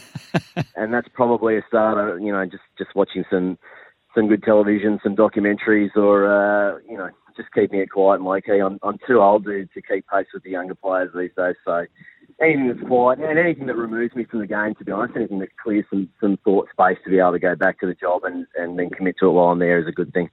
and 0.75 0.93
that's 0.93 1.07
probably 1.13 1.57
a 1.57 1.61
start. 1.67 1.97
Of, 1.97 2.21
you 2.21 2.31
know, 2.31 2.45
just 2.45 2.63
just 2.77 2.95
watching 2.95 3.25
some 3.29 3.57
some 4.13 4.27
good 4.27 4.43
television, 4.43 4.99
some 5.03 5.15
documentaries, 5.15 5.95
or 5.95 6.25
uh, 6.25 6.79
you 6.89 6.97
know, 6.97 7.09
just 7.35 7.51
keeping 7.53 7.79
it 7.79 7.91
quiet 7.91 8.17
and 8.17 8.25
low 8.25 8.41
key. 8.41 8.59
I'm 8.59 8.79
I'm 8.83 8.97
too 9.07 9.21
old 9.21 9.45
to 9.45 9.65
to 9.65 9.81
keep 9.81 10.05
pace 10.07 10.27
with 10.33 10.43
the 10.43 10.51
younger 10.51 10.75
players 10.75 11.11
these 11.15 11.31
days, 11.35 11.55
so 11.65 11.85
anything 12.41 12.67
that's 12.67 12.87
quiet 12.87 13.19
and 13.19 13.39
anything 13.39 13.67
that 13.67 13.75
removes 13.75 14.15
me 14.15 14.25
from 14.25 14.39
the 14.39 14.47
game, 14.47 14.75
to 14.75 14.85
be 14.85 14.91
honest, 14.91 15.15
anything 15.15 15.39
that 15.39 15.55
clears 15.57 15.85
some, 15.89 16.09
some 16.19 16.37
thought 16.43 16.67
space 16.71 16.97
to 17.03 17.09
be 17.09 17.19
able 17.19 17.31
to 17.33 17.39
go 17.39 17.55
back 17.55 17.79
to 17.79 17.87
the 17.87 17.95
job 17.95 18.23
and, 18.23 18.45
and 18.55 18.77
then 18.77 18.89
commit 18.89 19.15
to 19.19 19.27
it 19.27 19.31
while 19.31 19.47
I'm 19.47 19.59
there 19.59 19.79
is 19.79 19.87
a 19.87 19.91
good 19.91 20.13
thing. 20.13 20.29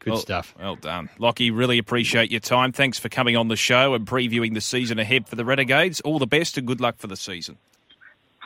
Good 0.00 0.12
well, 0.12 0.20
stuff. 0.20 0.54
Well 0.58 0.76
done. 0.76 1.08
Lockie, 1.18 1.50
really 1.50 1.78
appreciate 1.78 2.30
your 2.30 2.40
time. 2.40 2.72
Thanks 2.72 2.98
for 2.98 3.08
coming 3.08 3.36
on 3.36 3.48
the 3.48 3.56
show 3.56 3.94
and 3.94 4.06
previewing 4.06 4.52
the 4.52 4.60
season 4.60 4.98
ahead 4.98 5.26
for 5.26 5.36
the 5.36 5.44
Renegades. 5.44 6.00
All 6.02 6.18
the 6.18 6.26
best 6.26 6.58
and 6.58 6.66
good 6.66 6.80
luck 6.80 6.98
for 6.98 7.06
the 7.06 7.16
season. 7.16 7.56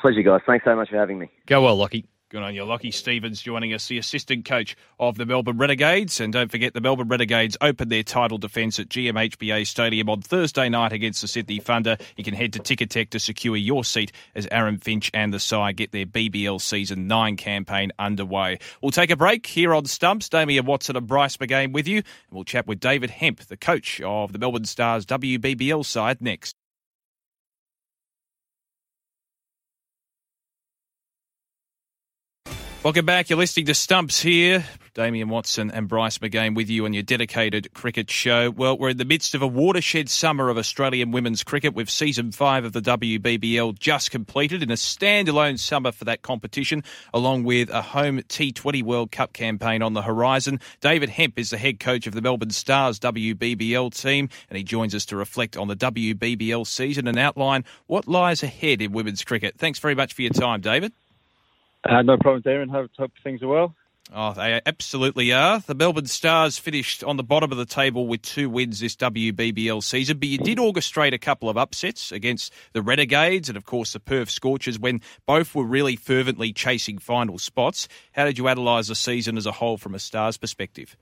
Pleasure, 0.00 0.22
guys. 0.22 0.40
Thanks 0.46 0.64
so 0.64 0.76
much 0.76 0.90
for 0.90 0.96
having 0.96 1.18
me. 1.18 1.28
Go 1.46 1.62
well, 1.62 1.74
Lockie. 1.74 2.04
Good 2.30 2.42
on 2.42 2.54
you. 2.54 2.62
Lockie 2.62 2.90
Stevens 2.90 3.40
joining 3.40 3.72
us, 3.72 3.88
the 3.88 3.96
assistant 3.96 4.44
coach 4.44 4.76
of 5.00 5.16
the 5.16 5.24
Melbourne 5.24 5.56
Renegades. 5.56 6.20
And 6.20 6.30
don't 6.30 6.50
forget, 6.50 6.74
the 6.74 6.80
Melbourne 6.82 7.08
Renegades 7.08 7.56
open 7.62 7.88
their 7.88 8.02
title 8.02 8.36
defence 8.36 8.78
at 8.78 8.90
GMHBA 8.90 9.66
Stadium 9.66 10.10
on 10.10 10.20
Thursday 10.20 10.68
night 10.68 10.92
against 10.92 11.22
the 11.22 11.28
Sydney 11.28 11.58
Thunder. 11.58 11.96
You 12.18 12.24
can 12.24 12.34
head 12.34 12.52
to 12.52 12.58
Ticketek 12.58 13.08
to 13.10 13.18
secure 13.18 13.56
your 13.56 13.82
seat 13.82 14.12
as 14.34 14.46
Aaron 14.50 14.76
Finch 14.76 15.10
and 15.14 15.32
the 15.32 15.40
side 15.40 15.78
get 15.78 15.92
their 15.92 16.04
BBL 16.04 16.60
Season 16.60 17.06
9 17.06 17.38
campaign 17.38 17.92
underway. 17.98 18.58
We'll 18.82 18.90
take 18.90 19.10
a 19.10 19.16
break 19.16 19.46
here 19.46 19.72
on 19.72 19.86
Stumps. 19.86 20.28
Damien 20.28 20.66
Watson 20.66 20.98
and 20.98 21.06
Bryce 21.06 21.38
McGain 21.38 21.72
with 21.72 21.88
you. 21.88 21.96
And 21.96 22.04
we'll 22.32 22.44
chat 22.44 22.66
with 22.66 22.78
David 22.78 23.08
Hemp, 23.08 23.40
the 23.40 23.56
coach 23.56 24.02
of 24.02 24.34
the 24.34 24.38
Melbourne 24.38 24.66
Stars 24.66 25.06
WBBL 25.06 25.82
side, 25.82 26.20
next. 26.20 26.56
Welcome 32.84 33.06
back. 33.06 33.28
You're 33.28 33.40
listening 33.40 33.66
to 33.66 33.74
Stumps 33.74 34.22
here. 34.22 34.64
Damien 34.94 35.28
Watson 35.28 35.72
and 35.72 35.88
Bryce 35.88 36.18
McGain 36.18 36.54
with 36.54 36.70
you 36.70 36.84
on 36.84 36.92
your 36.92 37.02
dedicated 37.02 37.74
cricket 37.74 38.08
show. 38.08 38.52
Well, 38.52 38.78
we're 38.78 38.90
in 38.90 38.96
the 38.98 39.04
midst 39.04 39.34
of 39.34 39.42
a 39.42 39.48
watershed 39.48 40.08
summer 40.08 40.48
of 40.48 40.56
Australian 40.56 41.10
women's 41.10 41.42
cricket 41.42 41.74
with 41.74 41.90
season 41.90 42.30
five 42.30 42.64
of 42.64 42.72
the 42.72 42.80
WBBL 42.80 43.76
just 43.80 44.12
completed 44.12 44.62
in 44.62 44.70
a 44.70 44.74
standalone 44.74 45.58
summer 45.58 45.90
for 45.90 46.04
that 46.04 46.22
competition, 46.22 46.84
along 47.12 47.42
with 47.42 47.68
a 47.68 47.82
home 47.82 48.20
T20 48.20 48.84
World 48.84 49.10
Cup 49.10 49.32
campaign 49.32 49.82
on 49.82 49.94
the 49.94 50.02
horizon. 50.02 50.60
David 50.80 51.10
Hemp 51.10 51.36
is 51.36 51.50
the 51.50 51.58
head 51.58 51.80
coach 51.80 52.06
of 52.06 52.14
the 52.14 52.22
Melbourne 52.22 52.50
Stars 52.50 53.00
WBBL 53.00 53.92
team, 54.00 54.28
and 54.48 54.56
he 54.56 54.62
joins 54.62 54.94
us 54.94 55.04
to 55.06 55.16
reflect 55.16 55.56
on 55.56 55.66
the 55.66 55.76
WBBL 55.76 56.64
season 56.64 57.08
and 57.08 57.18
outline 57.18 57.64
what 57.88 58.06
lies 58.06 58.44
ahead 58.44 58.80
in 58.80 58.92
women's 58.92 59.24
cricket. 59.24 59.58
Thanks 59.58 59.80
very 59.80 59.96
much 59.96 60.14
for 60.14 60.22
your 60.22 60.32
time, 60.32 60.60
David. 60.60 60.92
Uh, 61.88 62.02
no 62.02 62.18
problems, 62.18 62.44
Darren. 62.44 62.70
Hope, 62.70 62.90
hope 62.96 63.12
things 63.24 63.42
are 63.42 63.48
well. 63.48 63.74
Oh, 64.14 64.32
they 64.32 64.60
absolutely 64.64 65.32
are. 65.32 65.60
The 65.60 65.74
Melbourne 65.74 66.06
Stars 66.06 66.58
finished 66.58 67.04
on 67.04 67.18
the 67.18 67.22
bottom 67.22 67.52
of 67.52 67.58
the 67.58 67.66
table 67.66 68.06
with 68.06 68.22
two 68.22 68.48
wins 68.48 68.80
this 68.80 68.96
WBBL 68.96 69.82
season, 69.82 70.18
but 70.18 70.28
you 70.28 70.38
did 70.38 70.56
orchestrate 70.56 71.12
a 71.12 71.18
couple 71.18 71.50
of 71.50 71.58
upsets 71.58 72.10
against 72.10 72.52
the 72.72 72.80
Renegades 72.80 73.50
and, 73.50 73.56
of 73.58 73.66
course, 73.66 73.92
the 73.92 74.00
Perth 74.00 74.30
Scorchers 74.30 74.78
when 74.78 75.02
both 75.26 75.54
were 75.54 75.64
really 75.64 75.94
fervently 75.94 76.54
chasing 76.54 76.98
final 76.98 77.38
spots. 77.38 77.86
How 78.12 78.24
did 78.24 78.38
you 78.38 78.48
analyse 78.48 78.88
the 78.88 78.94
season 78.94 79.36
as 79.36 79.44
a 79.44 79.52
whole 79.52 79.76
from 79.76 79.94
a 79.94 79.98
Stars 79.98 80.38
perspective? 80.38 80.96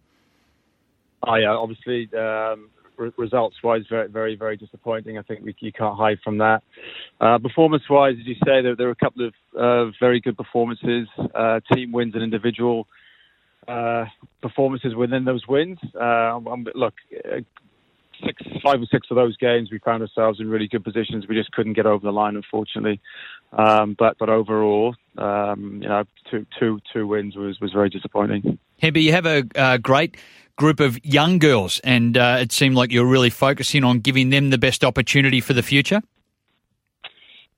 Oh, 1.22 1.36
yeah, 1.36 1.50
obviously, 1.50 2.08
um, 2.14 2.70
re- 2.96 3.12
results 3.16 3.56
wise, 3.62 3.82
very, 3.88 4.08
very, 4.08 4.36
very 4.36 4.56
disappointing. 4.56 5.18
I 5.18 5.22
think 5.22 5.44
we, 5.44 5.54
you 5.60 5.72
can't 5.72 5.96
hide 5.96 6.18
from 6.22 6.38
that. 6.38 6.62
Uh, 7.20 7.38
performance 7.38 7.84
wise, 7.88 8.14
as 8.20 8.26
you 8.26 8.34
say, 8.44 8.62
there, 8.62 8.76
there 8.76 8.86
were 8.86 8.92
a 8.92 9.04
couple 9.04 9.26
of 9.26 9.34
uh, 9.58 9.92
very 10.00 10.20
good 10.20 10.36
performances, 10.36 11.08
uh, 11.34 11.60
team 11.72 11.92
wins 11.92 12.14
and 12.14 12.22
individual 12.22 12.86
uh, 13.68 14.04
performances 14.42 14.94
within 14.94 15.24
those 15.24 15.46
wins. 15.48 15.78
Uh, 15.98 16.38
look, 16.74 16.94
six, 18.24 18.42
five 18.62 18.80
or 18.80 18.86
six 18.90 19.08
of 19.10 19.16
those 19.16 19.36
games, 19.36 19.70
we 19.70 19.78
found 19.78 20.02
ourselves 20.02 20.40
in 20.40 20.48
really 20.48 20.68
good 20.68 20.84
positions. 20.84 21.26
We 21.28 21.34
just 21.34 21.52
couldn't 21.52 21.74
get 21.74 21.86
over 21.86 22.04
the 22.04 22.12
line, 22.12 22.36
unfortunately. 22.36 23.00
Um, 23.52 23.96
but 23.98 24.16
but 24.18 24.28
overall, 24.28 24.94
um, 25.18 25.80
you 25.82 25.88
know, 25.88 26.04
two 26.30 26.46
two 26.58 26.80
two 26.92 27.06
wins 27.06 27.36
was 27.36 27.60
was 27.60 27.72
very 27.72 27.90
disappointing. 27.90 28.58
Hemby, 28.82 29.02
you 29.02 29.12
have 29.12 29.26
a 29.26 29.44
uh, 29.54 29.78
great 29.78 30.16
group 30.56 30.80
of 30.80 31.02
young 31.04 31.38
girls, 31.38 31.80
and 31.84 32.16
uh, 32.16 32.38
it 32.40 32.52
seemed 32.52 32.74
like 32.74 32.92
you're 32.92 33.06
really 33.06 33.30
focusing 33.30 33.84
on 33.84 34.00
giving 34.00 34.30
them 34.30 34.50
the 34.50 34.58
best 34.58 34.84
opportunity 34.84 35.40
for 35.40 35.52
the 35.52 35.62
future. 35.62 36.02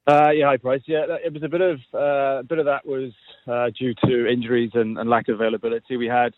Uh, 0.06 0.30
yeah, 0.30 0.46
hi 0.46 0.56
Bryce. 0.56 0.80
Yeah, 0.86 1.04
it 1.22 1.32
was 1.32 1.42
a 1.42 1.48
bit 1.48 1.60
of 1.60 1.80
uh, 1.92 2.40
a 2.40 2.42
bit 2.42 2.58
of 2.58 2.64
that 2.64 2.86
was 2.86 3.12
uh, 3.46 3.70
due 3.78 3.94
to 4.06 4.26
injuries 4.26 4.70
and, 4.74 4.98
and, 4.98 5.10
lack 5.10 5.28
of 5.28 5.34
availability. 5.34 5.98
We 5.98 6.06
had 6.06 6.32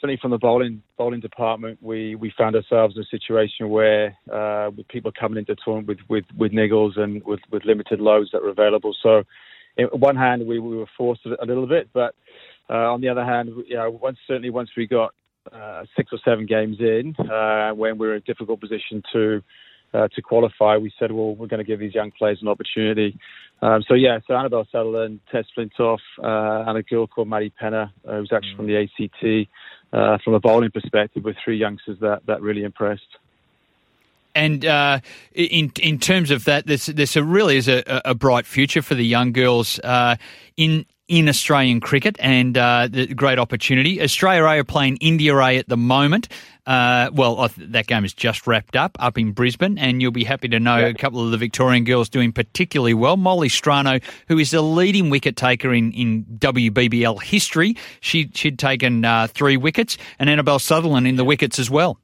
certainly 0.00 0.18
from 0.20 0.32
the 0.32 0.38
bowling 0.38 0.82
bowling 0.98 1.20
department, 1.20 1.78
we, 1.80 2.14
we 2.14 2.32
found 2.36 2.56
ourselves 2.56 2.96
in 2.96 3.02
a 3.02 3.06
situation 3.06 3.70
where 3.70 4.16
uh, 4.30 4.70
with 4.76 4.86
people 4.88 5.12
coming 5.18 5.38
into 5.38 5.56
tournament 5.64 5.88
with, 5.88 5.98
with, 6.08 6.24
with 6.36 6.52
niggles 6.52 6.98
and 6.98 7.24
with, 7.24 7.40
with 7.50 7.64
limited 7.64 8.00
loads 8.00 8.30
that 8.32 8.42
were 8.42 8.50
available. 8.50 8.94
So, 9.02 9.22
on 9.78 10.00
one 10.00 10.16
hand, 10.16 10.46
we, 10.46 10.58
we 10.58 10.76
were 10.76 10.88
forced 10.98 11.24
a 11.24 11.46
little 11.46 11.66
bit, 11.66 11.88
but 11.94 12.14
uh, 12.70 12.92
on 12.92 13.00
the 13.00 13.08
other 13.08 13.24
hand, 13.24 13.50
you 13.66 13.76
know, 13.76 13.90
once 13.90 14.18
certainly 14.26 14.50
once 14.50 14.70
we 14.76 14.86
got 14.86 15.12
uh, 15.52 15.84
six 15.96 16.12
or 16.12 16.18
seven 16.24 16.46
games 16.46 16.76
in, 16.78 17.16
uh, 17.18 17.72
when 17.72 17.98
we 17.98 18.06
were 18.06 18.14
in 18.14 18.22
a 18.22 18.24
difficult 18.24 18.60
position 18.60 19.02
to 19.12 19.42
uh, 19.92 20.06
to 20.14 20.22
qualify, 20.22 20.76
we 20.76 20.92
said, 21.00 21.10
well, 21.10 21.34
we're 21.34 21.48
going 21.48 21.58
to 21.58 21.64
give 21.64 21.80
these 21.80 21.94
young 21.94 22.12
players 22.12 22.38
an 22.40 22.46
opportunity. 22.46 23.18
Um, 23.60 23.82
so 23.88 23.94
yeah, 23.94 24.20
so 24.26 24.34
Annabelle 24.34 24.66
Sutherland, 24.70 25.18
Tess 25.32 25.46
Flintoff, 25.56 25.98
uh, 26.22 26.68
and 26.68 26.78
a 26.78 26.82
girl 26.82 27.08
called 27.08 27.28
Maddie 27.28 27.52
Penner, 27.60 27.90
uh, 28.06 28.18
who's 28.18 28.30
actually 28.32 28.54
from 28.54 28.66
the 28.68 28.76
ACT. 28.76 29.50
Uh, 29.92 30.18
from 30.22 30.34
a 30.34 30.38
bowling 30.38 30.70
perspective, 30.70 31.24
with 31.24 31.34
three 31.44 31.56
youngsters 31.56 31.98
that 31.98 32.24
that 32.26 32.40
really 32.40 32.62
impressed. 32.62 33.18
And 34.36 34.64
uh, 34.64 35.00
in 35.34 35.72
in 35.82 35.98
terms 35.98 36.30
of 36.30 36.44
that, 36.44 36.68
this 36.68 36.86
this 36.86 37.16
really 37.16 37.56
is 37.56 37.66
a, 37.66 37.82
a 38.04 38.14
bright 38.14 38.46
future 38.46 38.82
for 38.82 38.94
the 38.94 39.04
young 39.04 39.32
girls 39.32 39.80
uh, 39.80 40.14
in 40.56 40.86
in 41.10 41.28
Australian 41.28 41.80
cricket 41.80 42.16
and 42.20 42.56
uh, 42.56 42.88
the 42.88 43.08
great 43.08 43.38
opportunity. 43.38 44.00
Australia 44.00 44.44
A 44.44 44.60
are 44.60 44.64
playing 44.64 44.96
India 44.98 45.36
A 45.36 45.58
at 45.58 45.68
the 45.68 45.76
moment. 45.76 46.28
Uh, 46.66 47.10
well, 47.12 47.50
that 47.58 47.88
game 47.88 48.04
is 48.04 48.14
just 48.14 48.46
wrapped 48.46 48.76
up 48.76 48.96
up 49.00 49.18
in 49.18 49.32
Brisbane, 49.32 49.76
and 49.76 50.00
you'll 50.00 50.12
be 50.12 50.22
happy 50.22 50.46
to 50.46 50.60
know 50.60 50.86
a 50.86 50.94
couple 50.94 51.24
of 51.24 51.32
the 51.32 51.36
Victorian 51.36 51.82
girls 51.82 52.08
doing 52.08 52.32
particularly 52.32 52.94
well. 52.94 53.16
Molly 53.16 53.48
Strano, 53.48 54.00
who 54.28 54.38
is 54.38 54.52
the 54.52 54.62
leading 54.62 55.10
wicket 55.10 55.34
taker 55.36 55.74
in, 55.74 55.92
in 55.92 56.24
WBBL 56.38 57.20
history, 57.20 57.76
she, 57.98 58.30
she'd 58.32 58.58
taken 58.58 59.04
uh, 59.04 59.26
three 59.26 59.56
wickets, 59.56 59.98
and 60.20 60.30
Annabelle 60.30 60.60
Sutherland 60.60 61.08
in 61.08 61.16
the 61.16 61.24
wickets 61.24 61.58
as 61.58 61.68
well. 61.68 61.98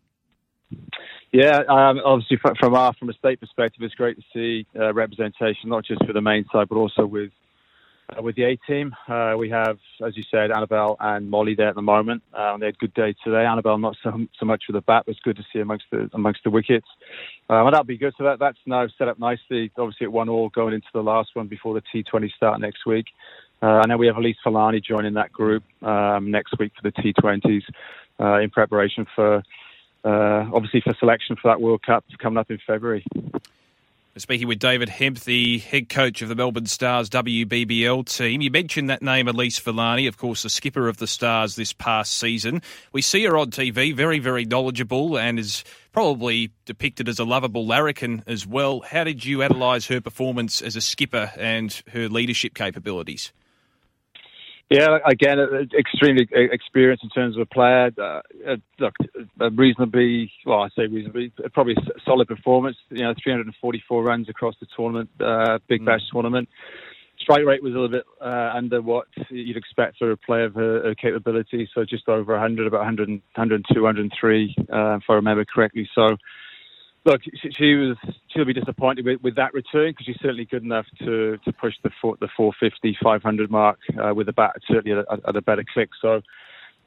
Yeah, 1.30 1.58
um, 1.68 2.00
obviously 2.04 2.38
from 2.58 2.74
our 2.74 2.92
from 2.94 3.08
a 3.08 3.12
state 3.12 3.38
perspective, 3.38 3.84
it's 3.84 3.94
great 3.94 4.16
to 4.16 4.24
see 4.32 4.66
uh, 4.76 4.92
representation, 4.92 5.68
not 5.68 5.84
just 5.84 6.04
for 6.04 6.12
the 6.12 6.20
main 6.20 6.44
side, 6.52 6.68
but 6.68 6.76
also 6.76 7.06
with 7.06 7.30
uh, 8.08 8.22
with 8.22 8.36
the 8.36 8.44
A 8.44 8.56
team. 8.56 8.94
Uh, 9.08 9.34
we 9.38 9.50
have, 9.50 9.78
as 10.04 10.16
you 10.16 10.22
said, 10.30 10.50
Annabelle 10.50 10.96
and 11.00 11.30
Molly 11.30 11.54
there 11.54 11.68
at 11.68 11.74
the 11.74 11.82
moment. 11.82 12.22
Um, 12.34 12.60
they 12.60 12.66
had 12.66 12.74
a 12.74 12.78
good 12.78 12.94
day 12.94 13.14
today. 13.24 13.44
Annabelle 13.44 13.78
not 13.78 13.96
so 14.02 14.26
so 14.38 14.46
much 14.46 14.64
with 14.68 14.74
the 14.74 14.80
bat, 14.80 15.04
but 15.06 15.12
it's 15.12 15.20
good 15.20 15.36
to 15.36 15.44
see 15.52 15.60
amongst 15.60 15.86
the 15.90 16.08
amongst 16.12 16.44
the 16.44 16.50
wickets. 16.50 16.86
Um, 17.48 17.66
and 17.66 17.74
that'll 17.74 17.84
be 17.84 17.98
good. 17.98 18.14
So 18.18 18.24
that 18.24 18.38
that's 18.38 18.58
now 18.66 18.86
set 18.98 19.08
up 19.08 19.18
nicely. 19.18 19.70
Obviously, 19.76 20.06
at 20.06 20.12
one 20.12 20.28
all 20.28 20.48
going 20.48 20.74
into 20.74 20.88
the 20.92 21.02
last 21.02 21.30
one 21.34 21.46
before 21.46 21.74
the 21.74 21.82
T20 21.94 22.32
start 22.32 22.60
next 22.60 22.86
week. 22.86 23.06
Uh, 23.62 23.86
then 23.86 23.98
we 23.98 24.06
have 24.06 24.16
Elise 24.16 24.36
Villani 24.44 24.80
joining 24.80 25.14
that 25.14 25.32
group 25.32 25.64
um, 25.82 26.30
next 26.30 26.58
week 26.58 26.72
for 26.76 26.82
the 26.82 26.92
T20s 26.92 27.62
uh, 28.20 28.40
in 28.40 28.50
preparation 28.50 29.06
for. 29.14 29.42
Uh, 30.04 30.48
obviously, 30.54 30.80
for 30.80 30.94
selection 31.00 31.34
for 31.34 31.48
that 31.48 31.60
World 31.60 31.82
Cup 31.82 32.04
coming 32.20 32.38
up 32.38 32.48
in 32.48 32.60
February. 32.64 33.04
Speaking 34.18 34.48
with 34.48 34.58
David 34.58 34.88
Hemp, 34.88 35.20
the 35.20 35.58
head 35.58 35.90
coach 35.90 36.22
of 36.22 36.30
the 36.30 36.34
Melbourne 36.34 36.64
Stars 36.64 37.10
WBBL 37.10 38.06
team. 38.06 38.40
You 38.40 38.50
mentioned 38.50 38.88
that 38.88 39.02
name, 39.02 39.28
Elise 39.28 39.58
Villani, 39.58 40.06
of 40.06 40.16
course, 40.16 40.42
the 40.42 40.48
skipper 40.48 40.88
of 40.88 40.96
the 40.96 41.06
Stars 41.06 41.54
this 41.54 41.74
past 41.74 42.14
season. 42.14 42.62
We 42.92 43.02
see 43.02 43.24
her 43.24 43.36
on 43.36 43.50
TV, 43.50 43.94
very, 43.94 44.18
very 44.18 44.46
knowledgeable 44.46 45.18
and 45.18 45.38
is 45.38 45.64
probably 45.92 46.50
depicted 46.64 47.10
as 47.10 47.18
a 47.18 47.24
lovable 47.24 47.66
larrikin 47.66 48.24
as 48.26 48.46
well. 48.46 48.80
How 48.80 49.04
did 49.04 49.26
you 49.26 49.42
analyse 49.42 49.86
her 49.88 50.00
performance 50.00 50.62
as 50.62 50.76
a 50.76 50.80
skipper 50.80 51.30
and 51.36 51.82
her 51.92 52.08
leadership 52.08 52.54
capabilities? 52.54 53.34
Yeah, 54.68 54.98
again, 55.06 55.38
extremely 55.78 56.26
experienced 56.32 57.04
in 57.04 57.10
terms 57.10 57.36
of 57.36 57.42
a 57.42 57.46
player. 57.46 57.90
Uh, 57.96 58.20
uh 58.48 58.56
look, 58.80 58.94
a 59.40 59.50
reasonably, 59.50 60.32
well, 60.44 60.62
I 60.62 60.68
say 60.70 60.86
reasonably, 60.88 61.32
probably 61.54 61.76
solid 62.04 62.26
performance. 62.26 62.76
You 62.90 63.04
know, 63.04 63.14
344 63.22 64.02
runs 64.02 64.28
across 64.28 64.56
the 64.58 64.66
tournament, 64.76 65.10
uh, 65.20 65.60
Big 65.68 65.84
Bash 65.84 66.00
mm. 66.00 66.12
tournament. 66.12 66.48
strike 67.20 67.44
rate 67.44 67.62
was 67.62 67.74
a 67.74 67.78
little 67.78 67.96
bit 67.96 68.06
uh, 68.20 68.50
under 68.54 68.82
what 68.82 69.06
you'd 69.30 69.56
expect 69.56 69.98
for 69.98 70.10
a 70.10 70.16
player 70.16 70.46
of 70.46 70.54
her, 70.54 70.82
her 70.82 70.94
capability, 70.96 71.68
so 71.72 71.84
just 71.84 72.08
over 72.08 72.32
100, 72.32 72.66
about 72.66 72.78
100, 72.78 73.08
102, 73.08 73.82
103, 73.82 74.56
uh, 74.58 74.96
if 74.96 75.02
I 75.08 75.12
remember 75.12 75.44
correctly. 75.44 75.88
So, 75.94 76.16
look, 77.06 77.22
she, 77.22 77.50
she 77.56 77.74
was 77.74 77.96
she'll 78.28 78.44
be 78.44 78.52
disappointed 78.52 79.06
with, 79.06 79.22
with 79.22 79.36
that 79.36 79.54
return 79.54 79.92
because 79.92 80.06
she's 80.06 80.20
certainly 80.20 80.44
good 80.44 80.62
enough 80.62 80.86
to, 80.98 81.38
to 81.44 81.52
push 81.52 81.74
the 81.82 81.90
four, 82.02 82.16
the 82.20 82.28
450, 82.36 82.98
500 83.02 83.50
mark 83.50 83.78
uh, 84.02 84.12
with 84.12 84.28
a 84.28 84.32
bat 84.32 84.56
certainly 84.68 84.98
at 84.98 85.06
a, 85.08 85.28
at 85.28 85.36
a 85.36 85.40
better 85.40 85.64
click. 85.72 85.90
So, 86.02 86.20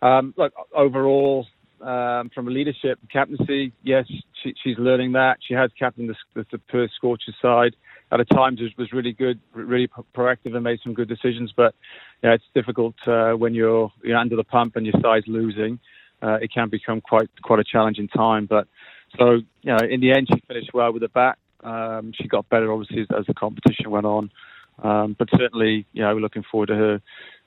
um, 0.01 0.33
look, 0.37 0.53
overall, 0.75 1.47
um, 1.81 2.29
from 2.35 2.47
a 2.47 2.51
leadership 2.51 2.99
captaincy, 3.11 3.71
yes, 3.83 4.05
she, 4.43 4.53
she's 4.63 4.77
learning 4.77 5.13
that. 5.13 5.37
She 5.47 5.53
has 5.53 5.71
captained 5.79 6.13
the, 6.35 6.45
the, 6.51 6.57
Perth 6.57 6.91
Scorchers 6.95 7.35
side. 7.41 7.75
At 8.11 8.19
a 8.19 8.25
time 8.25 8.57
was, 8.59 8.71
was 8.77 8.91
really 8.91 9.13
good, 9.13 9.39
really 9.53 9.87
proactive, 10.15 10.55
and 10.55 10.63
made 10.63 10.79
some 10.83 10.93
good 10.93 11.07
decisions. 11.07 11.53
But 11.55 11.75
yeah, 12.23 12.33
it's 12.33 12.43
difficult 12.55 12.95
uh, 13.07 13.33
when 13.33 13.53
you're 13.53 13.91
you're 14.03 14.17
under 14.17 14.35
the 14.35 14.43
pump 14.43 14.75
and 14.75 14.85
your 14.85 14.95
side's 15.01 15.27
losing. 15.27 15.79
Uh, 16.21 16.37
it 16.41 16.51
can 16.51 16.69
become 16.69 17.01
quite 17.01 17.29
quite 17.43 17.59
a 17.59 17.63
challenging 17.63 18.07
time. 18.07 18.47
But 18.47 18.67
so 19.17 19.39
you 19.61 19.71
know, 19.71 19.77
in 19.77 20.01
the 20.01 20.11
end, 20.11 20.27
she 20.31 20.41
finished 20.47 20.71
well 20.73 20.91
with 20.93 21.01
the 21.01 21.09
back. 21.09 21.37
Um, 21.63 22.13
she 22.13 22.27
got 22.27 22.47
better, 22.49 22.71
obviously, 22.71 23.01
as, 23.01 23.07
as 23.17 23.25
the 23.25 23.33
competition 23.33 23.89
went 23.89 24.05
on. 24.05 24.31
Um, 24.81 25.15
but 25.17 25.27
certainly, 25.37 25.85
you 25.91 26.01
know, 26.01 26.13
we're 26.15 26.21
looking 26.21 26.45
forward 26.49 26.67
to 26.67 26.75
her 26.75 27.01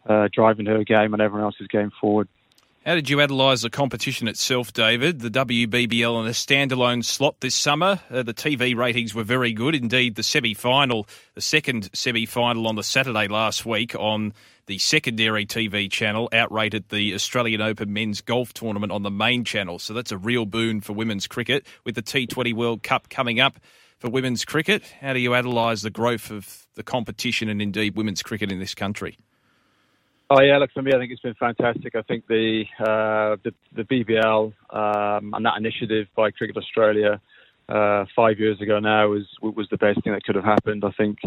uh, 0.08 0.28
driving 0.32 0.66
her 0.66 0.84
game 0.84 1.14
and 1.14 1.22
everyone 1.22 1.46
else's 1.46 1.68
game 1.68 1.90
forward. 2.00 2.28
How 2.84 2.96
did 2.96 3.08
you 3.08 3.20
analyse 3.20 3.62
the 3.62 3.70
competition 3.70 4.26
itself, 4.26 4.72
David? 4.72 5.20
The 5.20 5.30
WBBL 5.30 6.20
in 6.20 6.26
a 6.26 6.30
standalone 6.30 7.04
slot 7.04 7.36
this 7.38 7.54
summer. 7.54 8.00
Uh, 8.10 8.24
the 8.24 8.34
TV 8.34 8.74
ratings 8.74 9.14
were 9.14 9.22
very 9.22 9.52
good. 9.52 9.76
Indeed, 9.76 10.16
the 10.16 10.24
semi 10.24 10.52
final, 10.52 11.06
the 11.36 11.40
second 11.40 11.90
semi 11.94 12.26
final 12.26 12.66
on 12.66 12.74
the 12.74 12.82
Saturday 12.82 13.28
last 13.28 13.64
week 13.64 13.94
on 13.94 14.32
the 14.66 14.78
secondary 14.78 15.46
TV 15.46 15.88
channel, 15.88 16.28
outrated 16.32 16.88
the 16.88 17.14
Australian 17.14 17.60
Open 17.60 17.92
men's 17.92 18.20
golf 18.20 18.52
tournament 18.52 18.90
on 18.90 19.04
the 19.04 19.12
main 19.12 19.44
channel. 19.44 19.78
So 19.78 19.94
that's 19.94 20.10
a 20.10 20.18
real 20.18 20.44
boon 20.44 20.80
for 20.80 20.92
women's 20.92 21.28
cricket 21.28 21.64
with 21.84 21.94
the 21.94 22.02
T20 22.02 22.52
World 22.52 22.82
Cup 22.82 23.08
coming 23.08 23.38
up 23.38 23.60
for 24.00 24.10
women's 24.10 24.44
cricket. 24.44 24.82
How 25.00 25.12
do 25.12 25.20
you 25.20 25.34
analyse 25.34 25.82
the 25.82 25.90
growth 25.90 26.32
of 26.32 26.66
the 26.74 26.82
competition 26.82 27.48
and 27.48 27.62
indeed 27.62 27.94
women's 27.94 28.24
cricket 28.24 28.50
in 28.50 28.58
this 28.58 28.74
country? 28.74 29.18
Oh 30.30 30.40
yeah, 30.40 30.56
look 30.58 30.70
for 30.72 30.82
me, 30.82 30.92
I 30.94 30.98
think 30.98 31.12
it's 31.12 31.20
been 31.20 31.34
fantastic. 31.34 31.94
I 31.94 32.02
think 32.02 32.26
the 32.26 32.64
uh, 32.80 33.36
the, 33.44 33.52
the 33.74 33.82
BBL 33.82 34.52
um, 34.70 35.34
and 35.34 35.44
that 35.44 35.58
initiative 35.58 36.06
by 36.16 36.30
Cricket 36.30 36.56
Australia 36.56 37.20
uh, 37.68 38.04
five 38.16 38.38
years 38.38 38.60
ago 38.60 38.78
now 38.78 39.08
was 39.08 39.26
was 39.42 39.68
the 39.70 39.76
best 39.76 40.02
thing 40.02 40.12
that 40.12 40.24
could 40.24 40.36
have 40.36 40.44
happened. 40.44 40.84
I 40.84 40.90
think 40.92 41.18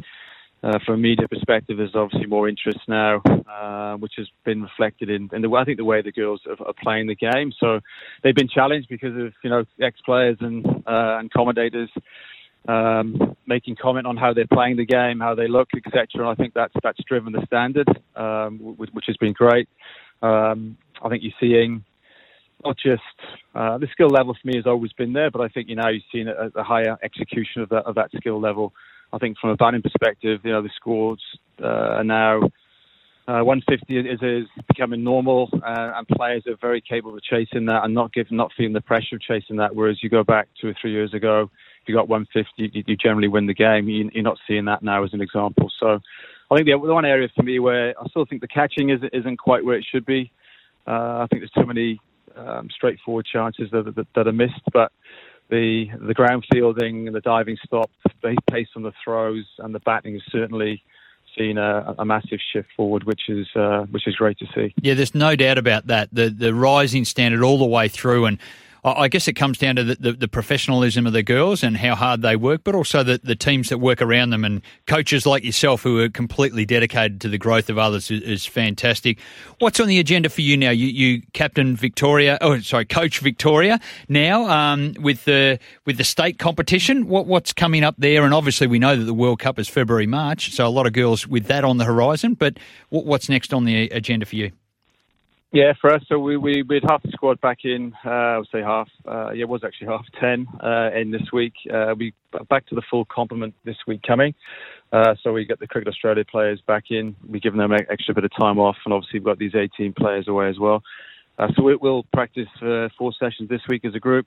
uh, 0.64 0.80
from 0.86 0.96
a 0.96 0.98
media 0.98 1.28
perspective, 1.28 1.78
there's 1.78 1.94
obviously 1.94 2.26
more 2.26 2.50
interest 2.50 2.80
now, 2.88 3.22
uh, 3.48 3.98
which 3.98 4.14
has 4.18 4.28
been 4.46 4.64
reflected 4.64 5.10
in, 5.10 5.30
in 5.32 5.44
the 5.44 5.52
I 5.52 5.64
think 5.64 5.78
the 5.78 5.86
way 5.86 6.02
the 6.02 6.12
girls 6.12 6.42
are, 6.48 6.68
are, 6.68 6.74
playing 6.82 7.08
the 7.08 7.16
game. 7.16 7.54
So 7.60 7.82
they've 8.24 8.34
been 8.34 8.48
challenged 8.48 8.90
because 8.90 9.16
of 9.16 9.34
you 9.44 9.50
know 9.52 9.66
ex 9.80 10.00
players 10.02 10.38
and 10.40 10.66
uh, 10.66 11.20
and 11.20 11.32
commentators 11.32 11.90
um, 12.68 13.36
making 13.46 13.76
comment 13.82 14.08
on 14.08 14.18
how 14.18 14.34
they're 14.34 14.48
playing 14.48 14.78
the 14.78 14.86
game, 14.86 15.20
how 15.20 15.36
they 15.36 15.48
look, 15.48 15.70
etc. 15.76 16.08
And 16.16 16.28
I 16.28 16.36
think 16.36 16.54
that's 16.54 16.74
that's 16.84 17.00
driven 17.08 17.34
the 17.34 17.46
standard, 17.46 17.88
um, 18.16 18.60
which, 18.78 19.06
has 19.08 19.18
been 19.18 19.34
great. 19.34 19.70
Um, 20.22 20.78
I 21.04 21.10
think 21.10 21.24
you're 21.24 21.34
seeing 21.40 21.84
not 22.64 22.78
just 22.78 23.02
uh, 23.54 23.78
the 23.78 23.88
skill 23.92 24.10
level 24.10 24.34
for 24.34 24.48
me 24.48 24.56
has 24.56 24.66
always 24.66 24.94
been 24.94 25.14
there, 25.14 25.30
but 25.30 25.42
I 25.42 25.48
think 25.50 25.70
you 25.70 25.76
know 25.76 25.88
you're 25.90 26.02
seeing 26.12 26.28
a, 26.28 26.60
a 26.60 26.64
higher 26.64 26.98
execution 27.04 27.62
of 27.62 27.70
that 27.70 27.86
of 27.86 27.96
that 27.96 28.12
skill 28.16 28.40
level. 28.40 28.74
I 29.14 29.18
think 29.18 29.38
from 29.38 29.52
a 29.52 29.56
batting 29.56 29.82
perspective, 29.82 30.42
you 30.44 30.52
know 30.52 30.62
the 30.62 30.72
scores 30.76 31.22
uh, 31.62 31.98
are 32.00 32.04
now. 32.04 32.50
Uh, 33.28 33.42
150 33.42 33.98
is, 33.98 34.20
is 34.22 34.48
becoming 34.68 35.04
normal, 35.04 35.50
uh, 35.52 35.94
and 35.96 36.08
players 36.10 36.44
are 36.46 36.56
very 36.62 36.80
capable 36.80 37.16
of 37.16 37.24
chasing 37.24 37.66
that 37.66 37.84
and 37.84 37.92
not 37.92 38.14
giving, 38.14 38.38
not 38.38 38.52
feeling 38.56 38.74
the 38.74 38.82
pressure 38.82 39.16
of 39.16 39.22
chasing 39.22 39.56
that. 39.56 39.76
Whereas 39.76 39.98
you 40.04 40.12
go 40.12 40.24
back 40.24 40.48
two 40.62 40.68
or 40.68 40.76
three 40.80 40.92
years 40.92 41.12
ago, 41.12 41.50
you 41.88 41.96
got 41.96 42.08
150, 42.08 42.84
you, 42.86 42.96
generally 42.98 43.28
win 43.28 43.48
the 43.48 43.54
game. 43.54 43.90
You, 43.90 44.10
are 44.16 44.22
not 44.22 44.38
seeing 44.48 44.66
that 44.66 44.84
now 44.84 45.04
as 45.04 45.14
an 45.14 45.22
example. 45.22 45.72
So 45.80 46.00
I 46.52 46.56
think 46.56 46.68
the, 46.68 46.78
one 46.78 47.06
area 47.06 47.30
for 47.36 47.44
me 47.44 47.60
where 47.60 47.94
I 48.00 48.08
still 48.10 48.26
think 48.26 48.42
the 48.42 48.48
catching 48.48 48.90
is, 48.90 49.02
isn't 49.14 49.38
quite 49.38 49.66
where 49.66 49.78
it 49.78 49.86
should 49.90 50.06
be. 50.06 50.32
Uh, 50.88 51.24
I 51.24 51.28
think 51.30 51.42
there's 51.42 51.52
too 51.52 51.66
many 51.66 52.00
um, 52.36 52.70
straightforward 52.74 53.26
chances 53.32 53.70
that, 53.72 53.96
that, 53.96 54.08
that, 54.16 54.28
are 54.28 54.32
missed, 54.32 54.62
but 54.72 54.92
the 55.50 55.86
the 56.02 56.14
ground 56.14 56.46
fielding 56.52 57.08
and 57.08 57.16
the 57.16 57.22
diving 57.22 57.58
stop, 57.64 57.90
the 58.22 58.36
pace 58.50 58.68
on 58.76 58.84
the 58.84 58.94
throws 59.04 59.46
and 59.60 59.74
the 59.74 59.80
batting 59.80 60.14
has 60.14 60.24
certainly 60.32 60.84
seen 61.38 61.58
a, 61.58 61.96
a, 61.98 62.06
massive 62.06 62.40
shift 62.54 62.70
forward, 62.76 63.04
which 63.04 63.30
is 63.30 63.48
uh, 63.56 63.86
which 63.92 64.08
is 64.08 64.16
great 64.16 64.38
to 64.40 64.46
see. 64.56 64.74
Yeah, 64.82 64.94
there's 64.94 65.16
no 65.16 65.36
doubt 65.36 65.58
about 65.58 65.88
that. 65.88 66.10
The 66.12 66.30
the 66.30 66.54
rising 66.54 67.06
standard 67.06 67.44
all 67.44 67.58
the 67.58 67.66
way 67.66 67.88
through, 67.88 68.26
and 68.26 68.40
I 68.86 69.08
guess 69.08 69.28
it 69.28 69.34
comes 69.34 69.58
down 69.58 69.78
to 69.78 69.84
the, 69.84 69.96
the, 69.96 70.12
the, 70.12 70.28
professionalism 70.28 71.08
of 71.08 71.14
the 71.14 71.24
girls 71.24 71.64
and 71.64 71.76
how 71.76 71.96
hard 71.96 72.22
they 72.22 72.36
work, 72.36 72.62
but 72.64 72.76
also 72.76 73.02
the, 73.02 73.20
the 73.24 73.36
teams 73.36 73.70
that 73.70 73.80
work 73.80 74.00
around 74.00 74.30
them 74.30 74.46
and 74.46 74.62
coaches 74.86 75.26
like 75.26 75.44
yourself 75.44 75.82
who 75.82 76.00
are 76.00 76.10
completely 76.10 76.66
dedicated 76.66 77.20
to 77.22 77.30
the 77.30 77.40
growth 77.40 77.68
of 77.72 77.80
others 77.80 78.12
is, 78.12 78.22
is 78.22 78.46
fantastic. 78.46 79.20
What's 79.58 79.80
on 79.80 79.88
the 79.88 79.98
agenda 79.98 80.30
for 80.30 80.42
you 80.42 80.56
now? 80.56 80.70
You, 80.70 80.88
you 80.88 81.24
captain 81.34 81.76
Victoria, 81.76 82.38
oh 82.42 82.60
sorry, 82.60 82.86
coach 82.86 83.22
Victoria 83.22 83.80
now 84.08 84.48
um, 84.50 84.94
with 85.00 85.26
the 85.26 85.58
with 85.86 85.98
the 85.98 86.04
state 86.04 86.38
competition. 86.38 87.08
What 87.08 87.26
what's 87.26 87.54
coming 87.54 87.84
up 87.84 87.96
there? 87.98 88.24
And 88.24 88.36
obviously 88.36 88.68
we 88.68 88.78
know 88.78 88.96
that 88.96 89.06
the 89.06 89.16
World 89.16 89.40
Cup 89.40 89.58
is 89.58 89.68
February 89.68 90.08
March, 90.08 90.52
so 90.52 90.68
a 90.68 90.70
lot 90.70 90.86
of 90.86 90.94
girls 90.94 91.28
with 91.28 91.46
that 91.46 91.64
on 91.64 91.78
the 91.78 91.86
horizon. 91.86 92.36
But 92.36 92.60
what, 92.90 93.06
what's 93.06 93.30
next 93.30 93.52
on 93.52 93.66
the 93.66 93.90
agenda 93.90 94.28
for 94.28 94.36
you? 94.36 94.52
Yeah, 95.52 95.72
for 95.80 95.94
us, 95.94 96.04
so 96.10 96.20
we 96.20 96.36
we 96.36 96.64
we 96.64 96.76
had 96.76 96.84
half 96.90 97.04
the 97.04 97.12
squad 97.12 97.40
back 97.40 97.60
in. 97.64 97.94
Uh, 98.06 98.10
I 98.10 98.38
would 98.40 98.48
say 98.52 98.62
half. 98.62 98.90
Uh, 99.08 99.32
yeah, 99.32 99.44
it 99.44 99.50
was 99.50 99.64
actually 99.64 99.88
half 99.88 100.06
ten 100.20 100.48
uh, 100.62 100.90
in 100.94 101.12
this 101.12 101.32
week. 101.32 101.54
Uh, 101.74 101.94
we 101.98 102.14
back 102.50 102.66
to 102.68 102.76
the 102.76 102.82
full 102.90 103.06
complement 103.06 103.54
this 103.64 103.78
week 103.88 104.02
coming. 104.06 104.34
Uh, 104.92 105.16
so 105.24 105.32
we 105.32 105.46
get 105.46 105.60
the 105.60 105.68
Cricket 105.68 105.88
Australia 105.88 106.26
players 106.30 106.62
back 106.68 106.86
in. 106.90 107.16
We're 107.28 107.40
giving 107.40 107.60
them 107.60 107.72
an 107.72 107.86
extra 107.90 108.14
bit 108.14 108.26
of 108.26 108.32
time 108.38 108.60
off, 108.60 108.78
and 108.86 108.94
obviously 108.94 109.20
we've 109.20 109.26
got 109.26 109.40
these 109.40 109.56
18 109.56 109.94
players 109.94 110.28
away 110.28 110.50
as 110.50 110.60
well. 110.60 110.84
Uh, 111.38 111.48
so 111.56 111.64
we, 111.64 111.76
will 111.76 112.04
practice 112.14 112.48
uh, 112.62 112.88
four 112.98 113.12
sessions 113.20 113.50
this 113.50 113.62
week 113.68 113.84
as 113.86 113.96
a 113.96 114.00
group, 114.00 114.26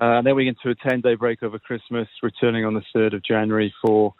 Uh, 0.00 0.18
and 0.18 0.26
then 0.26 0.36
we 0.36 0.44
get 0.44 0.56
into 0.62 0.70
a 0.70 0.88
10-day 0.88 1.14
break 1.14 1.42
over 1.42 1.58
Christmas, 1.58 2.06
returning 2.22 2.64
on 2.64 2.74
the 2.74 2.82
3rd 2.94 3.14
of 3.14 3.22
January 3.24 3.72
for 3.82 4.14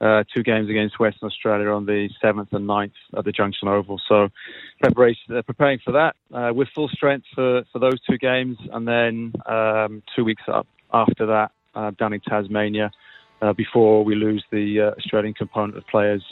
uh, 0.00 0.22
two 0.34 0.42
games 0.42 0.70
against 0.70 0.98
Western 0.98 1.26
Australia 1.26 1.68
on 1.70 1.86
the 1.86 2.08
7th 2.22 2.52
and 2.52 2.68
9th 2.68 2.92
at 3.16 3.24
the 3.24 3.32
Junction 3.32 3.68
Oval. 3.68 4.00
So 4.08 4.28
preparation, 4.80 5.36
uh, 5.36 5.42
preparing 5.42 5.80
for 5.84 5.92
that 5.92 6.14
uh, 6.32 6.52
with 6.54 6.68
full 6.74 6.88
strength 6.88 7.26
for, 7.34 7.64
for 7.72 7.78
those 7.78 8.00
two 8.08 8.18
games, 8.18 8.56
and 8.72 8.86
then 8.86 9.32
um, 9.46 10.02
two 10.14 10.24
weeks 10.24 10.42
up 10.46 10.66
after 10.92 11.26
that 11.26 11.50
uh, 11.74 11.90
down 11.98 12.12
in 12.12 12.20
Tasmania 12.20 12.90
uh, 13.42 13.52
before 13.52 14.04
we 14.04 14.14
lose 14.14 14.44
the 14.50 14.80
uh, 14.80 14.98
Australian 14.98 15.34
component 15.34 15.76
of 15.76 15.86
players. 15.86 16.24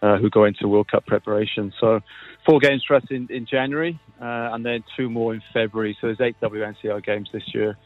who 0.00 0.30
go 0.30 0.44
into 0.44 0.68
World 0.68 0.88
Cup 0.88 1.04
preparation? 1.06 1.72
So, 1.80 2.00
four 2.46 2.60
games 2.60 2.84
for 2.86 2.94
us 2.96 3.04
in, 3.10 3.26
in 3.30 3.46
January, 3.46 3.98
and 4.20 4.64
then 4.64 4.84
two 4.96 5.10
more 5.10 5.34
in 5.34 5.42
February. 5.52 5.96
So, 6.00 6.06
there's 6.06 6.20
eight 6.20 6.36
WNCL 6.40 7.04
games 7.04 7.28
this 7.32 7.42
year. 7.52 7.76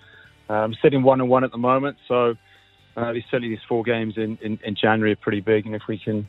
I'm 0.50 0.74
sitting 0.82 1.02
one 1.02 1.22
and 1.22 1.30
one 1.30 1.44
at 1.44 1.52
the 1.52 1.58
moment, 1.58 1.96
so 2.06 2.34
uh, 2.96 3.12
certainly 3.30 3.48
these 3.48 3.64
four 3.68 3.82
games 3.82 4.16
in, 4.16 4.38
in, 4.42 4.58
in, 4.64 4.74
January 4.74 5.12
are 5.12 5.16
pretty 5.16 5.40
big, 5.40 5.66
and 5.66 5.74
if 5.74 5.82
we 5.88 5.98
can 5.98 6.28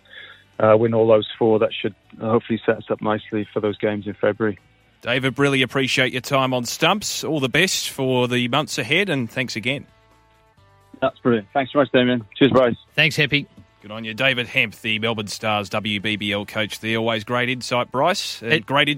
uh, 0.59 0.75
win 0.77 0.93
all 0.93 1.07
those 1.07 1.27
four, 1.37 1.59
that 1.59 1.71
should 1.73 1.95
hopefully 2.19 2.61
set 2.65 2.77
us 2.77 2.85
up 2.89 3.01
nicely 3.01 3.47
for 3.53 3.59
those 3.59 3.77
games 3.77 4.07
in 4.07 4.13
February. 4.13 4.57
David, 5.01 5.37
really 5.37 5.61
appreciate 5.61 6.13
your 6.13 6.21
time 6.21 6.53
on 6.53 6.63
Stumps. 6.63 7.23
All 7.25 7.41
the 7.41 7.49
best 7.49 7.89
for 7.89 8.27
the 8.27 8.47
months 8.47 8.77
ahead, 8.77 9.09
and 9.09 9.29
thanks 9.29 9.55
again. 9.55 9.85
That's 11.01 11.19
brilliant. 11.19 11.47
Thanks 11.53 11.73
so 11.73 11.79
much, 11.79 11.91
Damien. 11.91 12.25
Cheers, 12.37 12.51
Bryce. 12.51 12.75
Thanks, 12.93 13.17
Happy. 13.17 13.47
Good 13.81 13.91
on 13.91 14.05
you, 14.05 14.13
David 14.13 14.47
Hemp, 14.47 14.75
the 14.75 14.97
Melbourne 14.99 15.27
Stars 15.27 15.69
WBBL 15.69 16.47
coach. 16.47 16.79
The 16.79 16.95
always 16.95 17.25
great 17.25 17.49
insight, 17.49 17.91
Bryce. 17.91 18.41
Uh, 18.41 18.59
great. 18.65 18.97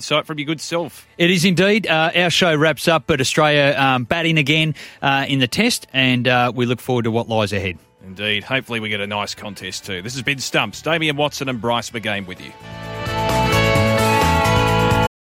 Sight 0.00 0.26
from 0.26 0.38
your 0.38 0.46
good 0.46 0.60
self. 0.60 1.08
It 1.18 1.28
is 1.28 1.44
indeed. 1.44 1.88
Uh, 1.88 2.12
our 2.14 2.30
show 2.30 2.54
wraps 2.54 2.86
up, 2.86 3.04
but 3.08 3.20
Australia 3.20 3.74
um, 3.76 4.04
batting 4.04 4.38
again 4.38 4.76
uh, 5.02 5.26
in 5.28 5.40
the 5.40 5.48
test, 5.48 5.88
and 5.92 6.28
uh, 6.28 6.52
we 6.54 6.66
look 6.66 6.80
forward 6.80 7.02
to 7.02 7.10
what 7.10 7.28
lies 7.28 7.52
ahead. 7.52 7.78
Indeed. 8.06 8.44
Hopefully, 8.44 8.78
we 8.78 8.90
get 8.90 9.00
a 9.00 9.08
nice 9.08 9.34
contest 9.34 9.84
too. 9.86 10.00
This 10.00 10.14
has 10.14 10.22
been 10.22 10.38
Stumps. 10.38 10.82
Damien 10.82 11.16
Watson 11.16 11.48
and 11.48 11.60
Bryce 11.60 11.90
McGain 11.90 12.26
with 12.26 12.40
you. 12.40 12.52